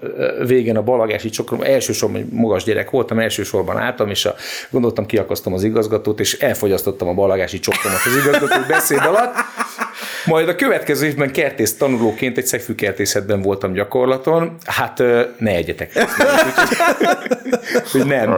végén 0.47 0.77
a 0.77 0.83
balagási 0.83 1.31
csokrom, 1.31 1.63
elsősorban 1.63 2.21
egy 2.21 2.29
magas 2.31 2.65
gyerek 2.65 2.91
voltam, 2.91 3.19
elsősorban 3.19 3.77
álltam, 3.77 4.11
és 4.11 4.25
a, 4.25 4.35
gondoltam, 4.71 5.07
kiakasztom 5.07 5.53
az 5.53 5.63
igazgatót, 5.63 6.21
és 6.21 6.39
elfogyasztottam 6.39 7.09
a 7.09 7.15
balagási 7.15 7.59
csokromat 7.59 8.01
az 8.05 8.17
igazgató 8.27 8.63
beszéd 8.69 9.05
alatt. 9.05 9.35
Majd 10.25 10.49
a 10.49 10.55
következő 10.55 11.07
évben 11.07 11.33
kertész 11.33 11.77
tanulóként 11.77 12.39
egy 12.39 12.47
szegfűkertészetben 12.47 13.43
voltam 13.43 13.73
gyakorlaton. 13.73 14.57
Hát 14.65 14.99
ne 15.39 15.51
egyetek. 15.51 15.93
hogy 17.93 18.07
nem. 18.07 18.37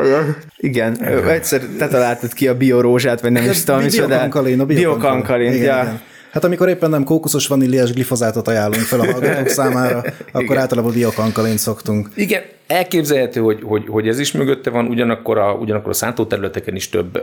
Igen, 0.56 1.04
egyszer 1.28 1.61
te 1.78 1.88
találtad 1.88 2.32
ki 2.32 2.48
a 2.48 2.56
biorózsát, 2.56 3.20
vagy 3.20 3.32
nem 3.32 3.50
is 3.50 3.64
tudom, 3.64 3.87
biokankalin, 3.87 4.61
a 4.61 4.64
biokankalin. 4.64 5.52
Igen, 5.52 5.76
ja. 5.76 5.82
igen. 5.82 6.00
Hát 6.30 6.44
amikor 6.44 6.68
éppen 6.68 6.90
nem 6.90 7.04
kókuszos 7.04 7.46
vaníliás 7.46 7.92
glifozátot 7.92 8.48
ajánlunk 8.48 8.82
fel 8.82 9.00
a 9.00 9.12
hallgatók 9.12 9.48
számára, 9.48 9.98
akkor 10.32 10.42
Igen. 10.42 10.58
általában 10.58 10.92
biokankalint 10.92 11.58
szoktunk. 11.58 12.08
Igen, 12.14 12.42
elképzelhető, 12.66 13.40
hogy, 13.40 13.62
hogy, 13.62 13.84
hogy 13.88 14.08
ez 14.08 14.18
is 14.18 14.32
mögötte 14.32 14.70
van, 14.70 14.86
ugyanakkor 14.86 15.38
a, 15.38 15.52
ugyanakkor 15.52 15.90
a 15.90 15.94
szántóterületeken 15.94 16.74
is 16.74 16.88
több 16.88 17.22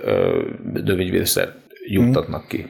növényvédőszer 0.74 1.54
juttatnak 1.88 2.48
ki. 2.48 2.70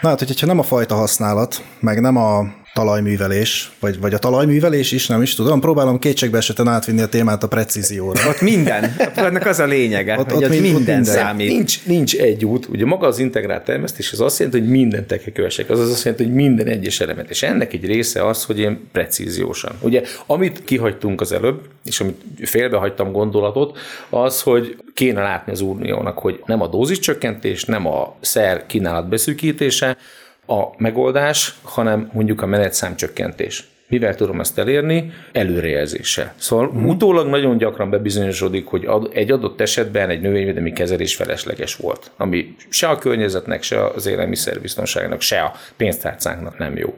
Na 0.00 0.08
hát, 0.08 0.18
hogyha 0.18 0.46
nem 0.46 0.58
a 0.58 0.62
fajta 0.62 0.94
használat, 0.94 1.62
meg 1.80 2.00
nem 2.00 2.16
a 2.16 2.44
talajművelés, 2.74 3.70
vagy, 3.80 4.00
vagy 4.00 4.14
a 4.14 4.18
talajművelés 4.18 4.92
is, 4.92 5.06
nem 5.06 5.22
is 5.22 5.34
tudom, 5.34 5.60
próbálom 5.60 5.98
kétségbe 5.98 6.38
eseten 6.38 6.68
átvinni 6.68 7.00
a 7.00 7.08
témát 7.08 7.42
a 7.42 7.48
precízióra. 7.48 8.28
Ott 8.28 8.40
minden, 8.40 8.96
ennek 9.14 9.46
az 9.46 9.58
a 9.58 9.66
lényege, 9.66 10.18
ott, 10.18 10.30
hogy 10.30 10.44
ott, 10.44 10.50
mind, 10.50 10.62
minden, 10.62 10.80
ott 10.80 10.86
minden 10.86 11.04
számít. 11.04 11.48
Nincs, 11.48 11.84
nincs 11.86 12.16
egy 12.16 12.44
út, 12.44 12.66
ugye 12.66 12.84
maga 12.84 13.06
az 13.06 13.18
integrált 13.18 13.64
termesztés 13.64 14.12
az 14.12 14.20
azt 14.20 14.38
jelenti, 14.38 14.60
hogy 14.60 14.68
mindent 14.68 15.06
tekekövesek, 15.06 15.70
az 15.70 15.90
azt 15.90 16.04
jelenti, 16.04 16.24
hogy 16.24 16.34
minden 16.34 16.66
egyes 16.66 17.00
elemet, 17.00 17.30
és 17.30 17.42
ennek 17.42 17.72
egy 17.72 17.84
része 17.84 18.26
az, 18.26 18.44
hogy 18.44 18.58
én 18.58 18.88
precíziósan. 18.92 19.72
Ugye, 19.80 20.02
amit 20.26 20.64
kihagytunk 20.64 21.20
az 21.20 21.32
előbb, 21.32 21.60
és 21.84 22.00
amit 22.00 22.22
félbehagytam 22.42 23.12
gondolatot, 23.12 23.78
az, 24.10 24.42
hogy 24.42 24.76
kéne 24.94 25.22
látni 25.22 25.52
az 25.52 25.60
uniónak, 25.60 26.18
hogy 26.18 26.42
nem 26.46 26.60
a 26.60 26.66
dóziscsökkentés, 26.66 27.64
nem 27.64 27.86
a 27.86 28.16
szer 28.20 28.66
kínálat 28.66 29.08
beszűkítése, 29.08 29.96
a 30.60 30.74
megoldás, 30.76 31.54
hanem 31.62 32.10
mondjuk 32.12 32.42
a 32.42 32.46
menetszámcsökkentés. 32.46 33.64
Mivel 33.88 34.14
tudom 34.14 34.40
ezt 34.40 34.58
elérni? 34.58 35.12
Előrejelzéssel. 35.32 36.32
Szóval 36.36 36.66
uh-huh. 36.66 36.88
utólag 36.88 37.28
nagyon 37.28 37.56
gyakran 37.56 37.90
bebizonyosodik, 37.90 38.66
hogy 38.66 38.88
egy 39.12 39.30
adott 39.30 39.60
esetben 39.60 40.10
egy 40.10 40.20
növényvédelmi 40.20 40.72
kezelés 40.72 41.14
felesleges 41.14 41.76
volt, 41.76 42.10
ami 42.16 42.54
se 42.68 42.88
a 42.88 42.98
környezetnek, 42.98 43.62
se 43.62 43.86
az 43.86 44.06
élelmiszerbiztonságnak, 44.06 45.20
se 45.20 45.40
a 45.40 45.52
pénztárcánknak 45.76 46.58
nem 46.58 46.76
jó. 46.76 46.94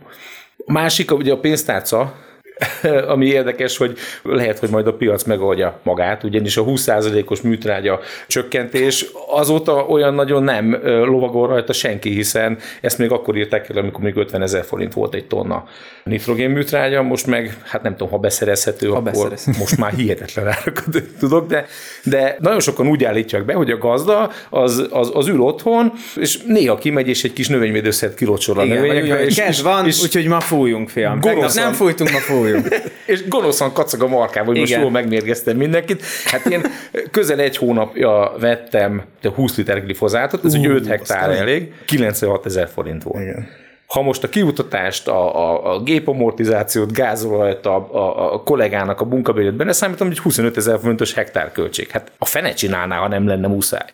A 0.66 0.72
másik, 0.72 1.10
ugye 1.10 1.32
a 1.32 1.38
pénztárca, 1.38 2.14
ami 3.12 3.26
érdekes, 3.26 3.76
hogy 3.76 3.98
lehet, 4.22 4.58
hogy 4.58 4.70
majd 4.70 4.86
a 4.86 4.94
piac 4.94 5.24
megoldja 5.24 5.80
magát, 5.82 6.24
ugyanis 6.24 6.56
a 6.56 6.64
20%-os 6.64 7.40
műtrágya 7.40 8.00
csökkentés 8.26 9.06
azóta 9.28 9.86
olyan 9.86 10.14
nagyon 10.14 10.42
nem 10.42 10.80
lovagol 10.84 11.48
rajta 11.48 11.72
senki, 11.72 12.10
hiszen 12.10 12.58
ezt 12.80 12.98
még 12.98 13.10
akkor 13.10 13.36
írták 13.36 13.68
el, 13.68 13.76
amikor 13.76 14.02
még 14.02 14.16
50 14.16 14.42
ezer 14.42 14.64
forint 14.64 14.92
volt 14.92 15.14
egy 15.14 15.26
tonna 15.26 15.64
nitrogén 16.04 16.50
műtrágya, 16.50 17.02
most 17.02 17.26
meg, 17.26 17.56
hát 17.64 17.82
nem 17.82 17.92
tudom, 17.92 18.08
ha 18.08 18.18
beszerezhető, 18.18 18.88
ha 18.88 18.96
akkor 18.96 19.30
beszerez. 19.30 19.58
most 19.58 19.76
már 19.76 19.92
hihetetlen 19.92 20.46
árakat 20.46 21.02
tudok, 21.20 21.46
de, 21.46 21.66
de 22.04 22.36
nagyon 22.40 22.60
sokan 22.60 22.88
úgy 22.88 23.04
állítják 23.04 23.44
be, 23.44 23.52
hogy 23.52 23.70
a 23.70 23.78
gazda 23.78 24.30
az, 24.50 24.86
az, 24.90 25.10
az 25.14 25.28
ül 25.28 25.40
otthon, 25.40 25.92
és 26.16 26.38
néha 26.46 26.78
kimegy, 26.78 27.08
és 27.08 27.24
egy 27.24 27.32
kis 27.32 27.48
növényvédőszert 27.48 28.14
kilocsol 28.14 28.58
a 28.58 28.64
növényekre. 28.64 29.24
És, 29.24 29.60
van, 29.60 29.84
úgyhogy 29.84 30.26
ma 30.26 30.40
fújjunk, 30.40 30.88
fiam. 30.88 31.18
nem 31.54 31.72
fújtunk, 31.72 32.10
ma 32.10 32.18
fújunk 32.18 32.43
fújunk. 32.44 32.68
és 33.06 33.28
gonoszan 33.28 33.72
kacag 33.72 34.02
a 34.02 34.08
markám, 34.08 34.44
hogy 34.44 34.56
Igen. 34.56 34.68
most 34.68 34.82
jól 34.82 34.90
megmérgeztem 34.90 35.56
mindenkit. 35.56 36.02
Hát 36.24 36.46
én 36.46 36.62
közel 37.10 37.38
egy 37.38 37.56
hónapja 37.56 38.34
vettem 38.38 39.02
20 39.34 39.56
liter 39.56 39.84
glifozátot, 39.84 40.44
ez 40.44 40.54
uh, 40.54 40.60
egy 40.60 40.66
5 40.66 40.86
hektár 40.86 41.30
elég, 41.30 41.72
96 41.84 42.46
ezer 42.46 42.68
forint 42.68 43.02
volt. 43.02 43.22
Igen. 43.22 43.48
Ha 43.86 44.02
most 44.02 44.24
a 44.24 44.28
kiutatást, 44.28 45.08
a, 45.08 45.36
a, 45.36 45.74
a 45.74 45.82
gépamortizációt, 45.82 46.92
gázolajat, 46.92 47.66
a, 47.66 47.76
a, 47.92 48.34
a 48.34 48.42
kollégának 48.42 49.00
a 49.00 49.04
munkabérét 49.04 49.54
benne 49.54 49.72
számítom, 49.72 50.06
hogy 50.06 50.18
25 50.18 50.56
ezer 50.56 50.78
fontos 50.82 51.14
hektárköltség. 51.14 51.90
Hát 51.90 52.12
a 52.18 52.24
fene 52.24 52.52
csinálná, 52.52 52.96
ha 52.96 53.08
nem 53.08 53.26
lenne 53.26 53.46
muszáj. 53.46 53.86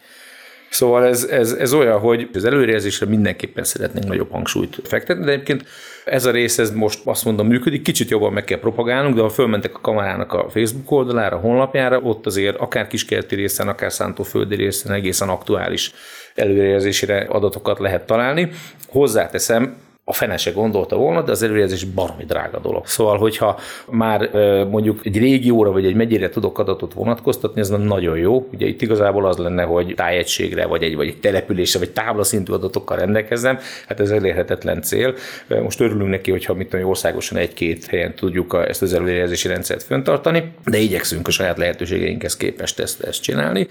Szóval 0.70 1.04
ez, 1.04 1.24
ez, 1.24 1.52
ez 1.52 1.72
olyan, 1.72 1.98
hogy 1.98 2.28
az 2.34 2.44
előrejelzésre 2.44 3.06
mindenképpen 3.06 3.64
szeretnénk 3.64 4.06
nagyobb 4.06 4.30
hangsúlyt 4.30 4.80
fektetni, 4.84 5.24
de 5.24 5.30
egyébként 5.30 5.64
ez 6.04 6.24
a 6.24 6.30
rész, 6.30 6.58
ez 6.58 6.70
most 6.70 7.00
azt 7.04 7.24
mondom 7.24 7.46
működik, 7.46 7.82
kicsit 7.82 8.10
jobban 8.10 8.32
meg 8.32 8.44
kell 8.44 8.58
propagálnunk, 8.58 9.14
de 9.14 9.20
ha 9.20 9.28
fölmentek 9.28 9.74
a 9.76 9.80
kamerának 9.80 10.32
a 10.32 10.48
Facebook 10.50 10.90
oldalára, 10.90 11.36
a 11.36 11.40
honlapjára, 11.40 12.00
ott 12.00 12.26
azért 12.26 12.56
akár 12.56 12.86
kiskerti 12.86 13.34
részen, 13.34 13.68
akár 13.68 13.92
szántóföldi 13.92 14.54
részen 14.54 14.92
egészen 14.92 15.28
aktuális 15.28 15.92
előrejelzésére 16.34 17.26
adatokat 17.28 17.78
lehet 17.78 18.06
találni. 18.06 18.50
Hozzáteszem, 18.88 19.76
a 20.04 20.12
fene 20.12 20.36
se 20.36 20.50
gondolta 20.50 20.96
volna, 20.96 21.22
de 21.22 21.30
az 21.30 21.42
előrejelzés 21.42 21.84
baromi 21.84 22.24
drága 22.24 22.58
dolog. 22.58 22.86
Szóval, 22.86 23.18
hogyha 23.18 23.58
már 23.90 24.30
mondjuk 24.70 25.00
egy 25.02 25.18
régióra 25.18 25.72
vagy 25.72 25.86
egy 25.86 25.94
megyére 25.94 26.28
tudok 26.28 26.58
adatot 26.58 26.92
vonatkoztatni, 26.92 27.60
ez 27.60 27.68
nagyon 27.68 28.18
jó. 28.18 28.48
Ugye 28.52 28.66
itt 28.66 28.82
igazából 28.82 29.26
az 29.26 29.36
lenne, 29.36 29.62
hogy 29.62 29.92
tájegységre, 29.96 30.66
vagy 30.66 30.82
egy, 30.82 30.96
vagy 30.96 31.06
egy 31.06 31.20
településre, 31.20 31.78
vagy 31.78 31.90
táblaszintű 31.90 32.52
adatokkal 32.52 32.96
rendelkezzem, 32.96 33.58
hát 33.86 34.00
ez 34.00 34.10
elérhetetlen 34.10 34.82
cél. 34.82 35.14
Most 35.62 35.80
örülünk 35.80 36.10
neki, 36.10 36.30
hogyha 36.30 36.54
mit 36.54 36.68
tudom, 36.68 36.88
országosan 36.88 37.38
egy-két 37.38 37.84
helyen 37.84 38.14
tudjuk 38.14 38.64
ezt 38.68 38.82
az 38.82 38.94
előrejelzési 38.94 39.48
rendszert 39.48 39.82
föntartani, 39.82 40.52
de 40.64 40.78
igyekszünk 40.78 41.28
a 41.28 41.30
saját 41.30 41.58
lehetőségeinkhez 41.58 42.36
képest 42.36 42.78
ezt, 42.78 43.00
ezt 43.00 43.22
csinálni. 43.22 43.68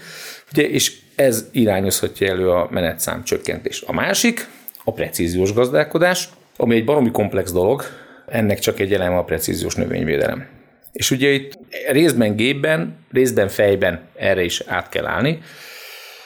Ugye, 0.52 0.70
és 0.70 0.96
ez 1.16 1.48
irányozhatja 1.52 2.28
elő 2.28 2.50
a 2.50 2.68
menetszám 2.72 3.24
csökkentést. 3.24 3.84
A 3.88 3.94
másik, 3.94 4.48
a 4.90 4.94
precíziós 4.94 5.54
gazdálkodás, 5.54 6.30
ami 6.58 6.76
egy 6.76 6.86
baromi 6.86 7.12
komplex 7.12 7.52
dolog, 7.52 7.84
ennek 8.28 8.60
csak 8.60 8.80
egy 8.80 8.94
eleme 8.94 9.18
a 9.18 9.24
precíziós 9.24 9.76
növényvédelem. 9.76 10.48
És 10.92 11.12
ugye 11.12 11.30
itt 11.30 11.58
részben 11.92 12.36
gépben, 12.36 12.96
részben 13.12 13.48
fejben 13.48 14.02
erre 14.16 14.44
is 14.44 14.62
át 14.66 14.90
kell 14.90 15.06
állni, 15.06 15.40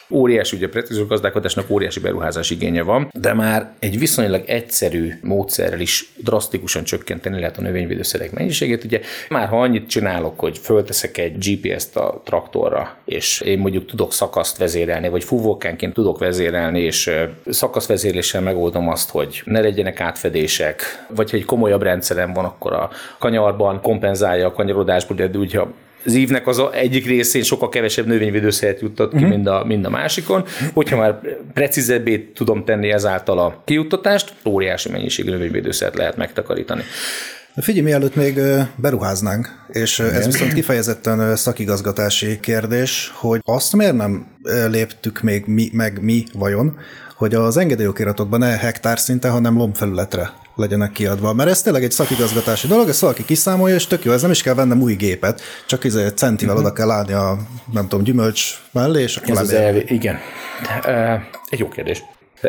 Óriási, 0.10 0.56
ugye 0.56 0.70
precíziós 0.70 1.08
gazdálkodásnak 1.08 1.70
óriási 1.70 2.00
beruházás 2.00 2.50
igénye 2.50 2.82
van, 2.82 3.10
de 3.14 3.34
már 3.34 3.72
egy 3.80 4.00
viszonylag 4.00 4.44
egyszerű 4.46 5.14
módszerrel 5.22 5.80
is 5.80 6.14
drasztikusan 6.18 6.84
csökkenteni 6.84 7.40
lehet 7.40 7.58
a 7.58 7.62
növényvédőszerek 7.62 8.32
mennyiségét. 8.32 8.84
Ugye 8.84 9.02
már 9.30 9.48
ha 9.48 9.62
annyit 9.62 9.90
csinálok, 9.90 10.40
hogy 10.40 10.58
fölteszek 10.58 11.18
egy 11.18 11.38
GPS-t 11.38 11.96
a 11.96 12.22
traktorra, 12.26 12.98
és 13.06 13.42
én 13.42 13.60
mondjuk 13.60 13.86
tudok 13.86 14.14
szakaszt 14.14 14.58
vezérelni, 14.58 15.10
vagy 15.10 15.24
fúvókánként 15.24 15.94
tudok 15.94 16.20
vezérelni, 16.20 16.80
és 16.80 17.12
szakaszvezérléssel 17.48 18.42
megoldom 18.42 18.90
azt, 18.90 19.10
hogy 19.10 19.42
ne 19.46 19.60
legyenek 19.62 20.00
átfedések, 20.00 21.06
vagy 21.16 21.32
ha 21.32 21.38
egy 21.38 21.46
komolyabb 21.46 21.82
rendszerem 21.82 22.34
van, 22.34 22.46
akkor 22.46 22.74
a 22.74 22.90
kanyarban 23.20 23.82
kompenzálja 23.82 24.48
a 24.48 24.52
kanyarodásból, 24.52 25.18
de 25.18 25.38
ugye 25.38 25.60
az 26.06 26.14
ívnek 26.14 26.48
az 26.48 26.62
egyik 26.72 27.06
részén 27.06 27.44
sokkal 27.44 27.70
kevesebb 27.70 28.06
növényvédőszert 28.08 28.82
juttat 28.82 29.10
ki, 29.10 29.16
uh-huh. 29.16 29.30
mind, 29.30 29.48
a, 29.48 29.64
mind 29.66 29.86
a 29.86 29.90
másikon. 29.90 30.46
Hogyha 30.74 30.98
már 30.98 31.20
precízebbé 31.54 32.32
tudom 32.36 32.66
tenni 32.66 32.92
ezáltal 32.92 33.40
a 33.40 33.62
kijuttatást, 33.66 34.34
óriási 34.46 34.90
mennyiségű 34.90 35.30
növényvédőszert 35.30 35.98
lehet 35.98 36.18
megtakarítani. 36.18 36.82
Figyelj, 37.56 37.86
mielőtt 37.86 38.16
még 38.16 38.40
beruháznánk, 38.76 39.66
és 39.72 40.00
Igen. 40.00 40.14
ez 40.14 40.26
viszont 40.26 40.54
kifejezetten 40.54 41.36
szakigazgatási 41.36 42.40
kérdés, 42.40 43.12
hogy 43.16 43.42
azt 43.44 43.76
miért 43.76 43.96
nem 43.96 44.28
léptük 44.70 45.22
még 45.22 45.44
mi, 45.46 45.70
meg 45.74 46.02
mi 46.02 46.24
vajon, 46.34 46.78
hogy 47.24 47.34
az 47.34 47.58
engedélyokiratokban 47.58 48.40
ne 48.40 48.58
hektár 48.58 49.00
szinte, 49.00 49.30
hanem 49.30 49.58
lombfelületre 49.58 50.30
legyenek 50.56 50.92
kiadva. 50.92 51.34
Mert 51.34 51.50
ez 51.50 51.62
tényleg 51.62 51.84
egy 51.84 51.92
szakigazgatási 51.92 52.68
dolog, 52.68 52.90
ezt 52.90 53.00
valaki 53.00 53.26
kiszámolja, 53.26 53.76
és 53.76 53.88
tök 53.88 54.04
jó, 54.04 54.12
ez 54.12 54.22
nem 54.22 54.32
is 54.32 54.42
kell 54.42 54.54
vennem 54.54 54.82
új 54.82 54.94
gépet, 54.94 55.42
csak 55.68 55.84
izé 55.84 56.04
egy 56.04 56.18
centivel 56.18 56.56
uh-huh. 56.56 56.70
oda 56.70 56.78
kell 56.78 56.92
állni 56.92 57.14
a, 57.14 57.38
nem 57.74 57.88
tudom, 57.88 58.04
gyümölcs 58.04 58.62
mellé, 58.72 59.02
és 59.02 59.16
akkor 59.18 59.30
Ez 59.30 59.40
az 59.40 59.54
elvi, 59.54 59.84
igen. 59.88 60.18
Egy 61.50 61.60
jó 61.60 61.68
kérdés. 61.68 62.04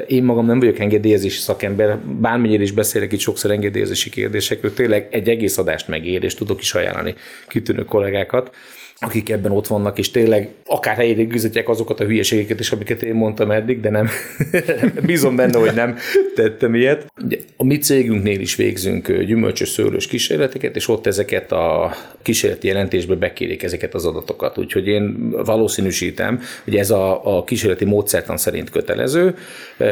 Én 0.07 0.25
magam 0.25 0.47
nem 0.47 0.59
vagyok 0.59 0.79
engedélyezési 0.79 1.41
szakember, 1.41 1.99
bármennyire 1.99 2.63
is 2.63 2.73
beszélek 2.73 3.13
itt 3.13 3.21
sokszor 3.21 3.51
engedélyezési 3.51 4.11
kérdésekről, 4.11 4.75
tényleg 4.75 5.09
egy 5.11 5.29
egész 5.29 5.59
adást 5.59 5.89
megér, 5.89 6.25
és 6.25 6.35
tudok 6.35 6.61
is 6.61 6.75
ajánlani 6.75 7.15
kitűnő 7.49 7.85
kollégákat 7.85 8.51
akik 8.99 9.31
ebben 9.31 9.53
ott 9.53 9.67
vannak, 9.67 9.99
és 9.99 10.11
tényleg 10.11 10.49
akár 10.65 10.97
helyére 10.97 11.23
güzetják 11.23 11.69
azokat 11.69 12.01
a 12.01 12.05
hülyeségeket 12.05 12.61
is, 12.61 12.73
amiket 12.73 13.03
én 13.03 13.15
mondtam 13.15 13.51
eddig, 13.51 13.81
de 13.81 13.91
nem. 13.91 14.09
Bízom 15.07 15.37
benne, 15.37 15.59
hogy 15.59 15.75
nem 15.75 15.97
tettem 16.35 16.75
ilyet. 16.75 17.07
Ugye, 17.25 17.39
a 17.57 17.65
mi 17.65 17.79
cégünknél 17.79 18.41
is 18.41 18.55
végzünk 18.55 19.13
gyümölcsös 19.13 19.69
szőlős 19.69 20.07
kísérleteket, 20.07 20.77
és 20.77 20.89
ott 20.89 21.07
ezeket 21.07 21.53
a 21.53 21.95
kísérleti 22.23 22.67
jelentésbe 22.67 23.15
bekérik 23.15 23.63
ezeket 23.63 23.95
az 23.95 24.07
adatokat. 24.07 24.59
Úgyhogy 24.59 24.87
én 24.87 25.31
valószínűsítem, 25.31 26.41
hogy 26.65 26.77
ez 26.77 26.91
a, 26.91 27.37
a 27.37 27.45
kísérleti 27.45 27.85
módszertan 27.85 28.37
szerint 28.37 28.71
kötelező, 28.71 29.37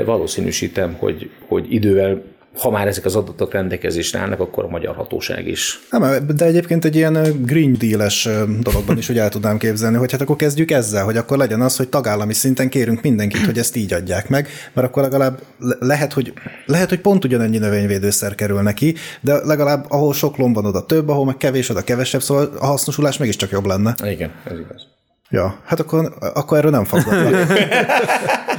valószínűsítem, 0.05 0.95
hogy, 0.99 1.31
hogy 1.47 1.73
idővel 1.73 2.23
ha 2.59 2.71
már 2.71 2.87
ezek 2.87 3.05
az 3.05 3.17
adatok 3.17 3.53
rendelkezésre 3.53 4.19
állnak, 4.19 4.41
akkor 4.41 4.65
a 4.65 4.69
magyar 4.69 4.95
hatóság 4.95 5.47
is. 5.47 5.81
Nem, 5.91 6.27
de 6.37 6.45
egyébként 6.45 6.85
egy 6.85 6.97
ilyen 6.97 7.43
Green 7.45 7.77
Deal-es 7.79 8.29
dologban 8.61 8.99
is 8.99 9.09
úgy 9.09 9.19
el 9.19 9.29
tudnám 9.29 9.59
képzelni, 9.59 9.97
hogy 9.97 10.13
hát 10.13 10.21
akkor 10.21 10.37
kezdjük 10.37 10.71
ezzel, 10.71 11.05
hogy 11.05 11.17
akkor 11.17 11.37
legyen 11.37 11.61
az, 11.61 11.77
hogy 11.77 11.89
tagállami 11.89 12.33
szinten 12.33 12.69
kérünk 12.69 13.03
mindenkit, 13.03 13.45
hogy 13.45 13.59
ezt 13.59 13.77
így 13.77 13.93
adják 13.93 14.29
meg, 14.29 14.49
mert 14.73 14.89
akkor 14.89 15.03
legalább 15.03 15.39
lehet, 15.79 16.13
hogy, 16.13 16.33
lehet, 16.67 16.89
hogy 16.89 17.01
pont 17.01 17.25
ugyanennyi 17.25 17.59
növényvédőszer 17.59 18.35
kerül 18.35 18.63
neki, 18.63 18.95
de 19.21 19.45
legalább 19.45 19.85
ahol 19.89 20.15
sok 20.15 20.37
lomb 20.37 20.55
van, 20.55 20.67
oda 20.67 20.87
több, 20.87 21.09
ahol 21.09 21.25
meg 21.25 21.37
kevés, 21.37 21.69
oda 21.69 21.83
kevesebb, 21.83 22.23
szóval 22.23 22.51
a 22.59 22.67
hasznosulás 22.67 23.19
mégiscsak 23.19 23.51
jobb 23.51 23.67
lenne. 23.67 23.95
Igen, 24.05 24.31
ez 24.45 24.59
igaz. 24.59 24.87
Ja, 25.31 25.61
hát 25.65 25.81
akkor, 25.81 26.15
akkor 26.35 26.59
erről 26.59 26.71
nem 26.71 26.85
fogadnak. 26.85 27.47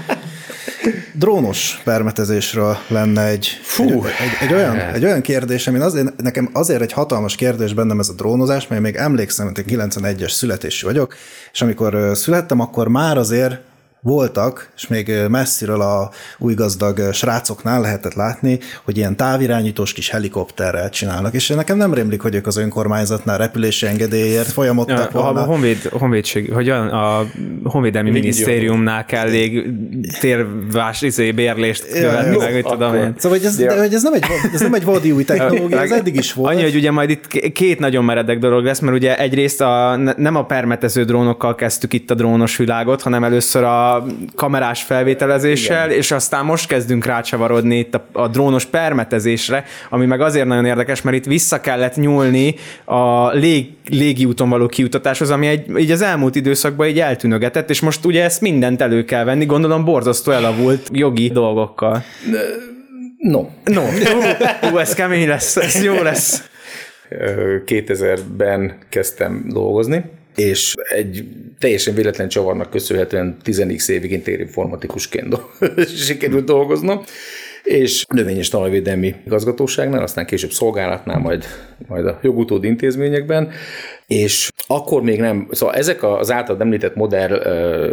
drónos 1.14 1.82
permetezésről 1.84 2.78
lenne 2.88 3.26
egy, 3.26 3.48
Fú, 3.64 3.84
egy, 3.84 3.96
egy, 3.96 4.48
egy, 4.48 4.54
olyan, 4.54 4.80
egy 4.80 5.06
olyan 5.06 5.22
kérdés, 5.22 5.68
ami 5.68 5.80
azért, 5.80 6.22
nekem 6.22 6.50
azért 6.54 6.82
egy 6.82 6.92
hatalmas 6.92 7.36
kérdés 7.36 7.74
bennem 7.74 8.00
ez 8.00 8.10
a 8.10 8.14
drónozás, 8.14 8.68
mert 8.68 8.82
még 8.82 8.96
emlékszem, 8.96 9.46
hogy 9.46 9.66
91-es 9.68 10.32
születésű 10.32 10.86
vagyok, 10.86 11.16
és 11.54 11.62
amikor 11.62 12.12
születtem, 12.14 12.60
akkor 12.60 12.88
már 12.88 13.18
azért 13.18 13.60
voltak, 14.04 14.72
és 14.76 14.88
még 14.88 15.12
messziről 15.30 15.82
a 15.82 16.10
új 16.38 16.54
gazdag 16.54 17.14
srácoknál 17.14 17.82
lehetett 17.82 18.14
látni, 18.14 18.60
hogy 18.84 18.98
ilyen 18.98 19.16
távirányítós 19.16 19.94
kis 19.94 20.10
helikopterrel 20.10 20.90
csinálnak, 20.90 21.34
és 21.34 21.48
nekem 21.48 21.78
nem 21.78 21.94
rémlik, 21.94 22.22
hogy 22.22 22.36
ők 22.36 22.48
az 22.48 22.58
önkormányzatnál 22.58 23.38
repülési 23.38 23.86
engedélyért 23.86 24.48
folyamodtak 24.48 25.12
ja, 25.14 25.22
volna. 25.22 25.42
A 25.42 25.44
honvéd, 25.44 25.82
honvédség, 25.92 26.52
hogy 26.52 26.70
a 26.70 27.26
honvédelmi 27.64 28.10
Még 28.10 28.22
minisztériumnál 28.22 29.06
kell 29.06 29.30
még 29.30 29.70
térvás 30.20 31.02
izé, 31.02 31.32
bérlést 31.32 31.88
követni, 31.88 32.38
meg 32.38 32.54
mit 32.54 32.66
tudom 32.66 32.96
én. 32.96 33.14
Szóval, 33.18 33.38
hogy 33.38 33.48
ez, 33.48 33.56
de, 33.56 33.80
hogy 33.80 33.94
ez, 33.94 34.04
nem 34.04 34.14
egy, 34.14 34.24
ez 34.54 34.62
nem 34.62 34.74
egy 34.74 34.84
vadi 34.84 35.12
új 35.12 35.24
technológia, 35.24 35.82
ez 35.82 35.92
eddig 35.92 36.16
is 36.16 36.34
volt. 36.34 36.54
Annyi, 36.54 36.64
hogy 36.64 36.76
ugye 36.76 36.92
majd 36.92 37.10
itt 37.10 37.28
két 37.54 37.80
nagyon 37.80 38.04
meredek 38.04 38.40
dolog 38.40 38.64
lesz, 38.64 38.80
mert 38.80 38.96
ugye 38.96 39.18
egyrészt 39.18 39.62
a, 39.62 39.96
nem 40.18 40.36
a 40.36 40.46
permetező 40.46 41.04
drónokkal 41.04 41.56
kezdtük 41.56 41.94
itt 41.94 42.12
a 42.12 42.14
drónos 42.14 42.58
világot, 42.58 43.02
hanem 43.02 43.24
először 43.24 43.64
a 43.64 43.93
kamerás 44.36 44.84
felvételezéssel, 44.84 45.86
Igen. 45.86 45.98
és 45.98 46.12
aztán 46.12 46.46
most 46.46 46.68
kezdünk 46.68 47.06
rácsavarodni 47.06 47.78
itt 47.78 47.96
a, 47.96 48.06
a 48.12 48.28
drónos 48.28 48.66
permetezésre, 48.66 49.66
ami 49.90 50.06
meg 50.06 50.22
azért 50.22 50.48
nagyon 50.48 50.66
érdekes, 50.66 51.02
mert 51.02 51.16
itt 51.16 51.26
vissza 51.26 51.62
kellett 51.62 51.96
nyúlni 51.96 52.56
a 52.86 53.32
lég, 53.32 53.68
légi 53.90 54.26
úton 54.26 54.50
való 54.50 54.68
kiutatáshoz, 54.68 55.30
ami 55.30 55.48
egy, 55.48 55.78
így 55.78 55.92
az 55.92 56.02
elmúlt 56.02 56.36
időszakban 56.36 56.88
így 56.88 57.00
eltűnögetett, 57.00 57.70
és 57.70 57.80
most 57.80 58.06
ugye 58.06 58.24
ezt 58.24 58.42
mindent 58.42 58.82
elő 58.82 59.04
kell 59.04 59.24
venni, 59.24 59.46
gondolom 59.46 59.86
borzasztó 59.86 60.32
elavult 60.32 60.90
jogi 60.92 61.30
dolgokkal. 61.30 62.04
No. 63.18 63.46
No. 63.64 63.82
Ú, 64.72 64.78
ez 64.78 64.94
kemény 64.94 65.28
lesz, 65.28 65.56
ez 65.56 65.84
jó 65.84 66.02
lesz. 66.02 66.52
2000-ben 67.66 68.78
kezdtem 68.90 69.46
dolgozni, 69.48 70.04
és 70.36 70.74
egy 70.90 71.26
teljesen 71.60 71.96
véletlen 71.96 72.28
csavarnak 72.28 72.70
köszönhetően 72.70 73.38
10 73.44 73.90
évig 73.90 74.12
én 74.12 74.22
térinformatikusként 74.22 75.38
sikerült 76.08 76.46
dolgoznom, 76.46 77.04
és 77.64 78.06
növényes 78.14 78.50
talajvédelmi 78.50 79.16
igazgatóságnál, 79.26 80.02
aztán 80.02 80.26
később 80.26 80.52
szolgálatnál, 80.52 81.20
majd, 81.20 81.46
majd 81.88 82.06
a 82.06 82.20
jogutód 82.22 82.64
intézményekben, 82.64 83.52
és 84.08 84.50
akkor 84.68 85.02
még 85.02 85.20
nem, 85.20 85.48
szóval 85.52 85.76
ezek 85.76 86.04
az 86.04 86.32
által 86.32 86.58
említett 86.60 86.96
modell 86.96 87.42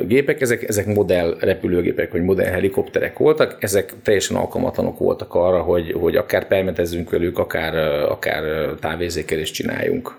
gépek, 0.06 0.40
ezek, 0.40 0.68
ezek 0.68 0.86
modell 0.86 1.36
repülőgépek, 1.40 2.12
vagy 2.12 2.22
modell 2.22 2.50
helikopterek 2.50 3.18
voltak, 3.18 3.56
ezek 3.60 3.92
teljesen 4.02 4.36
alkalmatlanok 4.36 4.98
voltak 4.98 5.34
arra, 5.34 5.60
hogy, 5.60 5.92
hogy 5.92 6.16
akár 6.16 6.46
permetezzünk 6.46 7.10
velük, 7.10 7.38
akár, 7.38 7.74
akár 8.10 8.74
távézékelést 8.80 9.54
csináljunk 9.54 10.18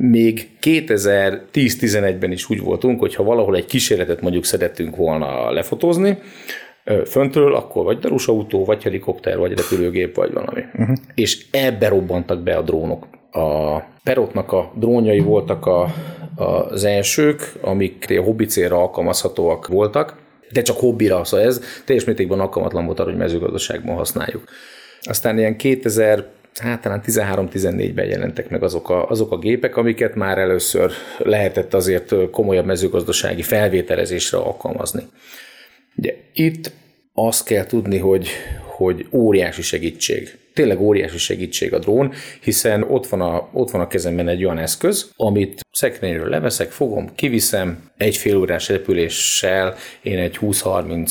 még 0.00 0.48
2010-11-ben 0.62 2.32
is 2.32 2.50
úgy 2.50 2.60
voltunk, 2.60 3.00
hogy 3.00 3.14
ha 3.14 3.22
valahol 3.22 3.56
egy 3.56 3.66
kísérletet 3.66 4.20
mondjuk 4.20 4.44
szerettünk 4.44 4.96
volna 4.96 5.50
lefotózni, 5.50 6.18
föntről, 7.06 7.54
akkor 7.54 7.84
vagy 7.84 7.98
autó, 8.26 8.64
vagy 8.64 8.82
helikopter, 8.82 9.38
vagy 9.38 9.56
repülőgép, 9.56 10.16
vagy 10.16 10.32
valami. 10.32 10.60
Uh-huh. 10.78 10.96
És 11.14 11.46
ebbe 11.50 11.88
robbantak 11.88 12.42
be 12.42 12.56
a 12.56 12.62
drónok. 12.62 13.06
A 13.30 13.78
Perotnak 14.04 14.52
a 14.52 14.72
drónjai 14.74 15.20
voltak 15.20 15.66
a, 15.66 15.82
a, 16.36 16.44
az 16.44 16.84
elsők, 16.84 17.52
amik 17.60 18.14
a 18.18 18.22
hobbi 18.22 18.44
célra 18.44 18.76
alkalmazhatóak 18.76 19.66
voltak, 19.66 20.16
de 20.52 20.62
csak 20.62 20.78
hobbira, 20.78 21.24
szóval 21.24 21.46
ez 21.46 21.60
teljes 21.84 22.04
mértékben 22.04 22.40
alkalmatlan 22.40 22.86
volt 22.86 23.00
arra, 23.00 23.10
hogy 23.10 23.18
mezőgazdaságban 23.18 23.96
használjuk. 23.96 24.44
Aztán 25.00 25.38
ilyen 25.38 25.56
2000 25.56 26.26
hát 26.60 26.80
talán 26.80 27.02
13-14-ben 27.06 28.06
jelentek 28.06 28.48
meg 28.48 28.62
azok 28.62 28.90
a, 28.90 29.08
azok 29.08 29.32
a 29.32 29.38
gépek, 29.38 29.76
amiket 29.76 30.14
már 30.14 30.38
először 30.38 30.92
lehetett 31.18 31.74
azért 31.74 32.30
komolyabb 32.30 32.66
mezőgazdasági 32.66 33.42
felvételezésre 33.42 34.38
alkalmazni. 34.38 35.02
Ugye 35.96 36.14
itt 36.32 36.70
azt 37.14 37.44
kell 37.44 37.66
tudni, 37.66 37.98
hogy, 37.98 38.28
hogy 38.66 39.06
óriási 39.10 39.62
segítség. 39.62 40.38
Tényleg 40.54 40.80
óriási 40.80 41.18
segítség 41.18 41.74
a 41.74 41.78
drón, 41.78 42.12
hiszen 42.40 42.82
ott 42.82 43.06
van 43.06 43.20
a, 43.20 43.48
ott 43.52 43.70
van 43.70 43.80
a 43.80 43.86
kezemben 43.86 44.28
egy 44.28 44.44
olyan 44.44 44.58
eszköz, 44.58 45.10
amit 45.16 45.60
szekrényről 45.72 46.28
leveszek, 46.28 46.70
fogom, 46.70 47.14
kiviszem, 47.14 47.90
egy 47.96 48.16
fél 48.16 48.36
órás 48.36 48.68
repüléssel 48.68 49.74
én 50.02 50.18
egy 50.18 50.38
20-30-40 50.40 51.10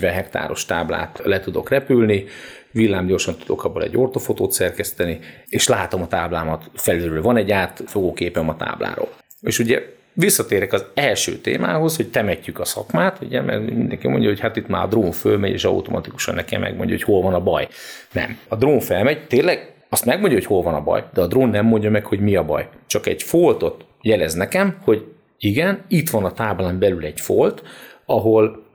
hektáros 0.00 0.64
táblát 0.64 1.20
le 1.24 1.40
tudok 1.40 1.68
repülni, 1.68 2.24
villámgyorsan 2.72 3.36
tudok 3.36 3.64
abból 3.64 3.82
egy 3.82 3.96
ortofotót 3.96 4.52
szerkeszteni, 4.52 5.18
és 5.48 5.68
látom 5.68 6.02
a 6.02 6.08
táblámat 6.08 6.70
felülről. 6.74 7.22
Van 7.22 7.36
egy 7.36 7.50
átfogóképem 7.50 8.48
a 8.48 8.56
tábláról. 8.56 9.08
És 9.40 9.58
ugye 9.58 9.82
visszatérek 10.12 10.72
az 10.72 10.84
első 10.94 11.38
témához, 11.38 11.96
hogy 11.96 12.10
temetjük 12.10 12.58
a 12.58 12.64
szakmát, 12.64 13.20
ugye, 13.20 13.40
mert 13.40 13.60
mindenki 13.60 14.08
mondja, 14.08 14.28
hogy 14.28 14.40
hát 14.40 14.56
itt 14.56 14.68
már 14.68 14.84
a 14.84 14.88
drón 14.88 15.12
fölmegy, 15.12 15.52
és 15.52 15.64
automatikusan 15.64 16.34
nekem 16.34 16.60
megmondja, 16.60 16.94
hogy 16.94 17.04
hol 17.04 17.22
van 17.22 17.34
a 17.34 17.40
baj. 17.40 17.68
Nem. 18.12 18.38
A 18.48 18.56
drón 18.56 18.80
felmegy, 18.80 19.26
tényleg 19.26 19.74
azt 19.88 20.04
megmondja, 20.04 20.38
hogy 20.38 20.46
hol 20.46 20.62
van 20.62 20.74
a 20.74 20.82
baj, 20.82 21.04
de 21.14 21.20
a 21.20 21.26
drón 21.26 21.48
nem 21.48 21.66
mondja 21.66 21.90
meg, 21.90 22.04
hogy 22.04 22.20
mi 22.20 22.36
a 22.36 22.44
baj. 22.44 22.68
Csak 22.86 23.06
egy 23.06 23.22
foltot 23.22 23.84
jelez 24.02 24.34
nekem, 24.34 24.76
hogy 24.84 25.04
igen, 25.38 25.84
itt 25.88 26.10
van 26.10 26.24
a 26.24 26.32
táblán 26.32 26.78
belül 26.78 27.04
egy 27.04 27.20
folt, 27.20 27.62
ahol 28.06 28.66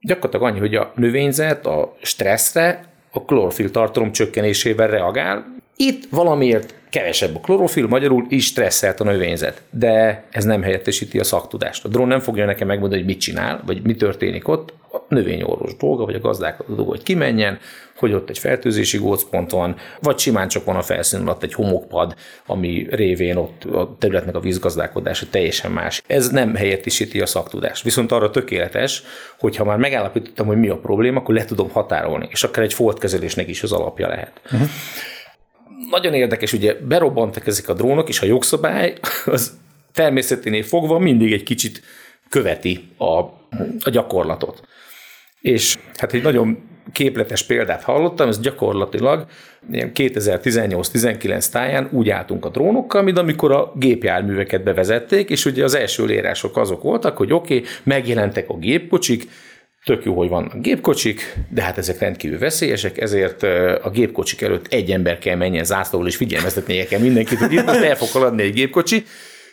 gyakorlatilag 0.00 0.46
annyi, 0.46 0.58
hogy 0.58 0.74
a 0.74 0.92
növényzet 0.94 1.66
a 1.66 1.96
stresszre 2.02 2.93
a 3.14 3.24
klorofil 3.24 3.70
tartalom 3.70 4.12
csökkenésével 4.12 4.88
reagál. 4.88 5.44
Itt 5.76 6.04
valamiért 6.10 6.74
kevesebb 6.90 7.36
a 7.36 7.40
klorofil, 7.40 7.86
magyarul 7.86 8.26
is 8.28 8.44
stresszelt 8.44 9.00
a 9.00 9.04
növényzet, 9.04 9.62
de 9.70 10.24
ez 10.30 10.44
nem 10.44 10.62
helyettesíti 10.62 11.18
a 11.18 11.24
szaktudást. 11.24 11.84
A 11.84 11.88
drón 11.88 12.08
nem 12.08 12.20
fogja 12.20 12.44
nekem 12.44 12.66
megmondani, 12.66 13.00
hogy 13.00 13.10
mit 13.10 13.20
csinál, 13.20 13.62
vagy 13.66 13.82
mi 13.82 13.94
történik 13.94 14.48
ott. 14.48 14.72
A 14.94 15.04
növényorvos 15.08 15.76
dolga, 15.76 16.04
vagy 16.04 16.14
a 16.14 16.20
gazdák 16.20 16.62
dolga, 16.66 16.82
hogy 16.82 17.02
kimenjen, 17.02 17.58
hogy 17.96 18.12
ott 18.12 18.30
egy 18.30 18.38
fertőzési 18.38 18.98
gócpont 18.98 19.50
van, 19.50 19.76
vagy 20.00 20.18
simán 20.18 20.48
csak 20.48 20.64
van 20.64 20.76
a 20.76 20.82
felszín 20.82 21.20
alatt 21.20 21.42
egy 21.42 21.54
homokpad, 21.54 22.14
ami 22.46 22.86
révén 22.90 23.36
ott 23.36 23.64
a 23.64 23.96
területnek 23.98 24.34
a 24.34 24.40
vízgazdálkodása 24.40 25.26
teljesen 25.30 25.70
más. 25.70 26.02
Ez 26.06 26.28
nem 26.28 26.54
helyettesíti 26.54 27.20
a 27.20 27.26
szaktudást. 27.26 27.82
Viszont 27.82 28.12
arra 28.12 28.30
tökéletes, 28.30 29.02
hogy 29.38 29.56
ha 29.56 29.64
már 29.64 29.78
megállapítottam, 29.78 30.46
hogy 30.46 30.58
mi 30.58 30.68
a 30.68 30.78
probléma, 30.78 31.20
akkor 31.20 31.34
le 31.34 31.44
tudom 31.44 31.70
határolni, 31.70 32.28
és 32.30 32.44
akár 32.44 32.64
egy 32.64 32.74
foltkezelésnek 32.74 33.48
is 33.48 33.62
az 33.62 33.72
alapja 33.72 34.08
lehet. 34.08 34.40
Uh-huh 34.44 34.68
nagyon 35.90 36.14
érdekes, 36.14 36.52
ugye 36.52 36.74
berobbantak 36.74 37.46
ezek 37.46 37.68
a 37.68 37.74
drónok, 37.74 38.08
és 38.08 38.20
a 38.20 38.26
jogszabály 38.26 38.94
az 39.24 39.52
természeténél 39.92 40.62
fogva 40.62 40.98
mindig 40.98 41.32
egy 41.32 41.42
kicsit 41.42 41.82
követi 42.28 42.88
a, 42.96 43.18
a 43.80 43.90
gyakorlatot. 43.90 44.62
És 45.44 45.76
hát 45.96 46.12
egy 46.12 46.22
nagyon 46.22 46.58
képletes 46.92 47.42
példát 47.42 47.82
hallottam, 47.82 48.28
ez 48.28 48.40
gyakorlatilag 48.40 49.26
2018-19 49.72 51.50
táján 51.50 51.88
úgy 51.92 52.08
álltunk 52.08 52.44
a 52.44 52.48
drónokkal, 52.48 53.02
mint 53.02 53.18
amikor 53.18 53.52
a 53.52 53.72
gépjárműveket 53.76 54.62
bevezették, 54.62 55.30
és 55.30 55.44
ugye 55.44 55.64
az 55.64 55.74
első 55.74 56.04
lérások 56.04 56.56
azok 56.56 56.82
voltak, 56.82 57.16
hogy 57.16 57.32
oké, 57.32 57.56
okay, 57.56 57.68
megjelentek 57.82 58.48
a 58.48 58.58
gépkocsik, 58.58 59.28
Tök 59.84 60.04
jó, 60.04 60.16
hogy 60.16 60.28
vannak 60.28 60.60
gépkocsik, 60.60 61.36
de 61.48 61.62
hát 61.62 61.78
ezek 61.78 61.98
rendkívül 61.98 62.38
veszélyesek, 62.38 63.00
ezért 63.00 63.42
a 63.82 63.90
gépkocsik 63.92 64.42
előtt 64.42 64.72
egy 64.72 64.90
ember 64.90 65.18
kell 65.18 65.36
menjen 65.36 65.64
zászlóval, 65.64 66.08
és 66.08 66.16
figyelmeztetnie 66.16 66.86
kell 66.86 67.00
mindenkit, 67.00 67.38
hogy 67.38 67.52
itt 67.52 67.68
el 67.68 67.96
fog 67.96 68.08
haladni 68.08 68.42
egy 68.42 68.52
gépkocsi. 68.52 69.04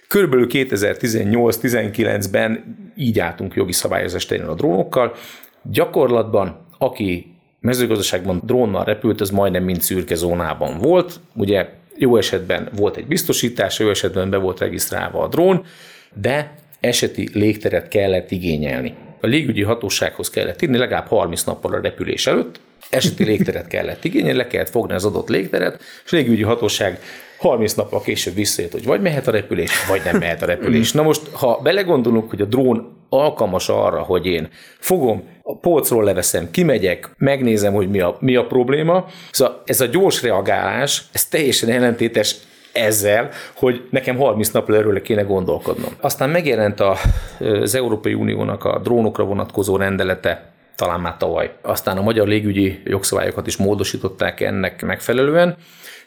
Körülbelül 0.07 0.47
2018-19-ben 0.49 2.63
így 2.95 3.19
álltunk 3.19 3.55
jogi 3.55 3.71
szabályozás 3.71 4.25
terén 4.25 4.45
a 4.45 4.53
drónokkal. 4.53 5.15
Gyakorlatban, 5.63 6.65
aki 6.77 7.35
mezőgazdaságban 7.59 8.41
drónnal 8.45 8.83
repült, 8.83 9.21
az 9.21 9.29
majdnem 9.29 9.63
mind 9.63 9.81
szürke 9.81 10.15
zónában 10.15 10.77
volt. 10.77 11.19
Ugye 11.33 11.69
jó 11.97 12.17
esetben 12.17 12.69
volt 12.75 12.95
egy 12.95 13.07
biztosítás, 13.07 13.79
jó 13.79 13.89
esetben 13.89 14.29
be 14.29 14.37
volt 14.37 14.59
regisztrálva 14.59 15.23
a 15.23 15.27
drón, 15.27 15.65
de 16.13 16.55
eseti 16.79 17.29
légteret 17.33 17.87
kellett 17.87 18.31
igényelni 18.31 18.95
a 19.21 19.27
légügyi 19.27 19.63
hatósághoz 19.63 20.29
kellett 20.29 20.61
írni 20.61 20.77
legalább 20.77 21.07
30 21.07 21.43
nappal 21.43 21.73
a 21.73 21.81
repülés 21.81 22.27
előtt, 22.27 22.59
eseti 22.89 23.23
légteret 23.23 23.67
kellett 23.67 24.03
igényelni, 24.03 24.37
le 24.37 24.47
kellett 24.47 24.69
fogni 24.69 24.93
az 24.93 25.05
adott 25.05 25.29
légteret, 25.29 25.81
és 26.05 26.11
a 26.11 26.15
légügyi 26.15 26.43
hatóság 26.43 26.99
30 27.41 27.73
nappal 27.73 28.01
később 28.01 28.33
visszajött, 28.33 28.71
hogy 28.71 28.85
vagy 28.85 29.01
mehet 29.01 29.27
a 29.27 29.31
repülés, 29.31 29.87
vagy 29.87 30.01
nem 30.03 30.17
mehet 30.17 30.41
a 30.41 30.45
repülés. 30.45 30.91
Na 30.91 31.01
most, 31.01 31.21
ha 31.31 31.59
belegondolunk, 31.63 32.29
hogy 32.29 32.41
a 32.41 32.45
drón 32.45 32.97
alkalmas 33.09 33.69
arra, 33.69 34.01
hogy 34.01 34.25
én 34.25 34.49
fogom, 34.79 35.23
a 35.41 35.57
polcról 35.57 36.03
leveszem, 36.03 36.51
kimegyek, 36.51 37.09
megnézem, 37.17 37.73
hogy 37.73 37.89
mi 37.89 37.99
a, 37.99 38.17
mi 38.19 38.35
a 38.35 38.45
probléma. 38.45 39.05
Szóval 39.31 39.61
ez 39.65 39.81
a 39.81 39.85
gyors 39.85 40.21
reagálás, 40.21 41.03
ez 41.11 41.25
teljesen 41.25 41.69
ellentétes 41.69 42.35
ezzel, 42.73 43.29
hogy 43.55 43.87
nekem 43.89 44.17
30 44.17 44.49
napra 44.49 44.75
erről 44.75 45.01
kéne 45.01 45.21
gondolkodnom. 45.21 45.91
Aztán 46.01 46.29
megjelent 46.29 46.79
a, 46.79 46.97
az 47.39 47.75
Európai 47.75 48.13
Uniónak 48.13 48.63
a 48.63 48.79
drónokra 48.83 49.23
vonatkozó 49.23 49.75
rendelete, 49.75 50.51
talán 50.75 50.99
már 50.99 51.17
tavaly. 51.17 51.51
Aztán 51.61 51.97
a 51.97 52.01
magyar 52.01 52.27
légügyi 52.27 52.81
jogszabályokat 52.85 53.47
is 53.47 53.57
módosították 53.57 54.41
ennek 54.41 54.81
megfelelően, 54.81 55.57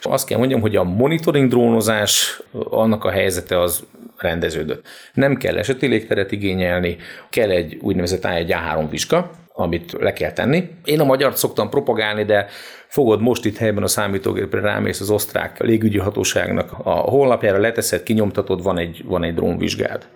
és 0.05 0.11
azt 0.11 0.27
kell 0.27 0.39
mondjam, 0.39 0.61
hogy 0.61 0.77
a 0.77 0.85
monitoring 0.85 1.49
drónozás, 1.49 2.43
annak 2.71 3.05
a 3.05 3.11
helyzete 3.11 3.61
az 3.61 3.85
rendeződött. 4.17 4.87
Nem 5.15 5.37
kell 5.37 5.59
eseti 5.59 5.87
légteret 5.87 6.33
igényelni, 6.33 6.97
kell 7.31 7.51
egy 7.51 7.79
úgynevezett 7.81 8.25
A1A3 8.27 8.87
vizsga, 8.91 9.31
amit 9.53 9.93
le 9.93 10.13
kell 10.13 10.33
tenni. 10.33 10.69
Én 10.85 11.01
a 11.01 11.05
magyart 11.05 11.37
szoktam 11.37 11.71
propagálni, 11.71 12.25
de 12.25 12.47
fogod 12.89 13.21
most 13.21 13.45
itt 13.45 13.57
helyben 13.57 13.83
a 13.83 13.87
számítógépre 13.87 14.61
rámész 14.61 15.01
az 15.01 15.11
osztrák 15.11 15.61
légügyi 15.61 15.99
hatóságnak 15.99 16.73
a 16.83 16.91
honlapjára, 16.91 17.59
leteszed, 17.59 18.03
kinyomtatod, 18.03 18.63
van 18.63 18.79
egy, 18.79 19.03
van 19.05 19.23
egy 19.23 19.35
drónvizsgád. 19.35 20.07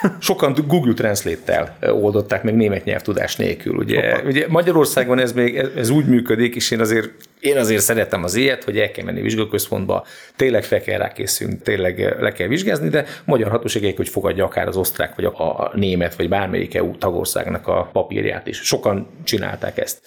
Sokan 0.20 0.54
Google 0.66 0.92
Translate-tel 0.92 1.76
oldották 1.92 2.42
meg 2.42 2.56
német 2.56 2.84
nyelvtudás 2.84 3.36
nélkül. 3.36 3.76
Ugye, 3.76 4.22
ugye 4.24 4.46
Magyarországon 4.48 5.18
ez 5.18 5.32
még 5.32 5.56
ez 5.76 5.90
úgy 5.90 6.06
működik, 6.06 6.54
és 6.54 6.70
én 6.70 6.80
azért, 6.80 7.10
én 7.40 7.56
azért 7.56 7.82
szeretem 7.82 8.24
az 8.24 8.34
ilyet, 8.34 8.64
hogy 8.64 8.78
el 8.78 8.90
kell 8.90 9.04
menni 9.04 9.20
vizsgaközpontba, 9.20 10.06
tényleg 10.36 10.64
fel 10.64 10.80
kell 10.80 10.98
rá 10.98 11.12
készülni, 11.12 11.58
tényleg 11.58 12.16
le 12.20 12.32
kell 12.32 12.46
vizsgázni, 12.46 12.88
de 12.88 13.04
magyar 13.24 13.50
hatóságok, 13.50 13.96
hogy 13.96 14.08
fogadja 14.08 14.44
akár 14.44 14.68
az 14.68 14.76
osztrák, 14.76 15.14
vagy 15.14 15.24
a, 15.24 15.70
német, 15.74 16.14
vagy 16.14 16.28
bármelyik 16.28 16.74
EU 16.74 16.98
tagországnak 16.98 17.68
a 17.68 17.88
papírját 17.92 18.46
is. 18.46 18.56
Sokan 18.56 19.08
csinálták 19.24 19.78
ezt 19.78 20.00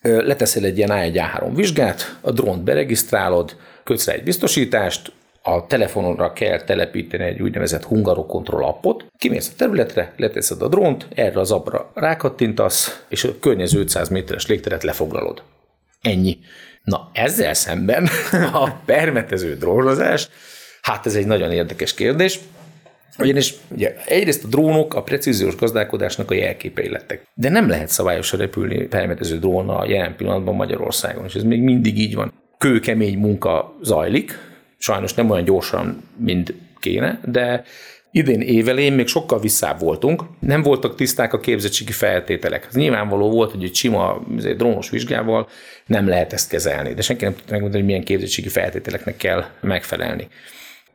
leteszel 0.00 0.64
egy 0.64 0.76
ilyen 0.76 0.90
A1-A3 0.92 1.50
vizsgát, 1.54 2.16
a 2.20 2.30
drónt 2.30 2.62
beregisztrálod, 2.62 3.56
kötsz 3.84 4.06
rá 4.06 4.12
egy 4.12 4.22
biztosítást, 4.22 5.12
a 5.46 5.66
telefonodra 5.66 6.32
kell 6.32 6.62
telepíteni 6.62 7.24
egy 7.24 7.42
úgynevezett 7.42 7.84
Hungarokontroll 7.84 8.62
appot, 8.62 9.06
kimész 9.18 9.50
a 9.52 9.56
területre, 9.56 10.12
leteszed 10.16 10.62
a 10.62 10.68
drónt, 10.68 11.08
erre 11.14 11.40
az 11.40 11.50
abra 11.50 11.90
rákattintasz, 11.94 13.04
és 13.08 13.24
a 13.24 13.38
környező 13.40 13.78
500 13.78 14.08
méteres 14.08 14.46
légteret 14.46 14.82
lefoglalod. 14.82 15.42
Ennyi. 16.00 16.38
Na, 16.84 17.10
ezzel 17.12 17.54
szemben 17.54 18.08
a 18.52 18.70
permetező 18.84 19.56
drónozás, 19.56 20.28
hát 20.82 21.06
ez 21.06 21.14
egy 21.14 21.26
nagyon 21.26 21.50
érdekes 21.50 21.94
kérdés. 21.94 22.40
Ugyanis 23.18 23.54
ugye, 23.68 23.94
egyrészt 24.06 24.44
a 24.44 24.48
drónok 24.48 24.94
a 24.94 25.02
precíziós 25.02 25.56
gazdálkodásnak 25.56 26.30
a 26.30 26.34
jelképei 26.34 26.88
lettek. 26.88 27.26
De 27.34 27.48
nem 27.48 27.68
lehet 27.68 27.88
szabályosan 27.88 28.38
repülni 28.38 28.86
permetező 28.86 29.38
drónnal 29.38 29.86
jelen 29.88 30.16
pillanatban 30.16 30.54
Magyarországon, 30.54 31.24
és 31.24 31.34
ez 31.34 31.42
még 31.42 31.62
mindig 31.62 31.98
így 31.98 32.14
van. 32.14 32.32
Kőkemény 32.58 33.18
munka 33.18 33.76
zajlik, 33.82 34.38
sajnos 34.78 35.14
nem 35.14 35.30
olyan 35.30 35.44
gyorsan, 35.44 36.02
mint 36.16 36.54
kéne, 36.80 37.20
de 37.24 37.64
idén 38.14 38.40
évelén 38.40 38.92
még 38.92 39.06
sokkal 39.06 39.40
visszább 39.40 39.80
voltunk, 39.80 40.22
nem 40.38 40.62
voltak 40.62 40.94
tiszták 40.94 41.32
a 41.32 41.40
képzettségi 41.40 41.92
feltételek. 41.92 42.66
Ez 42.68 42.74
nyilvánvaló 42.74 43.30
volt, 43.30 43.50
hogy 43.50 43.64
egy 43.64 43.74
sima 43.74 44.22
egy 44.44 44.56
drónos 44.56 44.90
vizsgával 44.90 45.48
nem 45.86 46.08
lehet 46.08 46.32
ezt 46.32 46.48
kezelni, 46.48 46.94
de 46.94 47.02
senki 47.02 47.24
nem 47.24 47.34
tudta 47.34 47.50
megmondani, 47.50 47.82
hogy 47.82 47.90
milyen 47.90 48.04
képzettségi 48.04 48.48
feltételeknek 48.48 49.16
kell 49.16 49.44
megfelelni. 49.60 50.28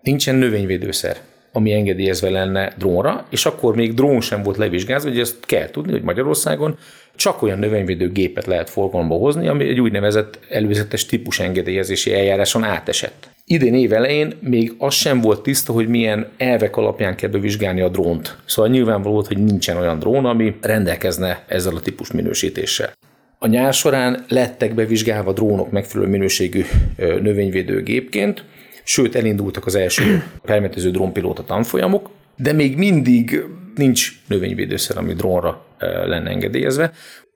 Nincsen 0.02 0.36
növényvédőszer, 0.36 1.18
ami 1.52 1.74
engedélyezve 1.74 2.30
lenne 2.30 2.74
drónra, 2.78 3.26
és 3.30 3.46
akkor 3.46 3.76
még 3.76 3.94
drón 3.94 4.22
sem 4.22 4.44
volt 4.44 4.58
levizsgázva, 4.58 5.10
hogy 5.10 5.20
ezt 5.20 5.46
kell 5.46 5.70
tudni, 5.70 5.92
hogy 5.92 6.04
Magyarországon 6.04 6.78
csak 7.16 7.42
olyan 7.42 7.60
növényvédő 7.60 8.12
gépet 8.12 8.46
lehet 8.46 8.70
forgalomba 8.70 9.16
hozni, 9.16 9.48
ami 9.48 9.68
egy 9.68 9.80
úgynevezett 9.80 10.40
előzetes 10.50 11.06
típus 11.06 11.40
engedélyezési 11.40 12.14
eljáráson 12.14 12.64
átesett. 12.64 13.30
Idén 13.52 13.74
év 13.74 13.94
elején 13.94 14.34
még 14.42 14.74
az 14.78 14.94
sem 14.94 15.22
volt 15.22 15.42
tiszta, 15.42 15.74
hogy 15.74 15.88
milyen 15.88 16.28
elvek 16.38 16.78
alapján 16.78 17.16
kell 17.16 17.30
bevizsgálni 17.30 17.82
a 17.82 17.90
drónt. 17.90 18.38
Szóval 18.46 18.72
nyilvánvaló 18.72 19.14
volt, 19.14 19.28
hogy 19.28 19.44
nincsen 19.44 19.78
olyan 19.78 20.00
drón, 20.00 20.26
ami 20.26 20.56
rendelkezne 20.62 21.44
ezzel 21.48 21.76
a 21.76 21.80
típus 21.80 22.12
minősítéssel. 22.12 22.94
A 23.40 23.48
nyár 23.48 23.74
során 23.74 24.26
lettek 24.28 24.74
bevizsgálva 24.74 25.34
drónok 25.34 25.72
megfelelő 25.72 26.10
minőségű 26.10 26.64
növényvédő 26.98 27.84
gépként, 27.84 28.44
sőt 28.84 29.16
elindultak 29.16 29.66
az 29.66 29.76
első 29.76 30.24
permetező 30.42 30.92
drónpilóta 30.92 31.44
tanfolyamok, 31.44 32.10
de 32.36 32.54
még 32.54 32.78
mindig 32.78 33.44
nincs 33.76 34.12
növényvédőszer, 34.28 34.98
ami 34.98 35.14
drónra 35.14 35.66
lenne 36.06 36.30
engedélyezve. 36.30 36.92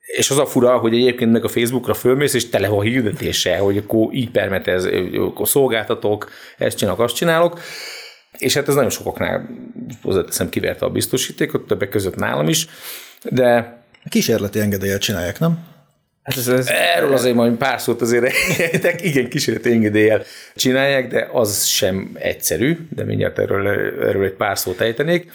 És 0.06 0.30
az 0.30 0.38
a 0.38 0.46
fura, 0.46 0.78
hogy 0.78 0.94
egyébként 0.94 1.32
meg 1.32 1.44
a 1.44 1.48
Facebookra 1.48 1.94
fölmész, 1.94 2.34
és 2.34 2.50
tele 2.50 2.68
van 2.68 2.82
hirdetése, 2.82 3.58
hogy 3.58 3.78
akkor 3.78 4.14
így 4.14 4.32
permetez, 4.32 4.88
akkor 5.16 5.48
szolgáltatók, 5.48 6.32
ezt 6.58 6.78
csinálok, 6.78 7.00
azt 7.00 7.16
csinálok. 7.16 7.60
És 8.38 8.54
hát 8.54 8.68
ez 8.68 8.76
nagyon 8.76 8.90
sokaknál 8.90 9.50
hozzáteszem 10.02 10.50
kiverte 10.50 10.86
a 10.86 10.90
biztosítékot, 10.90 11.68
többek 11.68 11.90
között 11.90 12.16
nálam 12.16 12.50
is, 12.50 12.68
de... 13.24 13.78
Kísérleti 14.10 14.60
engedélyet 14.60 15.02
csinálják, 15.02 15.40
nem? 15.40 15.72
Hát 16.24 16.38
ez, 16.38 16.48
ez, 16.48 16.68
Erről 16.68 17.14
azért 17.14 17.36
majd 17.36 17.54
pár 17.54 17.82
szót 17.82 18.02
azért 18.02 18.34
igen, 19.02 19.30
kísérleti 19.30 19.72
engedéllyel 19.72 20.24
csinálják, 20.56 21.08
de 21.08 21.30
az 21.32 21.66
sem 21.66 22.12
egyszerű, 22.14 22.78
de 22.96 23.04
mindjárt 23.04 23.40
erről, 23.40 23.68
erről 24.08 24.24
egy 24.24 24.34
pár 24.34 24.58
szót 24.58 24.82
ejtenék 24.82 25.32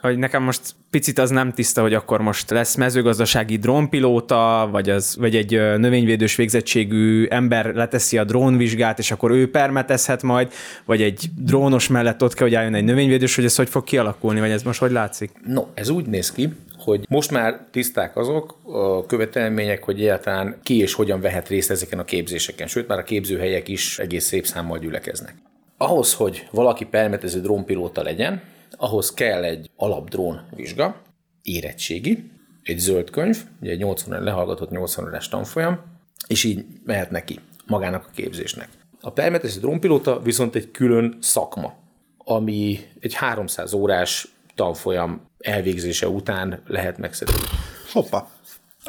hogy 0.00 0.18
nekem 0.18 0.42
most 0.42 0.60
picit 0.90 1.18
az 1.18 1.30
nem 1.30 1.52
tiszta, 1.52 1.80
hogy 1.80 1.94
akkor 1.94 2.20
most 2.20 2.50
lesz 2.50 2.74
mezőgazdasági 2.74 3.56
drónpilóta, 3.56 4.68
vagy, 4.72 4.90
az, 4.90 5.16
vagy 5.18 5.36
egy 5.36 5.50
növényvédős 5.78 6.36
végzettségű 6.36 7.26
ember 7.26 7.74
leteszi 7.74 8.18
a 8.18 8.24
drónvizsgát, 8.24 8.98
és 8.98 9.10
akkor 9.10 9.30
ő 9.30 9.50
permetezhet 9.50 10.22
majd, 10.22 10.52
vagy 10.84 11.02
egy 11.02 11.30
drónos 11.36 11.88
mellett 11.88 12.22
ott 12.22 12.34
kell, 12.34 12.46
hogy 12.46 12.56
álljon 12.56 12.74
egy 12.74 12.84
növényvédős, 12.84 13.34
hogy 13.34 13.44
ez 13.44 13.56
hogy 13.56 13.68
fog 13.68 13.84
kialakulni, 13.84 14.40
vagy 14.40 14.50
ez 14.50 14.62
most 14.62 14.80
hogy 14.80 14.90
látszik? 14.90 15.30
No, 15.44 15.62
ez 15.74 15.88
úgy 15.88 16.06
néz 16.06 16.32
ki, 16.32 16.52
hogy 16.78 17.04
most 17.08 17.30
már 17.30 17.60
tiszták 17.70 18.16
azok 18.16 18.58
a 18.62 19.06
követelmények, 19.06 19.84
hogy 19.84 20.00
egyáltalán 20.00 20.56
ki 20.62 20.78
és 20.78 20.94
hogyan 20.94 21.20
vehet 21.20 21.48
részt 21.48 21.70
ezeken 21.70 21.98
a 21.98 22.04
képzéseken, 22.04 22.66
sőt 22.66 22.88
már 22.88 22.98
a 22.98 23.02
képzőhelyek 23.02 23.68
is 23.68 23.98
egész 23.98 24.24
szép 24.24 24.46
számmal 24.46 24.78
gyülekeznek. 24.78 25.34
Ahhoz, 25.76 26.14
hogy 26.14 26.48
valaki 26.50 26.84
permetező 26.84 27.40
drónpilóta 27.40 28.02
legyen, 28.02 28.42
ahhoz 28.76 29.14
kell 29.14 29.44
egy 29.44 29.70
alapdrón 29.76 30.40
vizsga, 30.50 31.02
érettségi, 31.42 32.30
egy 32.62 32.78
zöld 32.78 33.10
könyv, 33.10 33.44
ugye 33.60 33.70
egy 33.70 33.78
80 33.78 34.22
lehallgatott 34.22 34.70
80 34.70 35.06
órás 35.06 35.28
tanfolyam, 35.28 35.80
és 36.26 36.44
így 36.44 36.64
mehet 36.84 37.10
neki 37.10 37.38
magának 37.66 38.04
a 38.06 38.10
képzésnek. 38.14 38.68
A 39.00 39.12
permetező 39.12 39.60
drónpilóta 39.60 40.20
viszont 40.22 40.54
egy 40.54 40.70
külön 40.70 41.18
szakma, 41.20 41.74
ami 42.18 42.78
egy 43.00 43.14
300 43.14 43.72
órás 43.72 44.28
tanfolyam 44.54 45.20
elvégzése 45.38 46.08
után 46.08 46.62
lehet 46.66 46.98
megszerezni. 46.98 47.46
Hoppá. 47.92 48.28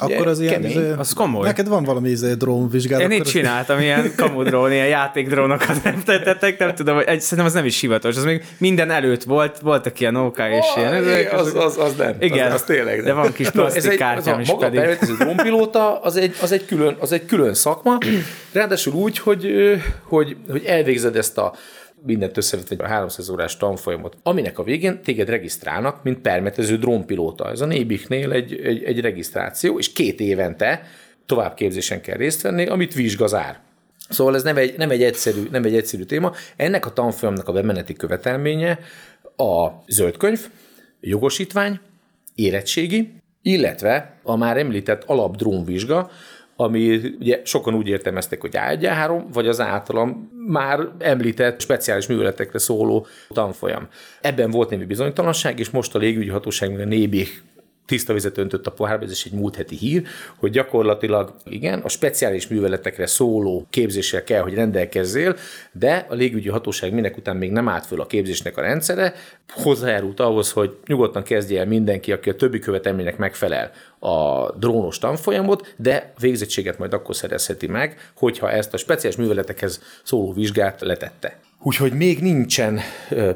Akkor 0.02 0.28
az 0.28 0.40
ilyen, 0.40 0.54
kemény, 0.54 0.72
izé, 0.72 0.92
az 0.98 1.14
komoly. 1.14 1.46
Neked 1.46 1.68
van 1.68 1.84
valami 1.84 2.10
izé 2.10 2.34
drónvizsgálat. 2.34 3.12
Én 3.12 3.18
itt 3.18 3.26
csináltam 3.26 3.78
az... 3.78 3.84
ilyen 3.84 4.14
kamudrón, 4.16 4.72
ilyen 4.72 4.88
játékdrónokat 4.88 5.84
nem 5.84 6.02
tettek, 6.04 6.60
nem 6.60 6.76
tudom, 6.76 6.96
hogy 6.96 7.06
szerintem 7.06 7.46
az 7.46 7.54
nem 7.54 7.66
is 7.66 7.80
hivatos, 7.80 8.18
az 8.18 8.24
még 8.24 8.44
minden 8.58 8.90
előtt 8.90 9.24
volt, 9.24 9.60
voltak 9.60 10.00
ilyen 10.00 10.16
OK 10.16 10.38
és 10.38 10.66
oh, 10.76 10.78
ilyen. 10.78 10.94
Ezek, 10.94 11.34
az, 11.34 11.56
az, 11.56 11.78
az, 11.78 11.96
nem, 11.98 12.16
igen, 12.20 12.48
az, 12.48 12.54
az 12.54 12.64
tényleg 12.64 12.96
nem. 12.96 13.06
De 13.06 13.14
van 13.14 13.34
kis 13.34 13.50
plastik 13.50 13.98
kártyám 13.98 14.40
is 14.40 14.48
maga 14.48 14.70
pedig. 14.70 14.80
Maga 14.80 15.14
a 15.14 15.24
drónpilóta 15.24 16.02
az 16.02 16.16
egy, 16.16 16.36
az, 16.42 16.52
egy 16.52 16.66
külön, 16.66 16.96
az 17.00 17.12
egy 17.12 17.26
külön 17.26 17.54
szakma, 17.54 17.98
ráadásul 18.52 18.94
úgy, 18.94 19.18
hogy, 19.18 19.52
hogy, 20.04 20.36
hogy 20.50 20.64
elvégzed 20.66 21.16
ezt 21.16 21.38
a 21.38 21.54
mindent 22.06 22.38
összevetve 22.38 22.84
a 22.84 22.88
300 22.88 23.30
órás 23.30 23.58
tanfolyamot, 23.58 24.18
aminek 24.24 24.60
a 24.60 24.64
végén 24.64 25.02
téged 25.02 25.30
regisztrálnak, 25.30 26.04
mint 26.04 26.20
permetező 26.20 26.78
drónpilóta. 26.78 27.50
Ez 27.50 27.62
a 27.62 27.66
Nébiknél 27.66 28.32
egy, 28.32 28.54
egy, 28.54 28.84
egy 28.84 29.00
regisztráció, 29.00 29.78
és 29.78 29.94
két 29.94 30.20
évente 30.20 30.84
továbbképzésen 31.26 32.02
kell 32.02 32.18
részt 32.18 32.42
venni, 32.42 32.66
amit 32.66 32.94
vizsgazár. 32.94 33.60
Szóval 34.10 34.36
ez 34.36 34.44
nem 34.44 34.58
egy, 34.58 34.78
nem, 34.78 34.90
egy 34.90 35.04
egyszerű, 35.04 35.48
nem 35.52 35.64
egy 35.64 35.76
egyszerű 35.76 36.04
téma. 36.04 36.34
Ennek 36.56 36.86
a 36.86 36.94
tanfolyamnak 36.94 37.48
a 37.48 37.52
bemeneti 37.52 37.94
követelménye 37.94 38.80
a 39.36 39.68
zöldkönyv, 39.88 40.48
jogosítvány, 41.00 41.80
érettségi, 42.36 43.14
illetve 43.42 44.14
a 44.24 44.36
már 44.36 44.58
említett 44.58 45.04
alapdrónvizsga, 45.04 46.12
ami 46.56 47.02
ugye 47.20 47.42
sokan 47.44 47.74
úgy 47.74 47.88
értelmezték, 47.88 48.42
hogy 48.42 48.52
A1-3, 48.54 49.24
vagy 49.34 49.48
az 49.48 49.60
általam 49.60 50.32
már 50.48 50.80
említett 51.00 51.62
speciális 51.62 52.08
műveletekre 52.08 52.60
szóló 52.60 53.08
tanfolyam. 53.30 53.88
Ebben 54.22 54.52
volt 54.52 54.70
némi 54.70 54.86
bizonytalanság, 54.86 55.60
és 55.60 55.70
most 55.70 55.96
a 55.96 56.00
légügyi 56.00 56.30
hatóság, 56.30 56.80
a 56.80 56.86
NÉBI 56.86 57.28
tiszta 57.86 58.14
vizet 58.14 58.38
öntött 58.38 58.68
a 58.68 58.72
pohárba, 58.72 59.04
ez 59.04 59.12
is 59.12 59.26
egy 59.26 59.32
múlt 59.32 59.56
heti 59.56 59.76
hír, 59.76 60.04
hogy 60.36 60.52
gyakorlatilag 60.52 61.34
igen, 61.46 61.80
a 61.80 61.90
speciális 61.90 62.48
műveletekre 62.48 63.06
szóló 63.06 63.68
képzéssel 63.70 64.24
kell, 64.24 64.42
hogy 64.42 64.54
rendelkezzél, 64.54 65.36
de 65.72 66.06
a 66.10 66.14
légügyi 66.14 66.50
hatóság 66.50 66.94
minek 66.94 67.18
után 67.18 67.36
még 67.36 67.52
nem 67.52 67.68
állt 67.68 67.86
föl 67.86 68.02
a 68.02 68.08
képzésnek 68.08 68.58
a 68.58 68.62
rendszere, 68.62 69.14
hozzájárult 69.48 70.20
ahhoz, 70.20 70.52
hogy 70.52 70.78
nyugodtan 70.86 71.24
kezdje 71.24 71.60
el 71.60 71.66
mindenki, 71.66 72.12
aki 72.12 72.30
a 72.30 72.36
többi 72.36 72.60
követelménynek 72.60 73.18
megfelel 73.18 73.72
a 74.00 74.52
drónos 74.52 74.98
tanfolyamot, 74.98 75.74
de 75.78 76.14
végzettséget 76.20 76.78
majd 76.78 76.94
akkor 76.94 77.16
szerezheti 77.16 77.68
meg, 77.68 78.12
hogyha 78.16 78.52
ezt 78.52 78.74
a 78.74 78.78
speciális 78.78 79.18
műveletekhez 79.18 79.82
szóló 80.04 80.34
vizsgát 80.34 80.82
letette. 80.82 81.40
Úgyhogy 81.64 81.94
még 81.94 82.20
nincsen 82.20 82.80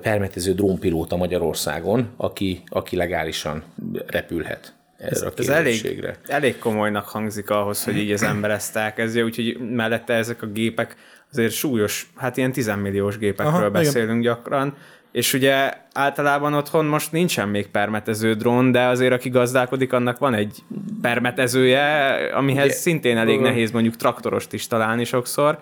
permetező 0.01 0.53
drónpilóta 0.53 1.15
Magyarországon, 1.15 2.09
aki, 2.17 2.61
aki 2.67 2.95
legálisan 2.95 3.63
repülhet 4.07 4.73
ez, 4.97 5.25
ez 5.37 5.49
elég, 5.49 6.05
elég 6.27 6.57
komolynak 6.57 7.07
hangzik 7.07 7.49
ahhoz, 7.49 7.83
hogy 7.83 7.97
így 7.97 8.11
az 8.11 8.23
ember 8.33 8.51
ezt 8.51 8.75
elkezdje, 8.75 9.23
úgyhogy 9.23 9.57
mellette 9.71 10.13
ezek 10.13 10.41
a 10.41 10.47
gépek 10.47 10.95
azért 11.31 11.51
súlyos, 11.51 12.09
hát 12.15 12.37
ilyen 12.37 12.51
10 12.51 12.71
milliós 12.81 13.17
gépekről 13.17 13.53
Aha, 13.53 13.69
beszélünk 13.69 14.09
igen. 14.09 14.21
gyakran, 14.21 14.75
és 15.11 15.33
ugye 15.33 15.71
általában 15.93 16.53
otthon 16.53 16.85
most 16.85 17.11
nincsen 17.11 17.49
még 17.49 17.67
permetező 17.67 18.33
drón, 18.33 18.71
de 18.71 18.85
azért 18.85 19.13
aki 19.13 19.29
gazdálkodik, 19.29 19.93
annak 19.93 20.17
van 20.17 20.33
egy 20.33 20.63
permetezője, 21.01 22.13
amihez 22.33 22.65
ugye, 22.65 22.73
szintén 22.73 23.17
elég 23.17 23.39
nehéz 23.39 23.71
mondjuk 23.71 23.95
traktorost 23.95 24.53
is 24.53 24.67
találni 24.67 25.03
sokszor, 25.03 25.59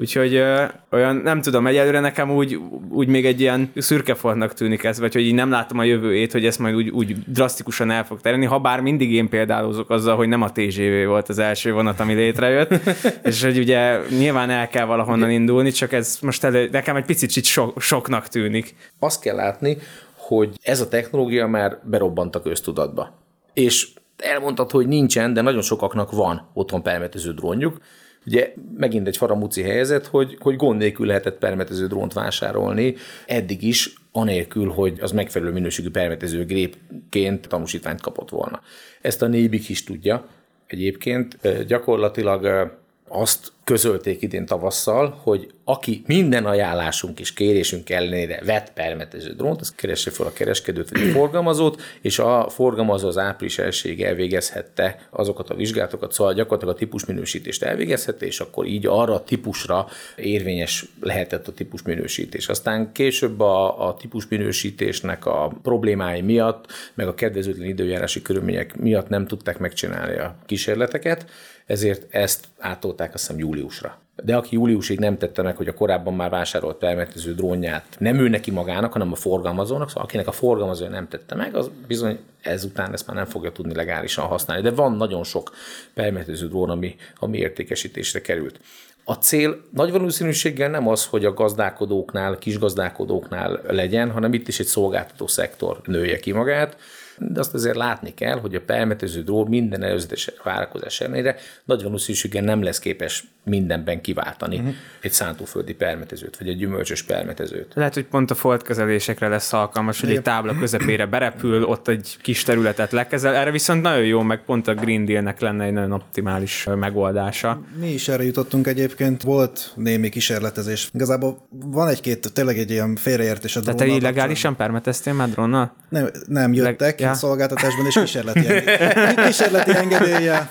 Úgyhogy 0.00 0.34
ö, 0.34 0.64
olyan, 0.90 1.16
nem 1.16 1.40
tudom, 1.40 1.66
egyelőre 1.66 2.00
nekem 2.00 2.30
úgy, 2.30 2.58
úgy 2.90 3.08
még 3.08 3.26
egy 3.26 3.40
ilyen 3.40 3.72
szürke 3.76 4.14
foltnak 4.14 4.54
tűnik 4.54 4.84
ez, 4.84 4.98
vagy 5.00 5.12
hogy 5.12 5.22
így 5.22 5.34
nem 5.34 5.50
látom 5.50 5.78
a 5.78 5.84
jövőjét, 5.84 6.32
hogy 6.32 6.46
ezt 6.46 6.58
majd 6.58 6.74
úgy, 6.74 6.88
úgy 6.88 7.16
drasztikusan 7.26 7.90
el 7.90 8.04
fog 8.04 8.20
terjedni, 8.20 8.46
ha 8.46 8.58
bár 8.58 8.80
mindig 8.80 9.12
én 9.12 9.28
példálozok 9.28 9.90
azzal, 9.90 10.16
hogy 10.16 10.28
nem 10.28 10.42
a 10.42 10.52
TGV 10.52 11.06
volt 11.06 11.28
az 11.28 11.38
első 11.38 11.72
vonat, 11.72 12.00
ami 12.00 12.14
létrejött, 12.14 12.70
és 13.22 13.42
hogy 13.42 13.58
ugye 13.58 14.00
nyilván 14.18 14.50
el 14.50 14.68
kell 14.68 14.84
valahonnan 14.84 15.30
indulni, 15.30 15.70
csak 15.70 15.92
ez 15.92 16.18
most 16.22 16.44
elő, 16.44 16.68
nekem 16.72 16.96
egy 16.96 17.04
picit 17.04 17.44
sok, 17.44 17.80
soknak 17.80 18.28
tűnik. 18.28 18.74
Azt 18.98 19.20
kell 19.20 19.36
látni, 19.36 19.76
hogy 20.16 20.50
ez 20.62 20.80
a 20.80 20.88
technológia 20.88 21.46
már 21.46 21.78
berobbant 21.84 22.34
a 22.34 22.42
köztudatba. 22.42 23.10
És 23.52 23.88
elmondható, 24.16 24.76
hogy 24.76 24.88
nincsen, 24.88 25.32
de 25.32 25.40
nagyon 25.40 25.62
sokaknak 25.62 26.12
van 26.12 26.50
otthon 26.54 26.82
permetező 26.82 27.32
drónjuk, 27.32 27.78
Ugye 28.26 28.52
megint 28.76 29.06
egy 29.06 29.16
faramúci 29.16 29.62
helyzet, 29.62 30.06
hogy, 30.06 30.36
hogy 30.40 30.56
gond 30.56 30.78
nélkül 30.78 31.06
lehetett 31.06 31.38
permetező 31.38 31.86
drónt 31.86 32.12
vásárolni, 32.12 32.94
eddig 33.26 33.62
is, 33.62 33.94
anélkül, 34.12 34.68
hogy 34.70 34.98
az 35.00 35.12
megfelelő 35.12 35.52
minőségű 35.52 35.90
permetező 35.90 36.44
gépként 36.44 37.48
tanúsítványt 37.48 38.00
kapott 38.00 38.30
volna. 38.30 38.60
Ezt 39.00 39.22
a 39.22 39.26
Nébik 39.26 39.68
is 39.68 39.84
tudja 39.84 40.26
egyébként. 40.66 41.38
Gyakorlatilag 41.66 42.70
azt 43.08 43.52
közölték 43.68 44.22
idén 44.22 44.46
tavasszal, 44.46 45.20
hogy 45.22 45.50
aki 45.64 46.02
minden 46.06 46.46
ajánlásunk 46.46 47.20
és 47.20 47.32
kérésünk 47.32 47.90
ellenére 47.90 48.40
vett 48.44 48.72
permetező 48.72 49.32
drónt, 49.32 49.60
az 49.60 49.74
keresse 49.74 50.10
fel 50.10 50.26
a 50.26 50.32
kereskedőt 50.32 50.90
vagy 50.90 51.08
a 51.08 51.12
forgalmazót, 51.12 51.80
és 52.00 52.18
a 52.18 52.48
forgalmazó 52.48 53.08
az 53.08 53.18
április 53.18 53.58
elsőig 53.58 54.02
elvégezhette 54.02 55.08
azokat 55.10 55.50
a 55.50 55.54
vizsgálatokat, 55.54 56.12
szóval 56.12 56.34
gyakorlatilag 56.34 56.74
a 56.74 56.78
típusminősítést 56.78 57.62
elvégezhette, 57.62 58.26
és 58.26 58.40
akkor 58.40 58.66
így 58.66 58.86
arra 58.86 59.14
a 59.14 59.24
típusra 59.24 59.86
érvényes 60.16 60.84
lehetett 61.00 61.48
a 61.48 61.52
típusminősítés. 61.52 62.48
Aztán 62.48 62.92
később 62.92 63.40
a, 63.40 63.88
a 63.88 63.94
típusminősítésnek 63.94 65.26
a 65.26 65.52
problémái 65.62 66.20
miatt, 66.20 66.66
meg 66.94 67.08
a 67.08 67.14
kedvezőtlen 67.14 67.68
időjárási 67.68 68.22
körülmények 68.22 68.76
miatt 68.76 69.08
nem 69.08 69.26
tudták 69.26 69.58
megcsinálni 69.58 70.18
a 70.18 70.36
kísérleteket, 70.46 71.26
ezért 71.68 72.14
ezt 72.14 72.46
átolták 72.58 73.14
azt 73.14 73.26
hiszem 73.26 73.40
júliusra. 73.58 73.98
De 74.24 74.36
aki 74.36 74.54
júliusig 74.54 74.98
nem 74.98 75.18
tette 75.18 75.42
meg, 75.42 75.56
hogy 75.56 75.68
a 75.68 75.74
korábban 75.74 76.14
már 76.14 76.30
vásárolt 76.30 76.76
permetező 76.76 77.34
drónját 77.34 77.96
nem 77.98 78.18
ő 78.18 78.28
neki 78.28 78.50
magának, 78.50 78.92
hanem 78.92 79.12
a 79.12 79.14
forgalmazónak, 79.14 79.88
szóval 79.88 80.04
akinek 80.04 80.26
a 80.26 80.32
forgalmazója 80.32 80.90
nem 80.90 81.08
tette 81.08 81.34
meg, 81.34 81.54
az 81.56 81.70
bizony 81.86 82.18
ezután 82.42 82.92
ezt 82.92 83.06
már 83.06 83.16
nem 83.16 83.26
fogja 83.26 83.52
tudni 83.52 83.74
legálisan 83.74 84.26
használni. 84.26 84.62
De 84.62 84.70
van 84.70 84.92
nagyon 84.92 85.24
sok 85.24 85.52
permetező 85.94 86.48
drón, 86.48 86.70
ami, 86.70 86.96
ami 87.16 87.38
értékesítésre 87.38 88.20
került. 88.20 88.60
A 89.04 89.14
cél 89.14 89.64
nagy 89.70 89.90
valószínűséggel 89.90 90.70
nem 90.70 90.88
az, 90.88 91.06
hogy 91.06 91.24
a 91.24 91.34
gazdálkodóknál, 91.34 92.38
kisgazdálkodóknál 92.38 93.60
legyen, 93.66 94.10
hanem 94.10 94.32
itt 94.32 94.48
is 94.48 94.60
egy 94.60 94.66
szolgáltató 94.66 95.26
szektor 95.26 95.80
nője 95.84 96.18
ki 96.18 96.32
magát, 96.32 96.76
de 97.18 97.40
azt 97.40 97.54
azért 97.54 97.76
látni 97.76 98.14
kell, 98.14 98.38
hogy 98.40 98.54
a 98.54 98.60
permetező 98.60 99.22
drón 99.22 99.48
minden 99.48 99.82
előzetes 99.82 100.30
várakozás 100.44 101.00
ellenére 101.00 101.36
nagy 101.64 101.82
valószínűséggel 101.82 102.42
nem 102.42 102.62
lesz 102.62 102.78
képes 102.78 103.24
mindenben 103.48 104.00
kiváltani 104.00 104.56
uh-huh. 104.56 104.74
egy 105.00 105.12
szántóföldi 105.12 105.74
permetezőt, 105.74 106.36
vagy 106.38 106.48
egy 106.48 106.56
gyümölcsös 106.56 107.02
permetezőt. 107.02 107.72
Lehet, 107.74 107.94
hogy 107.94 108.04
pont 108.04 108.30
a 108.30 108.34
foltkezelésekre 108.34 109.28
lesz 109.28 109.52
alkalmas, 109.52 110.00
hogy 110.00 110.10
egy 110.10 110.22
tábla 110.22 110.54
közepére 110.58 111.06
berepül, 111.06 111.64
ott 111.64 111.88
egy 111.88 112.16
kis 112.20 112.42
területet 112.42 112.92
lekezel. 112.92 113.34
Erre 113.34 113.50
viszont 113.50 113.82
nagyon 113.82 114.04
jó, 114.04 114.22
meg 114.22 114.44
pont 114.44 114.68
a 114.68 114.74
Green 114.74 115.04
Deal-nek 115.04 115.40
lenne 115.40 115.64
egy 115.64 115.72
nagyon 115.72 115.92
optimális 115.92 116.66
megoldása. 116.74 117.62
Mi 117.80 117.92
is 117.92 118.08
erre 118.08 118.24
jutottunk 118.24 118.66
egyébként, 118.66 119.22
volt 119.22 119.72
némi 119.74 120.08
kísérletezés. 120.08 120.90
Igazából 120.94 121.48
van 121.50 121.88
egy-két, 121.88 122.32
tényleg 122.32 122.58
egy 122.58 122.70
ilyen 122.70 122.96
félreértés 122.96 123.56
a 123.56 123.60
Tehát 123.60 123.78
te 123.78 123.86
illegálisan 123.86 124.56
permeteztél 124.56 125.12
már 125.12 125.28
drónnal? 125.28 125.74
Nem, 125.88 126.10
nem 126.26 126.52
jöttek 126.52 127.00
ja. 127.08 127.14
a 127.14 127.18
szolgáltatásban, 127.18 127.86
és 127.86 127.94
kísérleti, 127.94 128.46
enged... 128.46 129.14
kísérleti 129.26 129.74
engedélye 129.74 130.48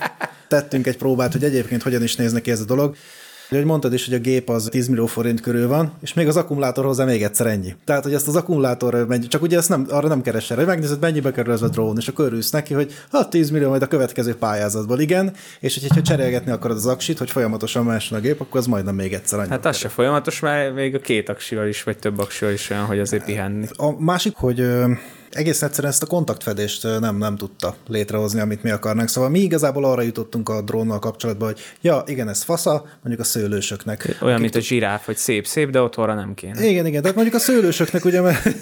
tettünk 0.47 0.87
egy 0.87 0.97
próbát, 0.97 1.31
hogy 1.31 1.43
egyébként 1.43 1.83
hogyan 1.83 2.03
is 2.03 2.15
néz 2.15 2.39
ki 2.41 2.51
ez 2.51 2.59
a 2.59 2.65
dolog. 2.65 2.95
Hogy 3.49 3.65
mondtad 3.65 3.93
is, 3.93 4.05
hogy 4.05 4.13
a 4.13 4.19
gép 4.19 4.49
az 4.49 4.67
10 4.71 4.87
millió 4.87 5.05
forint 5.05 5.41
körül 5.41 5.67
van, 5.67 5.93
és 6.01 6.13
még 6.13 6.27
az 6.27 6.37
akkumulátor 6.37 6.85
hozzá 6.85 7.05
még 7.05 7.23
egyszer 7.23 7.47
ennyi. 7.47 7.75
Tehát, 7.85 8.03
hogy 8.03 8.13
ezt 8.13 8.27
az 8.27 8.35
akkumulátor 8.35 9.07
mennyi, 9.07 9.27
csak 9.27 9.41
ugye 9.41 9.57
ezt 9.57 9.69
nem, 9.69 9.85
arra 9.89 10.07
nem 10.07 10.21
keresel, 10.21 10.57
hogy 10.57 10.65
megnézed, 10.65 10.99
mennyibe 10.99 11.31
kerül 11.31 11.53
ez 11.53 11.61
a 11.61 11.67
drón, 11.67 11.97
és 11.97 12.07
akkor 12.07 12.25
örülsz 12.25 12.49
neki, 12.49 12.73
hogy 12.73 12.93
ha 13.11 13.27
10 13.27 13.49
millió 13.49 13.69
majd 13.69 13.81
a 13.81 13.87
következő 13.87 14.35
pályázatból, 14.35 14.99
igen, 14.99 15.33
és 15.59 15.79
hogyha 15.79 16.01
cserélgetni 16.01 16.51
akarod 16.51 16.77
az 16.77 16.85
aksit, 16.85 17.17
hogy 17.17 17.31
folyamatosan 17.31 17.83
máson 17.83 18.17
a 18.17 18.21
gép, 18.21 18.41
akkor 18.41 18.59
az 18.59 18.65
majdnem 18.65 18.95
még 18.95 19.13
egyszer 19.13 19.39
annyi. 19.39 19.49
Hát 19.49 19.65
az 19.65 19.77
se 19.77 19.89
folyamatos, 19.89 20.39
mert 20.39 20.73
még 20.73 20.95
a 20.95 20.99
két 20.99 21.29
aksival 21.29 21.67
is, 21.67 21.83
vagy 21.83 21.97
több 21.97 22.19
aksival 22.19 22.53
is 22.53 22.69
olyan, 22.69 22.85
hogy 22.85 22.99
azért 22.99 23.25
pihenni. 23.25 23.67
A 23.75 24.03
másik, 24.03 24.35
hogy 24.35 24.67
egész 25.37 25.61
egyszerűen 25.61 25.91
ezt 25.91 26.03
a 26.03 26.05
kontaktfedést 26.05 26.99
nem, 26.99 27.17
nem 27.17 27.35
tudta 27.35 27.75
létrehozni, 27.87 28.39
amit 28.39 28.63
mi 28.63 28.69
akarnánk. 28.69 29.09
Szóval 29.09 29.29
mi 29.29 29.39
igazából 29.39 29.85
arra 29.85 30.01
jutottunk 30.01 30.49
a 30.49 30.61
drónnal 30.61 30.99
kapcsolatban, 30.99 31.47
hogy 31.47 31.59
ja, 31.81 32.03
igen, 32.05 32.29
ez 32.29 32.41
fasza, 32.43 32.85
mondjuk 33.03 33.19
a 33.19 33.23
szőlősöknek. 33.23 34.17
Olyan, 34.21 34.41
mint 34.41 34.55
a 34.55 34.59
zsiráf, 34.59 35.05
hogy 35.05 35.17
szép-szép, 35.17 35.69
de 35.69 35.81
otthonra 35.81 36.13
nem 36.13 36.33
kéne. 36.33 36.65
Igen, 36.65 36.85
igen, 36.85 37.01
tehát 37.01 37.15
mondjuk 37.15 37.35
a 37.35 37.39
szőlősöknek 37.39 38.05
ugye, 38.05 38.21
mert, 38.21 38.55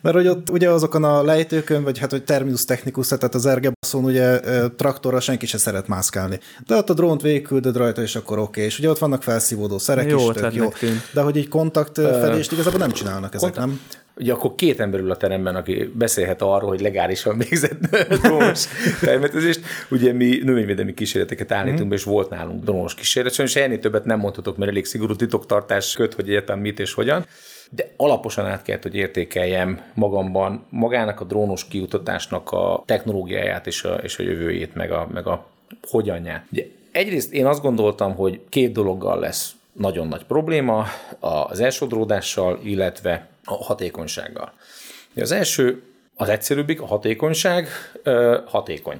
mert 0.00 0.16
hogy 0.16 0.26
ott 0.28 0.50
ugye 0.50 0.70
azokon 0.70 1.04
a 1.04 1.22
lejtőkön, 1.22 1.82
vagy 1.82 1.98
hát, 1.98 2.10
hogy 2.10 2.24
terminus 2.24 2.64
technikus, 2.64 3.08
tehát 3.08 3.34
az 3.34 3.46
ergebaszon 3.46 4.04
ugye 4.04 4.40
traktorra 4.76 5.20
senki 5.20 5.46
se 5.46 5.58
szeret 5.58 5.88
mászkálni. 5.88 6.38
De 6.66 6.76
ott 6.76 6.90
a 6.90 6.94
drónt 6.94 7.22
végigküldöd 7.22 7.76
rajta, 7.76 8.02
és 8.02 8.16
akkor 8.16 8.38
oké. 8.38 8.48
Okay. 8.48 8.64
És 8.64 8.78
ugye 8.78 8.90
ott 8.90 8.98
vannak 8.98 9.22
felszívódó 9.22 9.78
szerek 9.78 10.10
jó, 10.10 10.30
is, 10.30 10.36
tök 10.36 10.54
jó. 10.54 10.68
De 11.12 11.20
hogy 11.20 11.36
egy 11.36 11.48
kontaktfedést 11.48 12.52
igazából 12.52 12.78
nem 12.78 12.90
csinálnak 12.90 13.34
ezek, 13.34 13.52
Kontakt. 13.52 13.66
nem? 13.66 13.80
ugye 14.18 14.32
akkor 14.32 14.54
két 14.54 14.80
ember 14.80 15.00
ül 15.00 15.10
a 15.10 15.16
teremben, 15.16 15.56
aki 15.56 15.92
beszélhet 15.94 16.42
arról, 16.42 16.68
hogy 16.68 16.80
legálisan 16.80 17.38
végzett 17.38 17.80
drónos 18.22 18.64
termetezést. 19.00 19.60
Ugye 19.90 20.12
mi 20.12 20.40
növényvédelmi 20.44 20.94
kísérleteket 20.94 21.52
állítunk 21.52 21.84
mm. 21.84 21.88
be, 21.88 21.94
és 21.94 22.04
volt 22.04 22.30
nálunk 22.30 22.64
drónos 22.64 22.94
kísérlet, 22.94 23.32
sajnos 23.32 23.56
ennél 23.56 23.78
többet 23.78 24.04
nem 24.04 24.18
mondhatok, 24.18 24.56
mert 24.56 24.70
elég 24.70 24.84
szigorú 24.84 25.16
titoktartás 25.16 25.92
köt, 25.92 26.14
hogy 26.14 26.28
egyetem 26.28 26.58
mit 26.58 26.80
és 26.80 26.92
hogyan. 26.92 27.26
De 27.70 27.90
alaposan 27.96 28.46
át 28.46 28.62
kellett, 28.62 28.82
hogy 28.82 28.94
értékeljem 28.94 29.80
magamban 29.94 30.66
magának 30.70 31.20
a 31.20 31.24
drónos 31.24 31.68
kiutatásnak 31.68 32.50
a 32.50 32.82
technológiáját 32.86 33.66
és 33.66 33.84
a, 33.84 33.94
és 33.94 34.18
a 34.18 34.22
jövőjét, 34.22 34.74
meg 34.74 34.90
a, 34.90 35.08
meg 35.12 35.26
a 35.26 35.46
hogyanját. 35.90 36.44
Ugye 36.52 36.66
egyrészt 36.92 37.32
én 37.32 37.46
azt 37.46 37.62
gondoltam, 37.62 38.14
hogy 38.14 38.40
két 38.48 38.72
dologgal 38.72 39.18
lesz 39.18 39.52
nagyon 39.72 40.08
nagy 40.08 40.24
probléma, 40.24 40.86
az 41.20 41.60
elsodródással, 41.60 42.60
illetve 42.62 43.28
a 43.44 43.64
hatékonysággal. 43.64 44.52
Az 45.16 45.32
első, 45.32 45.82
az 46.16 46.28
egyszerűbbik, 46.28 46.80
a 46.80 46.86
hatékonyság, 46.86 47.68
hatékony. 48.46 48.98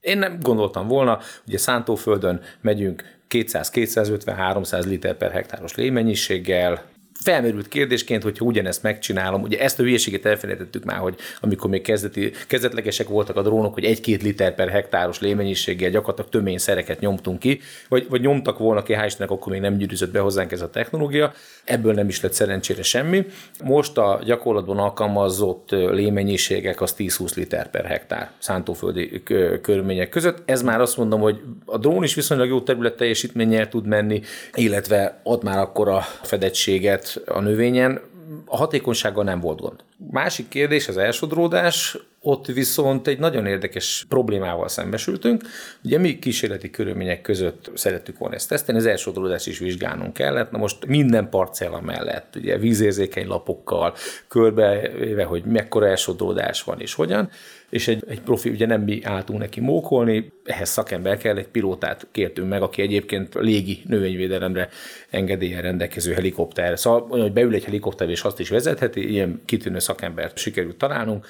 Én 0.00 0.18
nem 0.18 0.38
gondoltam 0.42 0.88
volna, 0.88 1.18
a 1.46 1.58
szántóföldön 1.58 2.40
megyünk 2.60 3.18
200-250-300 3.30 4.86
liter 4.86 5.16
per 5.16 5.30
hektáros 5.30 5.74
lémennyiséggel, 5.74 6.82
felmerült 7.22 7.68
kérdésként, 7.68 8.22
hogyha 8.22 8.44
ugyanezt 8.44 8.82
megcsinálom, 8.82 9.42
ugye 9.42 9.60
ezt 9.60 9.80
a 9.80 9.82
hülyeséget 9.82 10.26
elfelejtettük 10.26 10.84
már, 10.84 10.98
hogy 10.98 11.14
amikor 11.40 11.70
még 11.70 11.82
kezdeti, 11.82 12.32
kezdetlegesek 12.46 13.08
voltak 13.08 13.36
a 13.36 13.42
drónok, 13.42 13.74
hogy 13.74 13.84
egy-két 13.84 14.22
liter 14.22 14.54
per 14.54 14.68
hektáros 14.68 15.20
lémennyiséggel 15.20 15.90
gyakorlatilag 15.90 16.30
tömény 16.30 16.58
szereket 16.58 17.00
nyomtunk 17.00 17.38
ki, 17.38 17.60
vagy, 17.88 18.06
vagy 18.08 18.20
nyomtak 18.20 18.58
volna 18.58 18.82
ki, 18.82 18.94
hál' 18.96 19.04
Istennek, 19.06 19.30
akkor 19.30 19.52
még 19.52 19.60
nem 19.60 19.76
gyűrűzött 19.76 20.12
be 20.12 20.20
hozzánk 20.20 20.52
ez 20.52 20.62
a 20.62 20.70
technológia, 20.70 21.32
ebből 21.64 21.94
nem 21.94 22.08
is 22.08 22.20
lett 22.20 22.32
szerencsére 22.32 22.82
semmi. 22.82 23.26
Most 23.64 23.98
a 23.98 24.20
gyakorlatban 24.24 24.78
alkalmazott 24.78 25.70
lémennyiségek 25.70 26.80
az 26.80 26.94
10-20 26.98 27.34
liter 27.34 27.70
per 27.70 27.84
hektár 27.84 28.30
szántóföldi 28.38 29.22
körülmények 29.62 30.08
között. 30.08 30.42
Ez 30.44 30.62
már 30.62 30.80
azt 30.80 30.96
mondom, 30.96 31.20
hogy 31.20 31.40
a 31.64 31.78
drón 31.78 32.02
is 32.02 32.14
viszonylag 32.14 32.48
jó 32.48 32.60
terület 32.60 32.96
teljesítménnyel 32.96 33.68
tud 33.68 33.86
menni, 33.86 34.22
illetve 34.54 35.20
ad 35.22 35.44
már 35.44 35.58
akkor 35.58 35.88
a 35.88 36.00
fedettséget 36.22 37.09
a 37.26 37.40
növényen, 37.40 38.00
a 38.44 38.56
hatékonysággal 38.56 39.24
nem 39.24 39.40
volt 39.40 39.60
gond. 39.60 39.80
Másik 40.10 40.48
kérdés 40.48 40.88
az 40.88 40.96
elsodródás, 40.96 41.98
ott 42.22 42.46
viszont 42.46 43.06
egy 43.06 43.18
nagyon 43.18 43.46
érdekes 43.46 44.06
problémával 44.08 44.68
szembesültünk. 44.68 45.42
Ugye 45.84 45.98
mi 45.98 46.18
kísérleti 46.18 46.70
körülmények 46.70 47.20
között 47.20 47.70
szerettük 47.74 48.18
volna 48.18 48.34
ezt 48.34 48.48
tesztelni, 48.48 48.80
az 48.80 48.86
elsodródást 48.86 49.46
is 49.46 49.58
vizsgálnunk 49.58 50.12
kellett. 50.12 50.50
Na 50.50 50.58
most 50.58 50.86
minden 50.86 51.28
parcella 51.28 51.80
mellett, 51.80 52.36
ugye 52.36 52.58
vízérzékeny 52.58 53.26
lapokkal, 53.26 53.94
körbevéve, 54.28 55.24
hogy 55.24 55.44
mekkora 55.44 55.86
elsodródás 55.86 56.62
van 56.62 56.80
és 56.80 56.94
hogyan, 56.94 57.30
és 57.70 57.88
egy, 57.88 58.04
egy 58.08 58.20
profi, 58.20 58.48
ugye 58.50 58.66
nem 58.66 58.82
mi 58.82 59.00
álltunk 59.04 59.38
neki 59.38 59.60
mókolni, 59.60 60.32
ehhez 60.44 60.68
szakember 60.68 61.18
kell, 61.18 61.36
egy 61.36 61.48
pilótát 61.48 62.06
kértünk 62.12 62.48
meg, 62.48 62.62
aki 62.62 62.82
egyébként 62.82 63.34
légi 63.34 63.82
növényvédelemre 63.86 64.68
engedélyen 65.10 65.62
rendelkező 65.62 66.12
helikopter. 66.12 66.78
Szóval 66.78 67.06
olyan, 67.10 67.24
hogy 67.24 67.32
beül 67.32 67.54
egy 67.54 67.64
helikopter 67.64 68.10
és 68.10 68.22
azt 68.22 68.40
is 68.40 68.48
vezetheti, 68.48 69.10
ilyen 69.10 69.40
kitűnő 69.44 69.78
szakembert 69.78 70.38
sikerült 70.38 70.76
találnunk. 70.76 71.26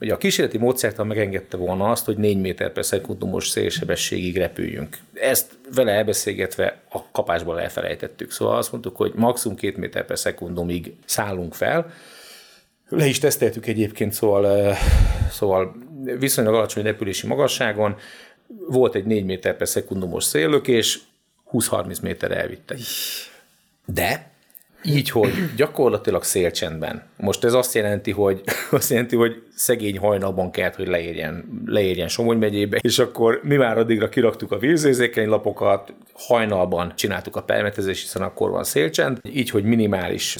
Ugye 0.00 0.12
a 0.12 0.16
kísérleti 0.16 0.58
módszertan 0.58 1.06
megengedte 1.06 1.56
volna 1.56 1.90
azt, 1.90 2.04
hogy 2.04 2.16
4 2.16 2.40
méter 2.40 2.72
per 2.72 2.84
szekundumos 2.84 3.48
szélsebességig 3.48 4.36
repüljünk. 4.36 4.98
Ezt 5.14 5.52
vele 5.74 5.92
elbeszélgetve 5.92 6.80
a 6.90 7.10
kapásból 7.10 7.60
elfelejtettük. 7.60 8.30
Szóval 8.30 8.56
azt 8.56 8.72
mondtuk, 8.72 8.96
hogy 8.96 9.12
maximum 9.14 9.56
2 9.56 9.74
méter 9.78 10.04
per 10.04 10.18
szekundumig 10.18 10.94
szállunk 11.04 11.54
fel, 11.54 11.92
le 12.92 13.06
is 13.06 13.18
teszteltük 13.18 13.66
egyébként, 13.66 14.12
szóval, 14.12 14.74
szóval 15.30 15.74
viszonylag 16.18 16.54
alacsony 16.54 16.82
repülési 16.82 17.26
magasságon 17.26 17.96
volt 18.68 18.94
egy 18.94 19.04
4 19.04 19.24
méter 19.24 19.56
per 19.56 19.68
szekundumos 19.68 20.24
széllökés, 20.24 20.98
20-30 21.52 22.02
méter 22.02 22.30
elvittek. 22.30 22.78
De 23.86 24.30
így, 24.84 25.10
hogy 25.10 25.32
gyakorlatilag 25.56 26.24
szélcsendben. 26.24 27.02
Most 27.16 27.44
ez 27.44 27.52
azt 27.52 27.74
jelenti, 27.74 28.10
hogy, 28.10 28.42
azt 28.70 28.90
jelenti, 28.90 29.16
hogy 29.16 29.42
szegény 29.54 29.98
hajnalban 29.98 30.50
kellett, 30.50 30.76
hogy 30.76 30.88
leérjen, 30.88 31.62
leérjen 31.66 32.08
Somogy 32.08 32.38
megyébe, 32.38 32.78
és 32.80 32.98
akkor 32.98 33.40
mi 33.42 33.56
már 33.56 33.78
addigra 33.78 34.08
kiraktuk 34.08 34.52
a 34.52 34.58
vízérzékeny 34.58 35.28
lapokat, 35.28 35.94
hajnalban 36.12 36.92
csináltuk 36.96 37.36
a 37.36 37.42
permetezést, 37.42 38.02
hiszen 38.02 38.22
akkor 38.22 38.50
van 38.50 38.64
szélcsend, 38.64 39.18
így, 39.32 39.50
hogy 39.50 39.64
minimális 39.64 40.34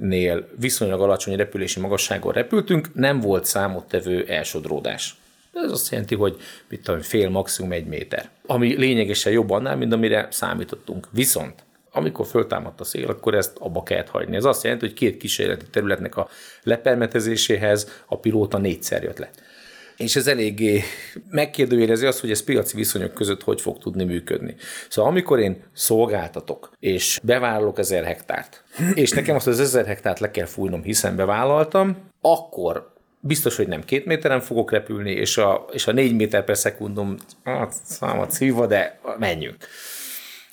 szélnél 0.00 0.48
viszonylag 0.58 1.00
alacsony 1.00 1.36
repülési 1.36 1.80
magasságon 1.80 2.32
repültünk, 2.32 2.94
nem 2.94 3.20
volt 3.20 3.44
számottevő 3.44 4.24
elsodródás. 4.28 5.16
Ez 5.52 5.70
azt 5.70 5.90
jelenti, 5.90 6.14
hogy 6.14 6.36
mit 6.68 6.82
tudom, 6.82 7.00
fél, 7.00 7.28
maximum 7.28 7.72
egy 7.72 7.86
méter. 7.86 8.28
Ami 8.46 8.76
lényegesen 8.76 9.32
jobb 9.32 9.50
annál, 9.50 9.76
mint 9.76 9.92
amire 9.92 10.28
számítottunk. 10.30 11.08
Viszont 11.10 11.54
amikor 11.92 12.26
föltámadt 12.26 12.80
a 12.80 12.84
szél, 12.84 13.08
akkor 13.08 13.34
ezt 13.34 13.56
abba 13.58 13.82
kellett 13.82 14.08
hagyni. 14.08 14.36
Ez 14.36 14.44
azt 14.44 14.62
jelenti, 14.62 14.86
hogy 14.86 14.94
két 14.94 15.16
kísérleti 15.16 15.64
területnek 15.70 16.16
a 16.16 16.28
lepermetezéséhez 16.62 17.88
a 18.06 18.18
pilóta 18.18 18.58
négyszer 18.58 19.02
jött 19.02 19.18
le. 19.18 19.30
És 20.00 20.16
ez 20.16 20.26
eléggé 20.26 20.82
megkérdőjelezi 21.30 22.06
azt, 22.06 22.20
hogy 22.20 22.30
ez 22.30 22.44
piaci 22.44 22.76
viszonyok 22.76 23.14
között 23.14 23.42
hogy 23.42 23.60
fog 23.60 23.78
tudni 23.78 24.04
működni. 24.04 24.54
Szóval 24.88 25.10
amikor 25.10 25.38
én 25.38 25.62
szolgáltatok, 25.72 26.72
és 26.78 27.18
bevállalok 27.22 27.78
ezer 27.78 28.04
hektárt, 28.04 28.64
és 28.94 29.10
nekem 29.10 29.36
azt 29.36 29.46
az 29.46 29.60
ezer 29.60 29.86
hektárt 29.86 30.18
le 30.18 30.30
kell 30.30 30.46
fújnom, 30.46 30.82
hiszen 30.82 31.16
bevállaltam, 31.16 31.96
akkor 32.20 32.92
biztos, 33.20 33.56
hogy 33.56 33.68
nem 33.68 33.84
két 33.84 34.04
méteren 34.04 34.40
fogok 34.40 34.70
repülni, 34.70 35.10
és 35.10 35.36
a, 35.36 35.66
és 35.72 35.86
a 35.86 35.92
négy 35.92 36.14
méter 36.14 36.44
per 36.44 36.56
szekundum, 36.56 37.16
hát 37.44 37.74
számot 37.84 38.30
szívva, 38.30 38.66
de 38.66 39.00
menjünk. 39.18 39.56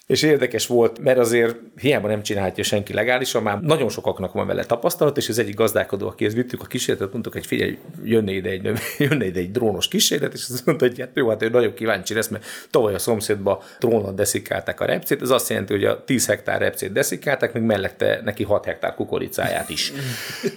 És 0.08 0.22
érdekes 0.22 0.68
volt, 0.68 1.00
mert 1.00 1.18
azért 1.18 1.56
hiába 1.76 2.08
nem 2.08 2.22
csinálhatja 2.22 2.64
senki 2.64 2.94
legálisan, 2.94 3.44
már 3.44 3.62
nagyon 3.62 3.90
sokaknak 3.90 4.34
van 4.34 4.48
vele 4.48 4.64
tapasztalat, 4.64 5.18
és 5.18 5.30
az 5.30 5.40
egyik 5.40 5.56
gazdálkodó, 5.56 6.08
akihez 6.08 6.34
vittük 6.34 6.62
a 6.62 6.66
kísérletet, 6.66 7.12
mondtuk, 7.12 7.34
hogy 7.34 7.46
figyelj, 7.46 7.78
jönne 8.04 8.32
ide 8.32 8.50
egy, 8.50 8.72
jönne 9.10 9.26
ide 9.26 9.40
egy 9.40 9.52
drónos 9.52 9.88
kísérlet, 9.88 10.34
és 10.34 10.46
azt 10.52 10.66
mondta, 10.66 10.88
hogy 10.88 11.00
hát 11.00 11.10
jó, 11.14 11.30
hát 11.30 11.44
ő 11.44 11.50
nagyon 11.50 11.74
kíváncsi 11.74 12.14
lesz, 12.14 12.28
mert 12.28 12.46
tavaly 12.70 12.94
a 12.94 13.00
szomszédba 13.00 13.64
drónot 13.80 14.16
deszikálták 14.16 14.80
a 14.80 14.86
repcét, 14.86 15.22
ez 15.22 15.30
azt 15.30 15.50
jelenti, 15.50 15.74
hogy 15.74 15.86
a 15.86 16.04
10 16.04 16.28
hektár 16.28 16.60
repcét 16.60 16.92
deszikálták, 16.92 17.54
még 17.54 17.64
mellette 17.64 18.22
neki 18.24 18.44
6 18.44 18.66
hektár 18.66 18.96
kukoricáját 18.96 19.70
is. 19.70 19.94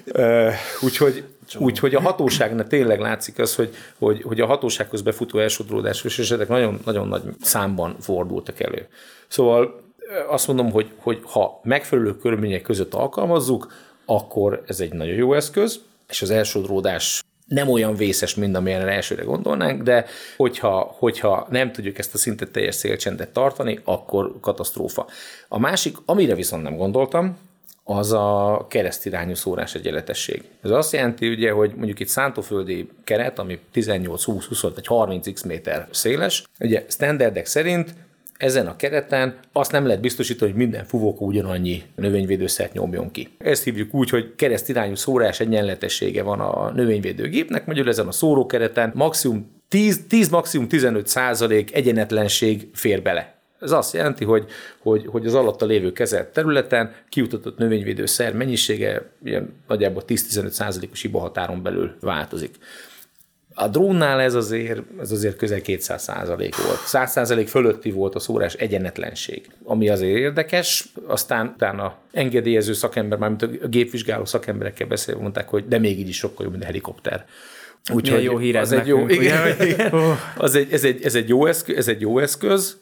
Úgyhogy 0.86 1.24
Úgyhogy 1.58 1.94
a 1.94 2.00
hatóságnak 2.00 2.68
tényleg 2.68 3.00
látszik 3.00 3.38
az, 3.38 3.54
hogy, 3.54 3.74
hogy, 3.98 4.22
hogy 4.22 4.40
a 4.40 4.46
hatósághoz 4.46 5.02
befutó 5.02 5.38
elsodródásos 5.38 6.18
esetek 6.18 6.48
nagyon, 6.48 6.80
nagyon 6.84 7.08
nagy 7.08 7.22
számban 7.42 7.96
fordultak 8.00 8.60
elő. 8.60 8.86
Szóval 9.28 9.80
azt 10.28 10.46
mondom, 10.46 10.70
hogy, 10.70 10.90
hogy 10.96 11.20
ha 11.22 11.60
megfelelő 11.62 12.16
körülmények 12.16 12.62
között 12.62 12.94
alkalmazzuk, 12.94 13.72
akkor 14.04 14.62
ez 14.66 14.80
egy 14.80 14.92
nagyon 14.92 15.14
jó 15.14 15.34
eszköz, 15.34 15.80
és 16.08 16.22
az 16.22 16.30
elsodródás 16.30 17.22
nem 17.46 17.68
olyan 17.68 17.96
vészes, 17.96 18.34
mint 18.34 18.56
amilyen 18.56 18.88
elsőre 18.88 19.22
gondolnánk, 19.22 19.82
de 19.82 20.06
hogyha, 20.36 20.94
hogyha 20.98 21.46
nem 21.50 21.72
tudjuk 21.72 21.98
ezt 21.98 22.14
a 22.14 22.18
szintet 22.18 22.50
teljes 22.50 22.74
szélcsendet 22.74 23.32
tartani, 23.32 23.80
akkor 23.84 24.34
katasztrófa. 24.40 25.06
A 25.48 25.58
másik, 25.58 25.96
amire 26.04 26.34
viszont 26.34 26.62
nem 26.62 26.76
gondoltam, 26.76 27.38
az 27.90 28.12
a 28.12 28.66
keresztirányú 28.68 29.34
szórás 29.34 29.74
egyenletesség. 29.74 30.44
Ez 30.62 30.70
azt 30.70 30.92
jelenti, 30.92 31.28
ugye, 31.28 31.50
hogy 31.50 31.72
mondjuk 31.76 32.00
itt 32.00 32.08
szántóföldi 32.08 32.88
keret, 33.04 33.38
ami 33.38 33.58
18, 33.72 34.24
20, 34.24 34.46
20 34.46 34.60
vagy 34.60 34.86
30 34.86 35.32
x 35.32 35.42
méter 35.42 35.88
széles, 35.90 36.44
ugye 36.60 36.84
standardek 36.88 37.46
szerint 37.46 37.94
ezen 38.36 38.66
a 38.66 38.76
kereten 38.76 39.38
azt 39.52 39.72
nem 39.72 39.86
lehet 39.86 40.00
biztosítani, 40.00 40.50
hogy 40.50 40.60
minden 40.60 40.84
fuvóka 40.84 41.24
ugyanannyi 41.24 41.82
növényvédőszert 41.96 42.72
nyomjon 42.72 43.10
ki. 43.10 43.28
Ezt 43.38 43.64
hívjuk 43.64 43.94
úgy, 43.94 44.10
hogy 44.10 44.34
keresztirányú 44.36 44.94
szórás 44.94 45.40
egyenletessége 45.40 46.22
van 46.22 46.40
a 46.40 46.70
növényvédőgépnek, 46.70 47.66
mondjuk 47.66 47.86
ezen 47.86 48.06
a 48.06 48.12
szórókereten 48.12 48.92
maximum 48.94 49.50
10, 49.68 50.00
10 50.08 50.28
maximum 50.28 50.68
15 50.68 51.06
százalék 51.06 51.74
egyenetlenség 51.74 52.68
fér 52.72 53.02
bele. 53.02 53.39
Ez 53.60 53.70
azt 53.70 53.94
jelenti, 53.94 54.24
hogy, 54.24 54.46
hogy, 54.78 55.06
hogy 55.06 55.26
az 55.26 55.34
alatta 55.34 55.66
lévő 55.66 55.92
kezelt 55.92 56.28
területen 56.28 56.94
kiutatott 57.08 57.58
növényvédőszer 57.58 58.34
mennyisége 58.34 59.10
ilyen 59.24 59.54
nagyjából 59.66 60.02
10-15 60.06 60.48
százalékos 60.48 61.00
hibahatáron 61.00 61.62
belül 61.62 61.94
változik. 62.00 62.54
A 63.54 63.68
drónnál 63.68 64.20
ez 64.20 64.34
azért, 64.34 64.80
ez 65.00 65.10
azért 65.10 65.36
közel 65.36 65.60
200 65.60 66.02
százalék 66.02 66.56
volt. 66.56 66.78
100 66.78 67.10
százalék 67.10 67.48
fölötti 67.48 67.90
volt 67.90 68.14
a 68.14 68.18
szórás 68.18 68.54
egyenetlenség, 68.54 69.50
ami 69.64 69.88
azért 69.88 70.18
érdekes. 70.18 70.84
Aztán 71.06 71.52
utána 71.54 71.96
engedélyező 72.12 72.72
szakember, 72.72 73.18
mármint 73.18 73.42
a 73.42 73.66
gépvizsgáló 73.68 74.24
szakemberekkel 74.24 74.86
beszélve 74.86 75.20
mondták, 75.20 75.48
hogy 75.48 75.68
de 75.68 75.78
még 75.78 75.98
így 75.98 76.08
is 76.08 76.16
sokkal 76.16 76.42
jobb, 76.42 76.50
mint 76.50 76.62
a 76.62 76.66
helikopter. 76.66 77.26
Úgyhogy 77.92 78.22
jó 78.22 78.38
hír 78.38 78.56
ez 78.56 78.72
egy 78.72 78.86
jó, 78.86 79.08
igen, 79.08 79.60
igen, 79.60 79.92
az 80.36 80.54
egy, 80.54 80.72
ez, 80.72 80.84
egy, 80.84 81.04
ez, 81.04 81.14
egy 81.14 81.28
jó 81.28 81.46
eszköz, 81.46 81.76
ez 81.76 81.88
egy 81.88 82.00
jó 82.00 82.18
eszköz, 82.18 82.76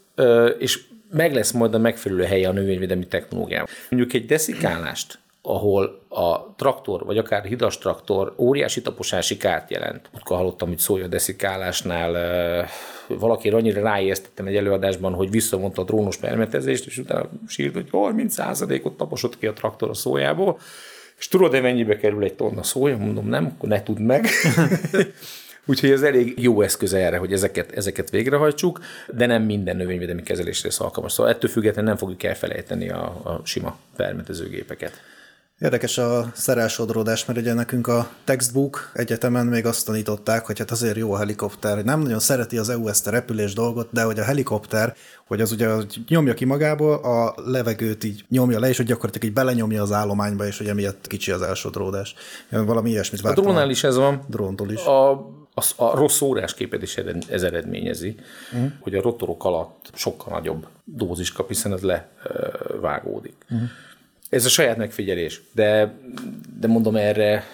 és 0.58 0.80
meg 1.10 1.34
lesz 1.34 1.50
majd 1.50 1.74
a 1.74 1.78
megfelelő 1.78 2.22
helye 2.22 2.48
a 2.48 2.52
növényvédelmi 2.52 3.06
technológiában. 3.06 3.68
Mondjuk 3.90 4.12
egy 4.12 4.26
deszikálást, 4.26 5.18
ahol 5.42 6.00
a 6.08 6.54
traktor, 6.56 7.04
vagy 7.04 7.18
akár 7.18 7.44
hidas 7.44 7.78
traktor 7.78 8.34
óriási 8.36 8.82
taposási 8.82 9.36
kárt 9.36 9.70
jelent. 9.70 10.10
Utka 10.14 10.34
hallottam, 10.34 10.68
hogy 10.68 10.78
szólja 10.78 11.04
a 11.04 11.08
deszikálásnál, 11.08 12.66
valaki 13.06 13.50
annyira 13.50 13.82
ráijesztettem 13.82 14.46
egy 14.46 14.56
előadásban, 14.56 15.12
hogy 15.12 15.30
visszavonta 15.30 15.82
a 15.82 15.84
drónos 15.84 16.16
permetezést, 16.16 16.86
és 16.86 16.98
utána 16.98 17.28
sírt, 17.46 17.74
hogy 17.74 17.88
30%-ot 17.92 18.96
taposott 18.96 19.38
ki 19.38 19.46
a 19.46 19.52
traktor 19.52 19.88
a 19.88 19.94
szójából. 19.94 20.58
És 21.18 21.28
tudod-e 21.28 21.60
mennyibe 21.60 21.96
kerül 21.96 22.24
egy 22.24 22.34
tonna 22.34 22.62
szója? 22.62 22.96
Mondom, 22.96 23.28
nem, 23.28 23.52
akkor 23.56 23.68
ne 23.68 23.82
tudd 23.82 24.00
meg. 24.00 24.26
Úgyhogy 25.68 25.90
ez 25.90 26.02
elég 26.02 26.42
jó 26.42 26.62
eszköz 26.62 26.92
erre, 26.92 27.16
hogy 27.16 27.32
ezeket, 27.32 27.72
ezeket 27.72 28.10
végrehajtsuk, 28.10 28.80
de 29.12 29.26
nem 29.26 29.42
minden 29.42 29.76
növényvédelmi 29.76 30.22
kezelésre 30.22 30.68
lesz 30.68 30.80
alkalmas. 30.80 31.12
Szóval 31.12 31.32
ettől 31.32 31.50
függetlenül 31.50 31.90
nem 31.90 31.98
fogjuk 31.98 32.22
elfelejteni 32.22 32.90
a, 32.90 33.02
a 33.04 33.40
sima 33.44 33.78
permetezőgépeket. 33.96 34.92
Érdekes 35.60 35.98
a 35.98 36.30
szerelsodródás, 36.34 37.24
mert 37.24 37.38
ugye 37.38 37.52
nekünk 37.54 37.86
a 37.86 38.10
textbook 38.24 38.90
egyetemen 38.94 39.46
még 39.46 39.66
azt 39.66 39.86
tanították, 39.86 40.46
hogy 40.46 40.58
hát 40.58 40.70
azért 40.70 40.96
jó 40.96 41.12
a 41.12 41.18
helikopter, 41.18 41.74
hogy 41.74 41.84
nem 41.84 42.00
nagyon 42.00 42.18
szereti 42.18 42.58
az 42.58 42.68
EU 42.68 42.88
ezt 42.88 43.06
a 43.06 43.10
repülés 43.10 43.54
dolgot, 43.54 43.88
de 43.92 44.02
hogy 44.02 44.18
a 44.18 44.24
helikopter, 44.24 44.94
hogy 45.26 45.40
az 45.40 45.52
ugye 45.52 45.68
nyomja 46.08 46.34
ki 46.34 46.44
magából, 46.44 46.94
a 46.94 47.34
levegőt 47.44 48.04
így 48.04 48.24
nyomja 48.28 48.60
le, 48.60 48.68
és 48.68 48.76
hogy 48.76 48.86
gyakorlatilag 48.86 49.28
így 49.28 49.34
belenyomja 49.34 49.82
az 49.82 49.92
állományba, 49.92 50.46
és 50.46 50.58
hogy 50.58 50.66
emiatt 50.66 51.06
kicsi 51.06 51.30
az 51.30 51.42
elsodródás. 51.42 52.14
Valami 52.50 52.90
ilyesmit 52.90 53.20
vártam. 53.20 53.44
A 53.44 53.46
drónál 53.46 53.70
is 53.70 53.84
ez 53.84 53.96
van. 53.96 54.24
Dróntól 54.28 54.70
is. 54.70 54.84
A 54.84 55.26
az, 55.58 55.72
a 55.76 55.96
rossz 55.96 56.16
szórásképet 56.16 56.82
is 56.82 56.96
ez 57.28 57.42
eredményezi, 57.42 58.14
uh-huh. 58.52 58.70
hogy 58.80 58.94
a 58.94 59.02
rotorok 59.02 59.44
alatt 59.44 59.90
sokkal 59.94 60.32
nagyobb 60.32 60.66
dózis 60.84 61.32
kap, 61.32 61.48
hiszen 61.48 61.72
ez 61.72 61.82
levágódik. 61.82 63.34
Uh-huh. 63.50 63.68
Ez 64.28 64.44
a 64.44 64.48
saját 64.48 64.76
megfigyelés, 64.76 65.40
de, 65.52 65.94
de 66.60 66.66
mondom 66.66 66.96
erre, 66.96 67.44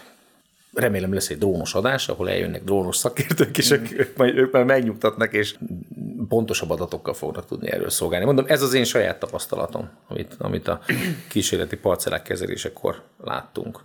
remélem 0.72 1.12
lesz 1.12 1.30
egy 1.30 1.38
drónos 1.38 1.74
adás, 1.74 2.08
ahol 2.08 2.30
eljönnek 2.30 2.64
drónos 2.64 2.96
szakértők, 2.96 3.58
és 3.58 3.72
mm. 3.72 3.84
ők, 3.96 4.16
majd, 4.16 4.36
ők 4.36 4.52
már 4.52 4.64
megnyugtatnak, 4.64 5.32
és 5.32 5.54
pontosabb 6.28 6.70
adatokkal 6.70 7.14
fognak 7.14 7.46
tudni 7.46 7.70
erről 7.70 7.90
szolgálni. 7.90 8.24
Mondom, 8.24 8.44
ez 8.48 8.62
az 8.62 8.74
én 8.74 8.84
saját 8.84 9.18
tapasztalatom, 9.18 9.90
amit, 10.08 10.34
amit 10.38 10.68
a 10.68 10.80
kísérleti 11.28 11.76
parcellák 11.76 12.22
kezelésekor 12.22 13.02
láttunk. 13.24 13.80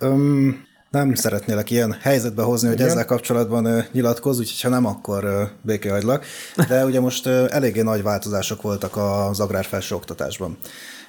Um, 0.00 0.66
nem 0.94 1.14
szeretnélek 1.14 1.70
ilyen 1.70 1.96
helyzetbe 2.00 2.42
hozni, 2.42 2.68
hogy 2.68 2.76
Igen. 2.76 2.88
ezzel 2.88 3.04
kapcsolatban 3.04 3.84
nyilatkoz, 3.92 4.38
úgyhogy 4.38 4.60
ha 4.60 4.68
nem, 4.68 4.86
akkor 4.86 5.50
békehagylak. 5.62 6.24
De 6.68 6.84
ugye 6.84 7.00
most 7.00 7.26
eléggé 7.26 7.80
nagy 7.80 8.02
változások 8.02 8.62
voltak 8.62 8.96
az 8.96 9.40
agrárfelső 9.40 9.94
oktatásban. 9.94 10.58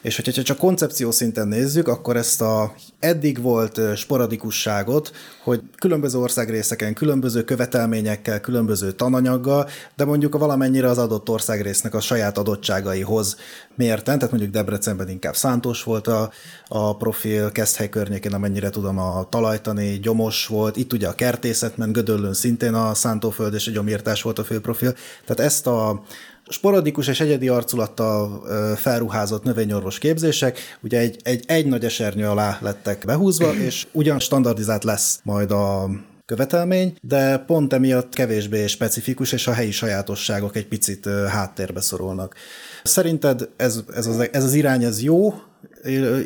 És 0.05 0.15
hogyha 0.15 0.41
csak 0.41 0.57
koncepció 0.57 1.11
szinten 1.11 1.47
nézzük, 1.47 1.87
akkor 1.87 2.17
ezt 2.17 2.41
a 2.41 2.75
eddig 2.99 3.41
volt 3.41 3.81
sporadikusságot, 3.95 5.11
hogy 5.43 5.61
különböző 5.77 6.19
országrészeken, 6.19 6.93
különböző 6.93 7.43
követelményekkel, 7.43 8.39
különböző 8.39 8.91
tananyaggal, 8.91 9.69
de 9.95 10.05
mondjuk 10.05 10.35
a 10.35 10.37
valamennyire 10.37 10.89
az 10.89 10.97
adott 10.97 11.29
országrésznek 11.29 11.93
a 11.93 11.99
saját 11.99 12.37
adottságaihoz 12.37 13.37
mérten, 13.75 14.15
tehát 14.17 14.31
mondjuk 14.31 14.53
Debrecenben 14.53 15.09
inkább 15.09 15.35
szántós 15.35 15.83
volt 15.83 16.07
a, 16.07 16.31
a 16.67 16.97
profil, 16.97 17.51
Keszthely 17.51 17.89
környékén, 17.89 18.33
amennyire 18.33 18.69
tudom, 18.69 18.97
a 18.99 19.27
talajtani, 19.29 19.99
gyomos 19.99 20.47
volt, 20.47 20.77
itt 20.77 20.93
ugye 20.93 21.07
a 21.07 21.15
kertészet 21.15 21.77
ment, 21.77 21.93
Gödöllön 21.93 22.33
szintén 22.33 22.73
a 22.73 22.93
szántóföld 22.93 23.53
és 23.53 23.67
a 23.67 23.71
gyomírtás 23.71 24.21
volt 24.21 24.39
a 24.39 24.43
fő 24.43 24.59
profil. 24.59 24.93
Tehát 25.25 25.51
ezt 25.51 25.67
a 25.67 26.03
sporadikus 26.49 27.07
és 27.07 27.19
egyedi 27.19 27.47
arculattal 27.47 28.43
felruházott 28.75 29.43
növényorvos 29.43 29.97
képzések, 29.97 30.59
ugye 30.81 30.99
egy, 30.99 31.19
egy, 31.23 31.43
egy 31.47 31.65
nagy 31.65 31.85
esernyő 31.85 32.27
alá 32.27 32.57
lettek 32.61 33.03
behúzva, 33.05 33.53
és 33.53 33.87
ugyan 33.91 34.19
standardizált 34.19 34.83
lesz 34.83 35.19
majd 35.23 35.51
a 35.51 35.89
követelmény, 36.25 36.97
de 37.01 37.37
pont 37.37 37.73
emiatt 37.73 38.13
kevésbé 38.13 38.67
specifikus, 38.67 39.31
és 39.31 39.47
a 39.47 39.53
helyi 39.53 39.71
sajátosságok 39.71 40.55
egy 40.55 40.67
picit 40.67 41.09
háttérbe 41.29 41.81
szorulnak. 41.81 42.35
Szerinted 42.83 43.49
ez, 43.55 43.83
ez, 43.95 44.07
az, 44.07 44.29
ez 44.31 44.43
az 44.43 44.53
irány 44.53 44.83
ez 44.83 45.01
jó, 45.01 45.33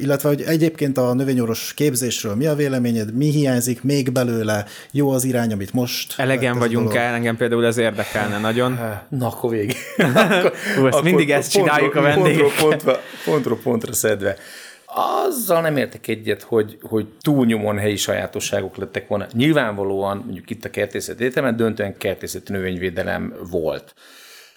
illetve 0.02 0.30
hogy 0.30 0.42
egyébként 0.42 0.98
a 0.98 1.14
növényorvos 1.14 1.74
képzésről 1.76 2.36
mi 2.36 2.46
a 2.46 2.56
véleményed, 2.56 3.14
mi 3.14 3.26
hiányzik 3.26 3.84
még 3.84 4.12
belőle, 4.12 4.66
jó 4.92 5.10
az 5.10 5.24
irány, 5.24 5.52
amit 5.52 5.74
most... 5.74 6.14
Elegen 6.18 6.58
vagyunk 6.58 6.96
el, 6.96 7.14
engem 7.14 7.38
például 7.38 7.66
ez 7.66 7.78
érdekelne 7.78 8.40
nagyon. 8.40 8.80
Na, 9.10 9.28
akkor 9.28 9.50
végig. 9.50 9.76
Hú, 10.76 10.88
ezt 10.88 11.02
mindig 11.02 11.32
ezt 11.32 11.52
csináljuk 11.52 11.96
a 11.96 12.02
vendégekkel. 12.02 12.48
Pontról 12.48 12.70
pontra, 12.70 13.00
pontról 13.26 13.58
pontra 13.58 13.94
szedve. 13.94 14.36
Azzal 15.26 15.62
nem 15.62 15.78
értek 15.78 16.08
egyet, 16.08 16.42
hogy, 16.42 16.78
hogy 16.82 17.08
túlnyomon 17.22 17.78
helyi 17.78 17.96
sajátosságok 17.96 18.78
lettek 18.78 19.08
volna. 19.08 19.26
Nyilvánvalóan, 19.34 20.18
mondjuk 20.18 20.50
itt 20.50 20.66
a 20.66 20.70
kertészet 20.70 21.20
egyetemen 21.20 21.56
döntően 21.56 21.98
kertészeti 21.98 22.52
növényvédelem 22.52 23.34
volt 23.50 23.94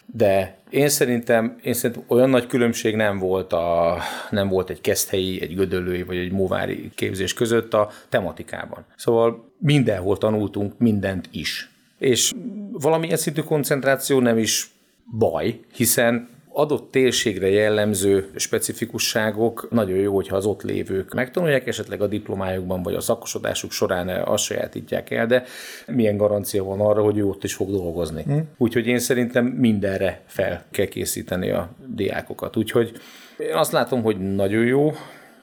de 0.07 0.57
én 0.71 0.89
szerintem, 0.89 1.57
én 1.63 1.73
szerintem 1.73 2.05
olyan 2.07 2.31
nagy 2.31 2.47
különbség 2.47 2.97
nem 2.97 3.19
volt, 3.19 3.53
a, 3.53 3.99
nem 4.31 4.49
volt 4.49 4.71
egy 4.71 4.81
keszthelyi, 4.81 5.43
egy 5.43 5.55
gödöllői 5.55 6.03
vagy 6.03 6.17
egy 6.17 6.33
móvári 6.33 6.91
képzés 6.95 7.35
között 7.35 7.75
a 7.75 7.91
tematikában. 8.09 8.85
Szóval 8.97 9.53
mindenhol 9.59 10.19
tanultunk 10.19 10.79
mindent 10.79 11.29
is. 11.33 11.71
És 11.99 12.33
valamilyen 12.73 13.17
szintű 13.17 13.41
koncentráció 13.41 14.21
nem 14.21 14.39
is 14.39 14.71
baj, 15.19 15.61
hiszen 15.75 16.29
adott 16.53 16.91
térségre 16.91 17.49
jellemző 17.49 18.31
specifikusságok 18.37 19.67
nagyon 19.71 19.97
jó, 19.97 20.15
hogyha 20.15 20.37
az 20.37 20.47
ott 20.47 20.63
lévők 20.63 21.15
megtanulják, 21.15 21.67
esetleg 21.67 22.01
a 22.03 22.07
diplomájukban 22.07 22.83
vagy 22.83 22.95
a 22.95 23.01
szakosodásuk 23.01 23.73
során 23.73 24.09
azt 24.09 24.45
sajátítják 24.45 25.11
el, 25.11 25.27
de 25.27 25.45
milyen 25.87 26.17
garancia 26.17 26.65
van 26.65 26.81
arra, 26.81 27.03
hogy 27.03 27.19
ő 27.19 27.27
ott 27.27 27.45
is 27.45 27.55
fog 27.55 27.71
dolgozni. 27.71 28.23
Hmm. 28.23 28.49
Úgyhogy 28.57 28.87
én 28.87 28.99
szerintem 28.99 29.45
mindenre 29.45 30.23
fel 30.27 30.65
kell 30.71 30.87
készíteni 30.87 31.51
a 31.51 31.71
diákokat. 31.87 32.57
Úgyhogy 32.57 32.93
én 33.39 33.55
azt 33.55 33.73
látom, 33.73 34.03
hogy 34.03 34.35
nagyon 34.35 34.65
jó 34.65 34.93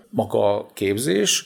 maga 0.10 0.58
a 0.58 0.66
képzés, 0.74 1.46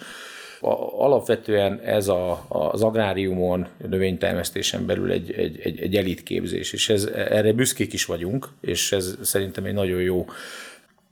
alapvetően 0.97 1.79
ez 1.79 2.07
a, 2.07 2.45
az 2.47 2.81
agráriumon, 2.81 3.67
növénytermesztésen 3.89 4.85
belül 4.85 5.11
egy, 5.11 5.31
egy, 5.31 5.59
egy, 5.63 5.79
egy 5.79 5.95
elitképzés, 5.95 6.73
és 6.73 6.89
ez, 6.89 7.03
erre 7.13 7.53
büszkék 7.53 7.93
is 7.93 8.05
vagyunk, 8.05 8.49
és 8.61 8.91
ez 8.91 9.17
szerintem 9.21 9.65
egy 9.65 9.73
nagyon 9.73 10.01
jó, 10.01 10.25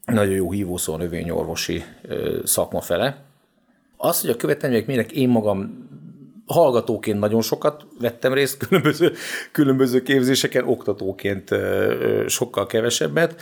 nagyon 0.06 0.36
jó 0.36 0.52
hívószó 0.52 0.95
növényorvosi 0.95 1.84
szakma 2.43 2.82
fele. 2.82 3.18
Az, 3.97 4.22
hogy 4.22 4.30
a 4.30 4.36
követelmények 4.36 4.86
minek 4.86 5.12
én 5.12 5.30
magam 5.30 5.89
hallgatóként 6.46 7.20
nagyon 7.20 7.42
sokat 7.42 7.86
vettem 8.00 8.34
részt 8.34 8.58
különböző, 8.68 9.14
különböző 9.52 10.02
képzéseken, 10.02 10.68
oktatóként 10.68 11.50
sokkal 12.28 12.68
kevesebbet. 12.68 13.42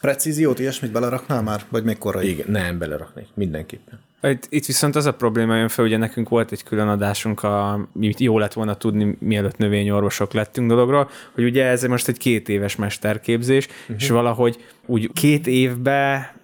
Precíziót, 0.00 0.58
ilyesmit 0.58 0.92
beleraknál 0.92 1.42
már, 1.42 1.64
vagy 1.68 1.84
még 1.84 1.98
korai? 1.98 2.28
Igen, 2.28 2.46
nem, 2.50 2.78
beleraknék, 2.78 3.26
mindenképpen. 3.34 4.00
Itt, 4.22 4.46
itt 4.48 4.66
viszont 4.66 4.96
az 4.96 5.06
a 5.06 5.14
probléma 5.14 5.56
jön 5.56 5.68
fel, 5.68 5.84
ugye 5.84 5.96
nekünk 5.96 6.28
volt 6.28 6.52
egy 6.52 6.62
külön 6.62 6.88
adásunk, 6.88 7.42
a, 7.42 7.72
amit 7.94 8.20
jó 8.20 8.38
lett 8.38 8.52
volna 8.52 8.74
tudni, 8.74 9.16
mielőtt 9.20 9.56
növényorvosok 9.56 10.32
lettünk 10.32 10.68
dologról, 10.68 11.10
hogy 11.34 11.44
ugye 11.44 11.64
ez 11.64 11.82
most 11.82 12.08
egy 12.08 12.18
két 12.18 12.48
éves 12.48 12.76
mesterképzés, 12.76 13.66
uh-huh. 13.66 13.96
és 13.98 14.08
valahogy 14.08 14.64
úgy 14.86 15.12
két 15.12 15.46
évbe 15.46 16.34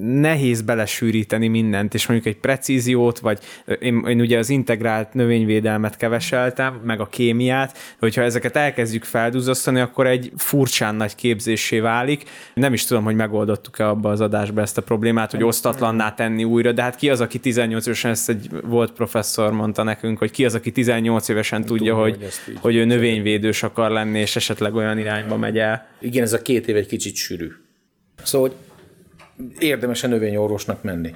nehéz 0.00 0.62
belesűríteni 0.62 1.48
mindent, 1.48 1.94
és 1.94 2.06
mondjuk 2.06 2.34
egy 2.34 2.40
precíziót, 2.40 3.18
vagy 3.18 3.38
én, 3.80 4.04
én 4.08 4.20
ugye 4.20 4.38
az 4.38 4.48
integrált 4.48 5.14
növényvédelmet 5.14 5.96
keveseltem, 5.96 6.80
meg 6.84 7.00
a 7.00 7.06
kémiát, 7.06 7.78
hogyha 7.98 8.22
ezeket 8.22 8.56
elkezdjük 8.56 9.04
feldúzosztani, 9.04 9.80
akkor 9.80 10.06
egy 10.06 10.32
furcsán 10.36 10.94
nagy 10.94 11.14
képzésé 11.14 11.78
válik. 11.78 12.22
Nem 12.54 12.72
is 12.72 12.84
tudom, 12.84 13.04
hogy 13.04 13.14
megoldottuk-e 13.14 13.88
abba 13.88 14.10
az 14.10 14.20
adásba 14.20 14.60
ezt 14.60 14.78
a 14.78 14.82
problémát, 14.82 15.30
hogy 15.30 15.42
osztatlanná 15.42 16.14
tenni 16.14 16.44
újra, 16.44 16.72
de 16.72 16.82
hát 16.82 16.96
ki 16.96 17.10
az, 17.10 17.20
aki 17.20 17.38
18 17.40 17.86
évesen, 17.86 18.10
ezt 18.10 18.28
egy 18.28 18.48
volt 18.64 18.92
professzor 18.92 19.52
mondta 19.52 19.82
nekünk, 19.82 20.18
hogy 20.18 20.30
ki 20.30 20.44
az, 20.44 20.54
aki 20.54 20.72
18 20.72 21.28
évesen 21.28 21.64
tudja, 21.64 21.94
Tudom, 21.94 22.00
hogy, 22.00 22.18
hogy, 22.44 22.58
hogy 22.60 22.76
ő 22.76 22.84
növényvédős 22.84 23.62
akar 23.62 23.90
lenni, 23.90 24.18
és 24.18 24.36
esetleg 24.36 24.74
olyan 24.74 24.98
irányba 24.98 25.36
megy 25.36 25.58
el. 25.58 25.86
Igen, 26.00 26.22
ez 26.22 26.32
a 26.32 26.42
két 26.42 26.68
év 26.68 26.76
egy 26.76 26.86
kicsit 26.86 27.14
sűrű. 27.14 27.48
Szóval, 28.22 28.48
hogy 28.48 28.56
érdemes 29.58 30.02
a 30.02 30.06
növényorvosnak 30.06 30.82
menni. 30.82 31.14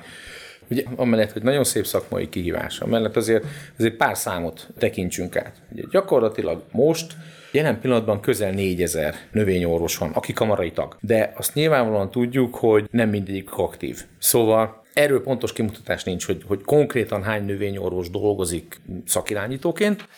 Ugye, 0.68 0.82
amellett, 0.96 1.32
hogy 1.32 1.42
nagyon 1.42 1.64
szép 1.64 1.86
szakmai 1.86 2.28
kihívás, 2.28 2.80
amellett 2.80 3.16
azért, 3.16 3.44
azért 3.78 3.94
pár 3.94 4.16
számot 4.16 4.68
tekintsünk 4.78 5.36
át. 5.36 5.56
Ugye, 5.72 5.82
gyakorlatilag 5.90 6.62
most 6.72 7.14
Jelen 7.52 7.80
pillanatban 7.80 8.20
közel 8.20 8.52
4000 8.52 9.14
növényorvos 9.32 9.96
van, 9.96 10.10
aki 10.10 10.32
kamarai 10.32 10.72
tag. 10.72 10.96
De 11.00 11.32
azt 11.36 11.54
nyilvánvalóan 11.54 12.10
tudjuk, 12.10 12.54
hogy 12.54 12.88
nem 12.90 13.08
mindegyik 13.08 13.52
aktív. 13.52 14.04
Szóval 14.18 14.82
erről 14.92 15.22
pontos 15.22 15.52
kimutatás 15.52 16.04
nincs, 16.04 16.26
hogy, 16.26 16.42
hogy 16.46 16.62
konkrétan 16.62 17.22
hány 17.22 17.44
növényorvos 17.44 18.10
dolgozik 18.10 18.80
szakirányítóként, 19.06 20.08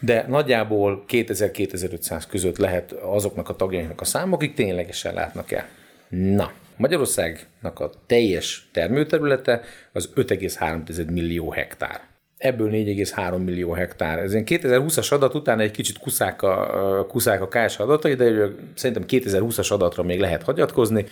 de 0.00 0.26
nagyjából 0.28 1.04
2000-2500 1.08 2.22
között 2.28 2.56
lehet 2.56 2.92
azoknak 2.92 3.48
a 3.48 3.56
tagjainak 3.56 4.00
a 4.00 4.04
szám, 4.04 4.32
akik 4.32 4.54
ténylegesen 4.54 5.14
látnak 5.14 5.52
el. 5.52 5.68
Na, 6.08 6.52
Magyarországnak 6.82 7.80
a 7.80 7.90
teljes 8.06 8.68
termőterülete 8.72 9.60
az 9.92 10.10
5,3 10.16 11.12
millió 11.12 11.50
hektár. 11.50 12.00
Ebből 12.38 12.70
4,3 12.70 13.44
millió 13.44 13.72
hektár. 13.72 14.18
Ez 14.18 14.32
ilyen 14.32 14.44
2020-as 14.46 15.12
adat 15.12 15.34
után 15.34 15.60
egy 15.60 15.70
kicsit 15.70 15.98
kuszák 15.98 16.42
a, 16.42 17.06
kuszák 17.08 17.40
a 17.40 17.48
KS 17.48 17.78
adatai, 17.78 18.14
de 18.14 18.48
szerintem 18.74 19.04
2020-as 19.08 19.72
adatra 19.72 20.02
még 20.02 20.20
lehet 20.20 20.42
hagyatkozni. 20.42 21.04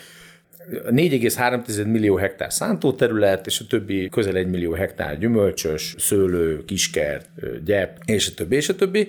4,3 0.71 1.87
millió 1.87 2.17
hektár 2.17 2.53
szántóterület, 2.53 3.47
és 3.47 3.61
a 3.61 3.65
többi 3.69 4.09
közel 4.09 4.37
1 4.37 4.47
millió 4.47 4.73
hektár 4.73 5.19
gyümölcsös, 5.19 5.95
szőlő, 5.99 6.65
kiskert, 6.65 7.29
gyep, 7.65 7.99
és 8.05 8.29
a 8.29 8.35
többi, 8.35 8.57
és 8.57 8.69
a 8.69 8.75
többi. 8.75 9.09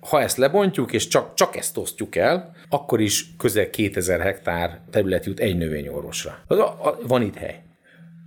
Ha 0.00 0.20
ezt 0.20 0.36
lebontjuk, 0.36 0.92
és 0.92 1.08
csak, 1.08 1.34
csak 1.34 1.56
ezt 1.56 1.76
osztjuk 1.76 2.16
el, 2.16 2.54
akkor 2.68 3.00
is 3.00 3.26
közel 3.38 3.70
2000 3.70 4.20
hektár 4.20 4.80
terület 4.90 5.26
jut 5.26 5.40
egy 5.40 5.56
növényorvosra. 5.56 6.38
Van 7.06 7.22
itt 7.22 7.36
hely. 7.36 7.62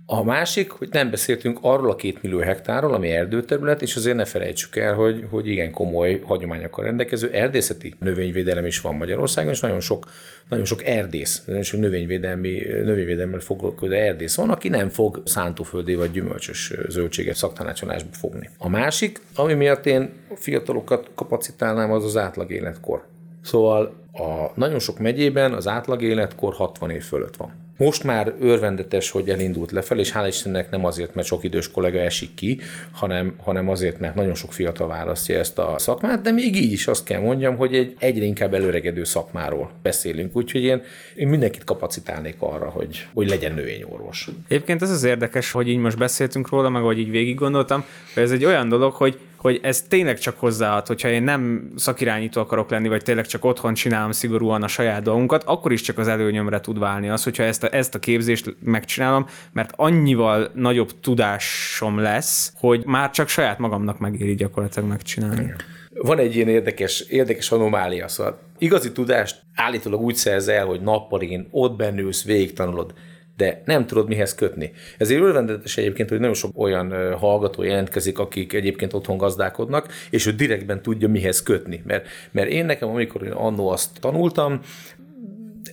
A 0.06 0.22
másik, 0.24 0.70
hogy 0.70 0.88
nem 0.90 1.10
beszéltünk 1.10 1.58
arról 1.60 1.90
a 1.90 1.96
két 1.96 2.22
millió 2.22 2.38
hektárról, 2.38 2.94
ami 2.94 3.10
erdőterület, 3.10 3.82
és 3.82 3.96
azért 3.96 4.16
ne 4.16 4.24
felejtsük 4.24 4.76
el, 4.76 4.94
hogy, 4.94 5.26
hogy 5.30 5.46
igen 5.46 5.70
komoly 5.70 6.20
hagyományokkal 6.24 6.84
rendelkező 6.84 7.30
erdészeti 7.30 7.94
növényvédelem 7.98 8.66
is 8.66 8.80
van 8.80 8.94
Magyarországon, 8.94 9.52
és 9.52 9.60
nagyon 9.60 9.80
sok, 9.80 10.10
nagyon 10.48 10.64
sok 10.64 10.84
erdész, 10.84 11.42
nagyon 11.46 11.62
sok 11.62 11.80
növényvédelmi, 11.80 12.62
növényvédelemmel 12.66 13.40
foglalkozó 13.40 13.92
erdész 13.92 14.34
van, 14.34 14.50
aki 14.50 14.68
nem 14.68 14.88
fog 14.88 15.22
szántóföldi 15.24 15.94
vagy 15.94 16.10
gyümölcsös 16.10 16.72
zöldséget 16.88 17.36
szaktanácsolásba 17.36 18.12
fogni. 18.12 18.50
A 18.58 18.68
másik, 18.68 19.20
ami 19.34 19.54
miatt 19.54 19.86
én 19.86 20.12
fiatalokat 20.34 21.10
kapacitálnám, 21.14 21.92
az 21.92 22.04
az 22.04 22.16
átlag 22.16 22.50
életkor. 22.50 23.10
Szóval 23.42 23.94
a 24.12 24.50
nagyon 24.54 24.78
sok 24.78 24.98
megyében 24.98 25.52
az 25.52 25.68
átlag 25.68 26.02
életkor 26.02 26.54
60 26.54 26.90
év 26.90 27.02
fölött 27.02 27.36
van. 27.36 27.62
Most 27.76 28.04
már 28.04 28.34
örvendetes, 28.40 29.10
hogy 29.10 29.28
elindult 29.28 29.70
lefelé, 29.70 30.00
és 30.00 30.12
hál' 30.14 30.26
Istennek 30.28 30.70
nem 30.70 30.84
azért, 30.84 31.14
mert 31.14 31.26
sok 31.26 31.44
idős 31.44 31.70
kollega 31.70 31.98
esik 31.98 32.34
ki, 32.34 32.60
hanem, 32.92 33.34
hanem 33.42 33.68
azért, 33.68 33.98
mert 34.00 34.14
nagyon 34.14 34.34
sok 34.34 34.52
fiatal 34.52 34.88
választja 34.88 35.38
ezt 35.38 35.58
a 35.58 35.74
szakmát, 35.78 36.22
de 36.22 36.30
még 36.30 36.56
így 36.56 36.72
is 36.72 36.86
azt 36.86 37.04
kell 37.04 37.20
mondjam, 37.20 37.56
hogy 37.56 37.74
egy 37.74 37.96
egyre 37.98 38.24
inkább 38.24 38.54
előregedő 38.54 39.04
szakmáról 39.04 39.70
beszélünk, 39.82 40.36
úgyhogy 40.36 40.62
én, 40.62 40.82
én 41.14 41.28
mindenkit 41.28 41.64
kapacitálnék 41.64 42.36
arra, 42.38 42.68
hogy, 42.68 43.06
hogy 43.14 43.28
legyen 43.28 43.54
növényorvos. 43.54 44.28
Egyébként 44.48 44.82
ez 44.82 44.90
az 44.90 45.04
érdekes, 45.04 45.50
hogy 45.50 45.68
így 45.68 45.78
most 45.78 45.98
beszéltünk 45.98 46.48
róla, 46.48 46.68
meg 46.68 46.82
hogy 46.82 46.98
így 46.98 47.10
végig 47.10 47.34
gondoltam, 47.34 47.84
hogy 48.14 48.22
ez 48.22 48.30
egy 48.30 48.44
olyan 48.44 48.68
dolog, 48.68 48.92
hogy 48.92 49.18
hogy 49.42 49.60
ez 49.62 49.82
tényleg 49.82 50.18
csak 50.18 50.38
hozzáad, 50.38 50.86
hogyha 50.86 51.08
én 51.08 51.22
nem 51.22 51.72
szakirányító 51.76 52.40
akarok 52.40 52.70
lenni, 52.70 52.88
vagy 52.88 53.02
tényleg 53.02 53.26
csak 53.26 53.44
otthon 53.44 53.74
csinálom 53.74 54.12
szigorúan 54.12 54.62
a 54.62 54.68
saját 54.68 55.02
dolgunkat, 55.02 55.44
akkor 55.44 55.72
is 55.72 55.80
csak 55.80 55.98
az 55.98 56.08
előnyömre 56.08 56.60
tud 56.60 56.78
válni 56.78 57.08
az, 57.08 57.24
hogyha 57.24 57.42
ezt 57.42 57.62
a, 57.64 57.74
ezt 57.74 57.94
a 57.94 57.98
képzést 57.98 58.56
megcsinálom, 58.60 59.26
mert 59.52 59.72
annyival 59.76 60.50
nagyobb 60.54 61.00
tudásom 61.00 61.98
lesz, 61.98 62.52
hogy 62.56 62.82
már 62.84 63.10
csak 63.10 63.28
saját 63.28 63.58
magamnak 63.58 63.98
megéri 63.98 64.34
gyakorlatilag 64.34 64.88
megcsinálni. 64.88 65.52
Van 65.94 66.18
egy 66.18 66.36
ilyen 66.36 66.48
érdekes, 66.48 67.00
érdekes 67.00 67.50
anomália, 67.50 68.08
szóval 68.08 68.38
igazi 68.58 68.92
tudást 68.92 69.42
állítólag 69.54 70.00
úgy 70.00 70.14
szerzel, 70.14 70.66
hogy 70.66 70.80
nappalin 70.80 71.48
ott 71.50 71.76
bennülsz, 71.76 72.24
végig 72.24 72.52
tanulod 72.52 72.94
de 73.42 73.62
nem 73.64 73.86
tudod 73.86 74.08
mihez 74.08 74.34
kötni. 74.34 74.72
Ezért 74.98 75.20
örvendetes 75.20 75.76
egyébként, 75.76 76.08
hogy 76.08 76.18
nagyon 76.18 76.34
sok 76.34 76.58
olyan 76.58 77.14
hallgató 77.18 77.62
jelentkezik, 77.62 78.18
akik 78.18 78.52
egyébként 78.52 78.92
otthon 78.92 79.16
gazdálkodnak, 79.16 79.88
és 80.10 80.26
ő 80.26 80.32
direktben 80.32 80.82
tudja 80.82 81.08
mihez 81.08 81.42
kötni. 81.42 81.82
Mert, 81.86 82.06
mert 82.30 82.48
én 82.48 82.64
nekem, 82.64 82.88
amikor 82.88 83.22
én 83.22 83.30
annó 83.30 83.68
azt 83.68 83.90
tanultam, 84.00 84.60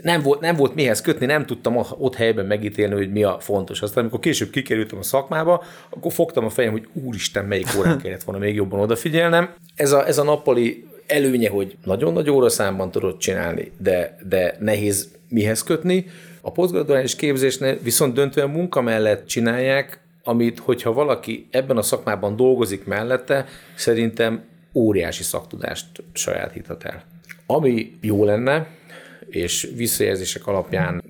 nem 0.02 0.22
volt, 0.22 0.40
nem 0.40 0.56
volt 0.56 0.76
mihez 0.76 1.02
kötni, 1.02 1.26
nem 1.26 1.46
tudtam 1.46 1.78
ott 1.98 2.16
helyben 2.16 2.46
megítélni, 2.46 2.94
hogy 2.94 3.12
mi 3.12 3.24
a 3.24 3.38
fontos. 3.40 3.82
Aztán, 3.82 4.00
amikor 4.04 4.20
később 4.20 4.50
kikerültem 4.50 4.98
a 5.00 5.04
szakmába, 5.04 5.64
akkor 5.90 6.12
fogtam 6.12 6.46
a 6.46 6.50
fejem, 6.50 6.72
hogy 6.72 6.88
úristen, 6.94 7.46
melyik 7.46 7.68
órán 7.78 8.00
kellett 8.02 8.24
volna 8.24 8.42
még 8.42 8.56
jobban 8.56 8.80
odafigyelnem. 8.80 9.50
Ez 9.76 9.92
a, 9.92 10.08
ez 10.08 10.18
a 10.18 10.24
nappali 10.24 10.86
előnye, 11.08 11.50
hogy 11.50 11.78
nagyon 11.84 12.14
nagy 12.14 12.30
óraszámban 12.30 12.92
tudod 12.92 13.18
csinálni, 13.18 13.72
de, 13.78 14.18
de 14.28 14.56
nehéz 14.60 15.10
mihez 15.30 15.64
kötni. 15.64 16.06
A 16.42 16.52
posztgraduális 16.52 17.16
képzésnél 17.16 17.78
viszont 17.82 18.14
döntően 18.14 18.50
munka 18.50 18.82
mellett 18.82 19.26
csinálják, 19.28 20.00
amit, 20.24 20.60
hogyha 20.60 20.94
valaki 20.94 21.48
ebben 21.52 21.78
a 21.78 21.82
szakmában 21.82 22.36
dolgozik 22.36 22.86
mellette, 22.86 23.46
szerintem 23.76 24.44
óriási 24.74 25.24
szaktudást 25.24 25.86
sajátíthat 26.14 26.84
el. 26.84 27.04
Ami 27.46 27.98
jó 28.02 28.26
lenne, 28.26 28.68
és 29.30 29.70
visszajelzések 29.76 30.48
alapján 30.48 31.04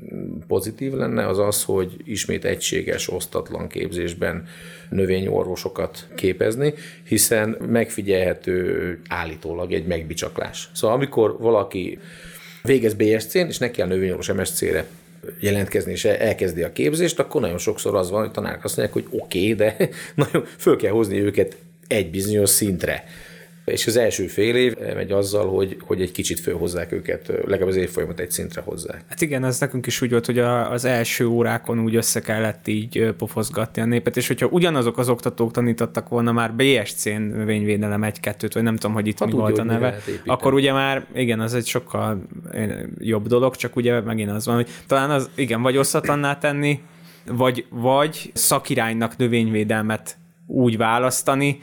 pozitív 0.48 0.94
lenne, 0.94 1.28
az 1.28 1.40
az, 1.40 1.64
hogy 1.64 1.98
ismét 2.04 2.46
egységes, 2.46 3.10
osztatlan 3.10 3.68
képzésben 3.68 4.48
növényorvosokat 4.90 6.08
képezni, 6.16 6.74
hiszen 7.04 7.58
megfigyelhető 7.68 9.00
állítólag 9.08 9.72
egy 9.72 9.86
megbicsaklás. 9.86 10.70
Szóval 10.74 10.96
amikor 10.96 11.38
valaki 11.40 12.00
végez 12.64 12.94
BSC-n, 12.94 13.38
és 13.38 13.58
neki 13.58 13.76
kell 13.76 13.88
növényorvos 13.88 14.34
MSC-re 14.34 14.86
jelentkezni, 15.40 15.92
és 15.92 16.06
elkezdi 16.06 16.64
a 16.64 16.72
képzést, 16.72 17.20
akkor 17.20 17.42
nagyon 17.42 17.58
sokszor 17.58 17.96
az 17.96 18.10
van, 18.10 18.22
hogy 18.22 18.32
tanárok 18.32 18.64
azt 18.64 18.78
mondják, 18.78 19.04
hogy 19.04 19.20
oké, 19.20 19.40
okay, 19.40 19.54
de 19.54 19.90
nagyon 20.26 20.46
föl 20.58 20.78
kell 20.78 20.92
hozni 20.92 21.20
őket 21.20 21.58
egy 21.88 22.10
bizonyos 22.10 22.50
szintre 22.50 23.04
és 23.72 23.88
az 23.88 23.98
első 23.98 24.28
fél 24.28 24.56
év 24.56 24.76
megy 24.96 25.12
azzal, 25.12 25.50
hogy, 25.50 25.78
hogy 25.86 26.02
egy 26.02 26.12
kicsit 26.12 26.40
fölhozzák 26.40 26.92
őket, 26.92 27.28
legalább 27.28 27.68
az 27.68 27.76
évfolyamat 27.76 28.20
egy 28.20 28.32
szintre 28.32 28.62
hozzák. 28.62 29.04
Hát 29.10 29.22
igen, 29.22 29.44
ez 29.44 29.60
nekünk 29.60 29.86
is 29.86 30.02
úgy 30.02 30.10
volt, 30.10 30.26
hogy 30.26 30.40
a, 30.40 30.72
az 30.72 30.86
első 30.86 31.28
órákon 31.28 31.80
úgy 31.80 31.96
össze 31.96 32.20
kellett 32.20 32.68
így 32.68 33.14
pofozgatni 33.18 33.82
a 33.82 33.86
népet, 33.86 34.18
és 34.18 34.28
hogyha 34.28 34.48
ugyanazok 34.48 34.98
az 34.98 35.10
oktatók 35.10 35.52
tanítottak 35.52 36.10
volna 36.10 36.32
már 36.32 36.54
BSC-n 36.54 37.22
növényvédelem 37.22 38.04
egy-kettőt, 38.04 38.54
vagy 38.54 38.64
nem 38.64 38.76
tudom, 38.76 38.96
hogy 38.96 39.08
itt 39.08 39.20
hát 39.20 39.28
mi 39.28 39.34
volt 39.34 39.58
a 39.58 39.64
neve, 39.64 39.98
akkor 40.26 40.54
ugye 40.54 40.74
már, 40.74 41.06
igen, 41.14 41.40
az 41.40 41.54
egy 41.54 41.66
sokkal 41.66 42.22
jobb 42.98 43.28
dolog, 43.28 43.56
csak 43.56 43.76
ugye 43.76 44.02
megint 44.02 44.30
az 44.30 44.46
van, 44.46 44.56
hogy 44.56 44.70
talán 44.88 45.10
az, 45.10 45.30
igen, 45.36 45.62
vagy 45.62 45.78
osztatlanná 45.78 46.38
tenni, 46.38 46.80
vagy, 47.26 47.66
vagy 47.70 48.32
szakiránynak 48.34 49.18
növényvédelmet 49.18 50.18
úgy 50.48 50.78
választani, 50.78 51.60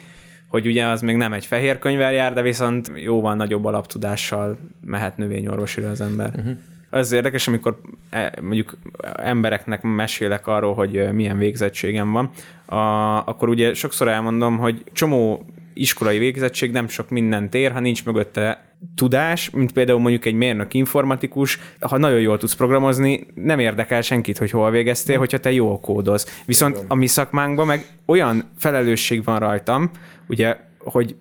hogy 0.49 0.67
ugye 0.67 0.87
az 0.87 1.01
még 1.01 1.17
nem 1.17 1.33
egy 1.33 1.47
fehér 1.47 1.79
könyvvel 1.79 2.13
jár, 2.13 2.33
de 2.33 2.43
viszont 2.43 2.93
jóval 2.95 3.35
nagyobb 3.35 3.65
alaptudással 3.65 4.59
mehet 4.81 5.17
növényorvosira 5.17 5.91
az 5.91 6.01
ember. 6.01 6.33
Uh-huh. 6.37 6.57
Az 6.91 7.13
érdekes, 7.13 7.49
amikor 7.49 7.81
e, 8.11 8.33
mondjuk 8.41 8.77
embereknek 9.17 9.83
mesélek 9.83 10.47
arról, 10.47 10.75
hogy 10.75 11.13
milyen 11.13 11.39
végzettségem 11.39 12.13
van, 12.13 12.31
a, 12.65 12.77
akkor 13.17 13.49
ugye 13.49 13.75
sokszor 13.75 14.09
elmondom, 14.09 14.59
hogy 14.59 14.85
csomó 14.93 15.47
iskolai 15.77 16.19
végzettség 16.19 16.71
nem 16.71 16.89
sok 16.89 17.11
mindent 17.11 17.55
ér, 17.55 17.73
ha 17.73 17.81
nincs 17.81 18.05
mögötte 18.05 18.75
tudás, 18.95 19.51
mint 19.51 19.73
például 19.73 19.99
mondjuk 19.99 20.25
egy 20.25 20.35
mérnök 20.35 20.75
informatikus, 20.75 21.59
ha 21.81 21.99
nagyon 21.99 22.21
jól 22.21 22.39
tudsz 22.39 22.55
programozni, 22.55 23.27
nem 23.35 23.59
érdekel 23.59 24.03
senkit, 24.03 24.39
hogy 24.39 24.51
hol 24.51 24.71
végeztél, 24.71 25.19
hogyha 25.19 25.39
te 25.39 25.53
jól 25.53 25.81
kódoz. 25.81 26.43
Viszont 26.47 26.79
a 26.89 26.95
mi 26.95 27.07
szakmánkban 27.07 27.67
meg 27.67 27.87
olyan 28.07 28.51
felelősség 28.59 29.25
van 29.25 29.39
rajtam, 29.39 29.91
ugye, 30.29 30.57
hogy 30.79 31.17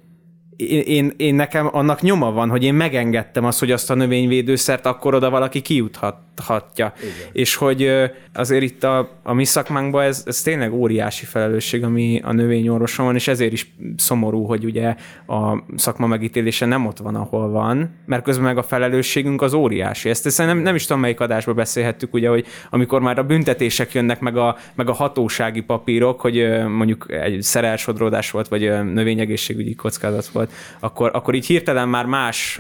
én, 0.58 0.80
én, 0.80 1.14
én 1.18 1.36
nekem 1.36 1.70
annak 1.72 2.02
nyoma 2.02 2.32
van, 2.32 2.50
hogy 2.50 2.64
én 2.64 2.74
megengedtem 2.74 3.46
azt, 3.46 3.60
hogy 3.60 3.72
azt 3.72 3.90
a 3.90 3.96
növényvédőszert 3.96 4.86
akkor 4.86 5.14
oda 5.14 5.30
valaki 5.30 5.62
kijuthatja. 5.62 6.94
Igen. 6.98 7.14
És 7.32 7.56
hogy 7.56 7.92
azért 8.34 8.64
itt 8.64 8.84
a, 8.84 9.10
a 9.24 9.34
mi 9.34 9.46
szakmánkban 9.46 10.04
ez, 10.04 10.24
ez 10.26 10.42
tényleg 10.42 10.74
óriási 10.74 11.26
felelősség, 11.26 11.84
ami 11.84 12.22
a 12.24 12.32
növényorvoson 12.32 13.06
van, 13.06 13.16
és 13.16 13.28
ezért 13.28 13.52
is 13.52 13.74
szomorú, 13.98 14.44
hogy 14.44 14.66
ugye 14.66 14.96
a 15.28 15.64
szakma 15.76 16.08
megítélése 16.08 16.66
nem 16.66 16.86
ott 16.86 16.98
van, 16.98 17.16
ahol 17.16 17.50
van, 17.50 17.96
mert 18.06 18.24
közben 18.24 18.46
meg 18.46 18.58
a 18.58 18.64
felelősségünk 18.64 19.42
az 19.42 19.54
óriási. 19.54 20.10
Ezt, 20.10 20.26
ezt 20.26 20.38
nem, 20.38 20.58
nem 20.58 20.76
is 20.76 20.86
tudom, 20.86 21.02
melyik 21.02 21.20
adásban 21.20 21.56
beszélhettük, 21.56 22.14
ugye, 22.14 22.30
hogy 22.30 22.46
amikor 22.70 23.02
már 23.02 23.20
a 23.20 23.24
büntetések 23.24 23.94
jönnek, 23.94 24.20
meg 24.20 24.38
a, 24.38 24.58
meg 24.76 24.90
a 24.90 24.94
hatósági 24.94 25.62
papírok, 25.62 26.22
hogy 26.22 26.66
mondjuk 26.68 27.06
egy 27.10 27.42
szerelsodródás 27.42 28.32
volt, 28.32 28.48
vagy 28.48 28.62
növényegészségügyi 28.94 29.76
kockázat 29.76 30.28
volt, 30.28 30.45
akkor, 30.80 31.12
akkor 31.14 31.34
így 31.34 31.46
hirtelen 31.46 31.90
már 31.90 32.06
más, 32.06 32.60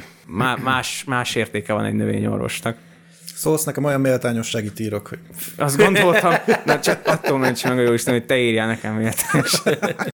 más, 0.64 1.04
más 1.04 1.36
értéke 1.36 1.74
van 1.74 1.86
egy 1.86 1.94
növényorvosnak. 1.94 2.78
Szólsz 3.36 3.64
nekem 3.64 3.84
olyan 3.84 4.02
méltányosságit 4.02 4.80
írok, 4.80 5.08
hogy... 5.08 5.20
Azt 5.58 5.78
gondoltam, 5.78 6.34
de 6.66 6.80
csak 6.80 7.08
attól 7.08 7.38
ments 7.38 7.64
meg 7.64 7.78
a 7.78 7.82
Jóisten, 7.82 8.14
hogy 8.14 8.26
te 8.26 8.38
írjál 8.38 8.68
nekem 8.68 8.94
méltányosságot. 8.94 10.14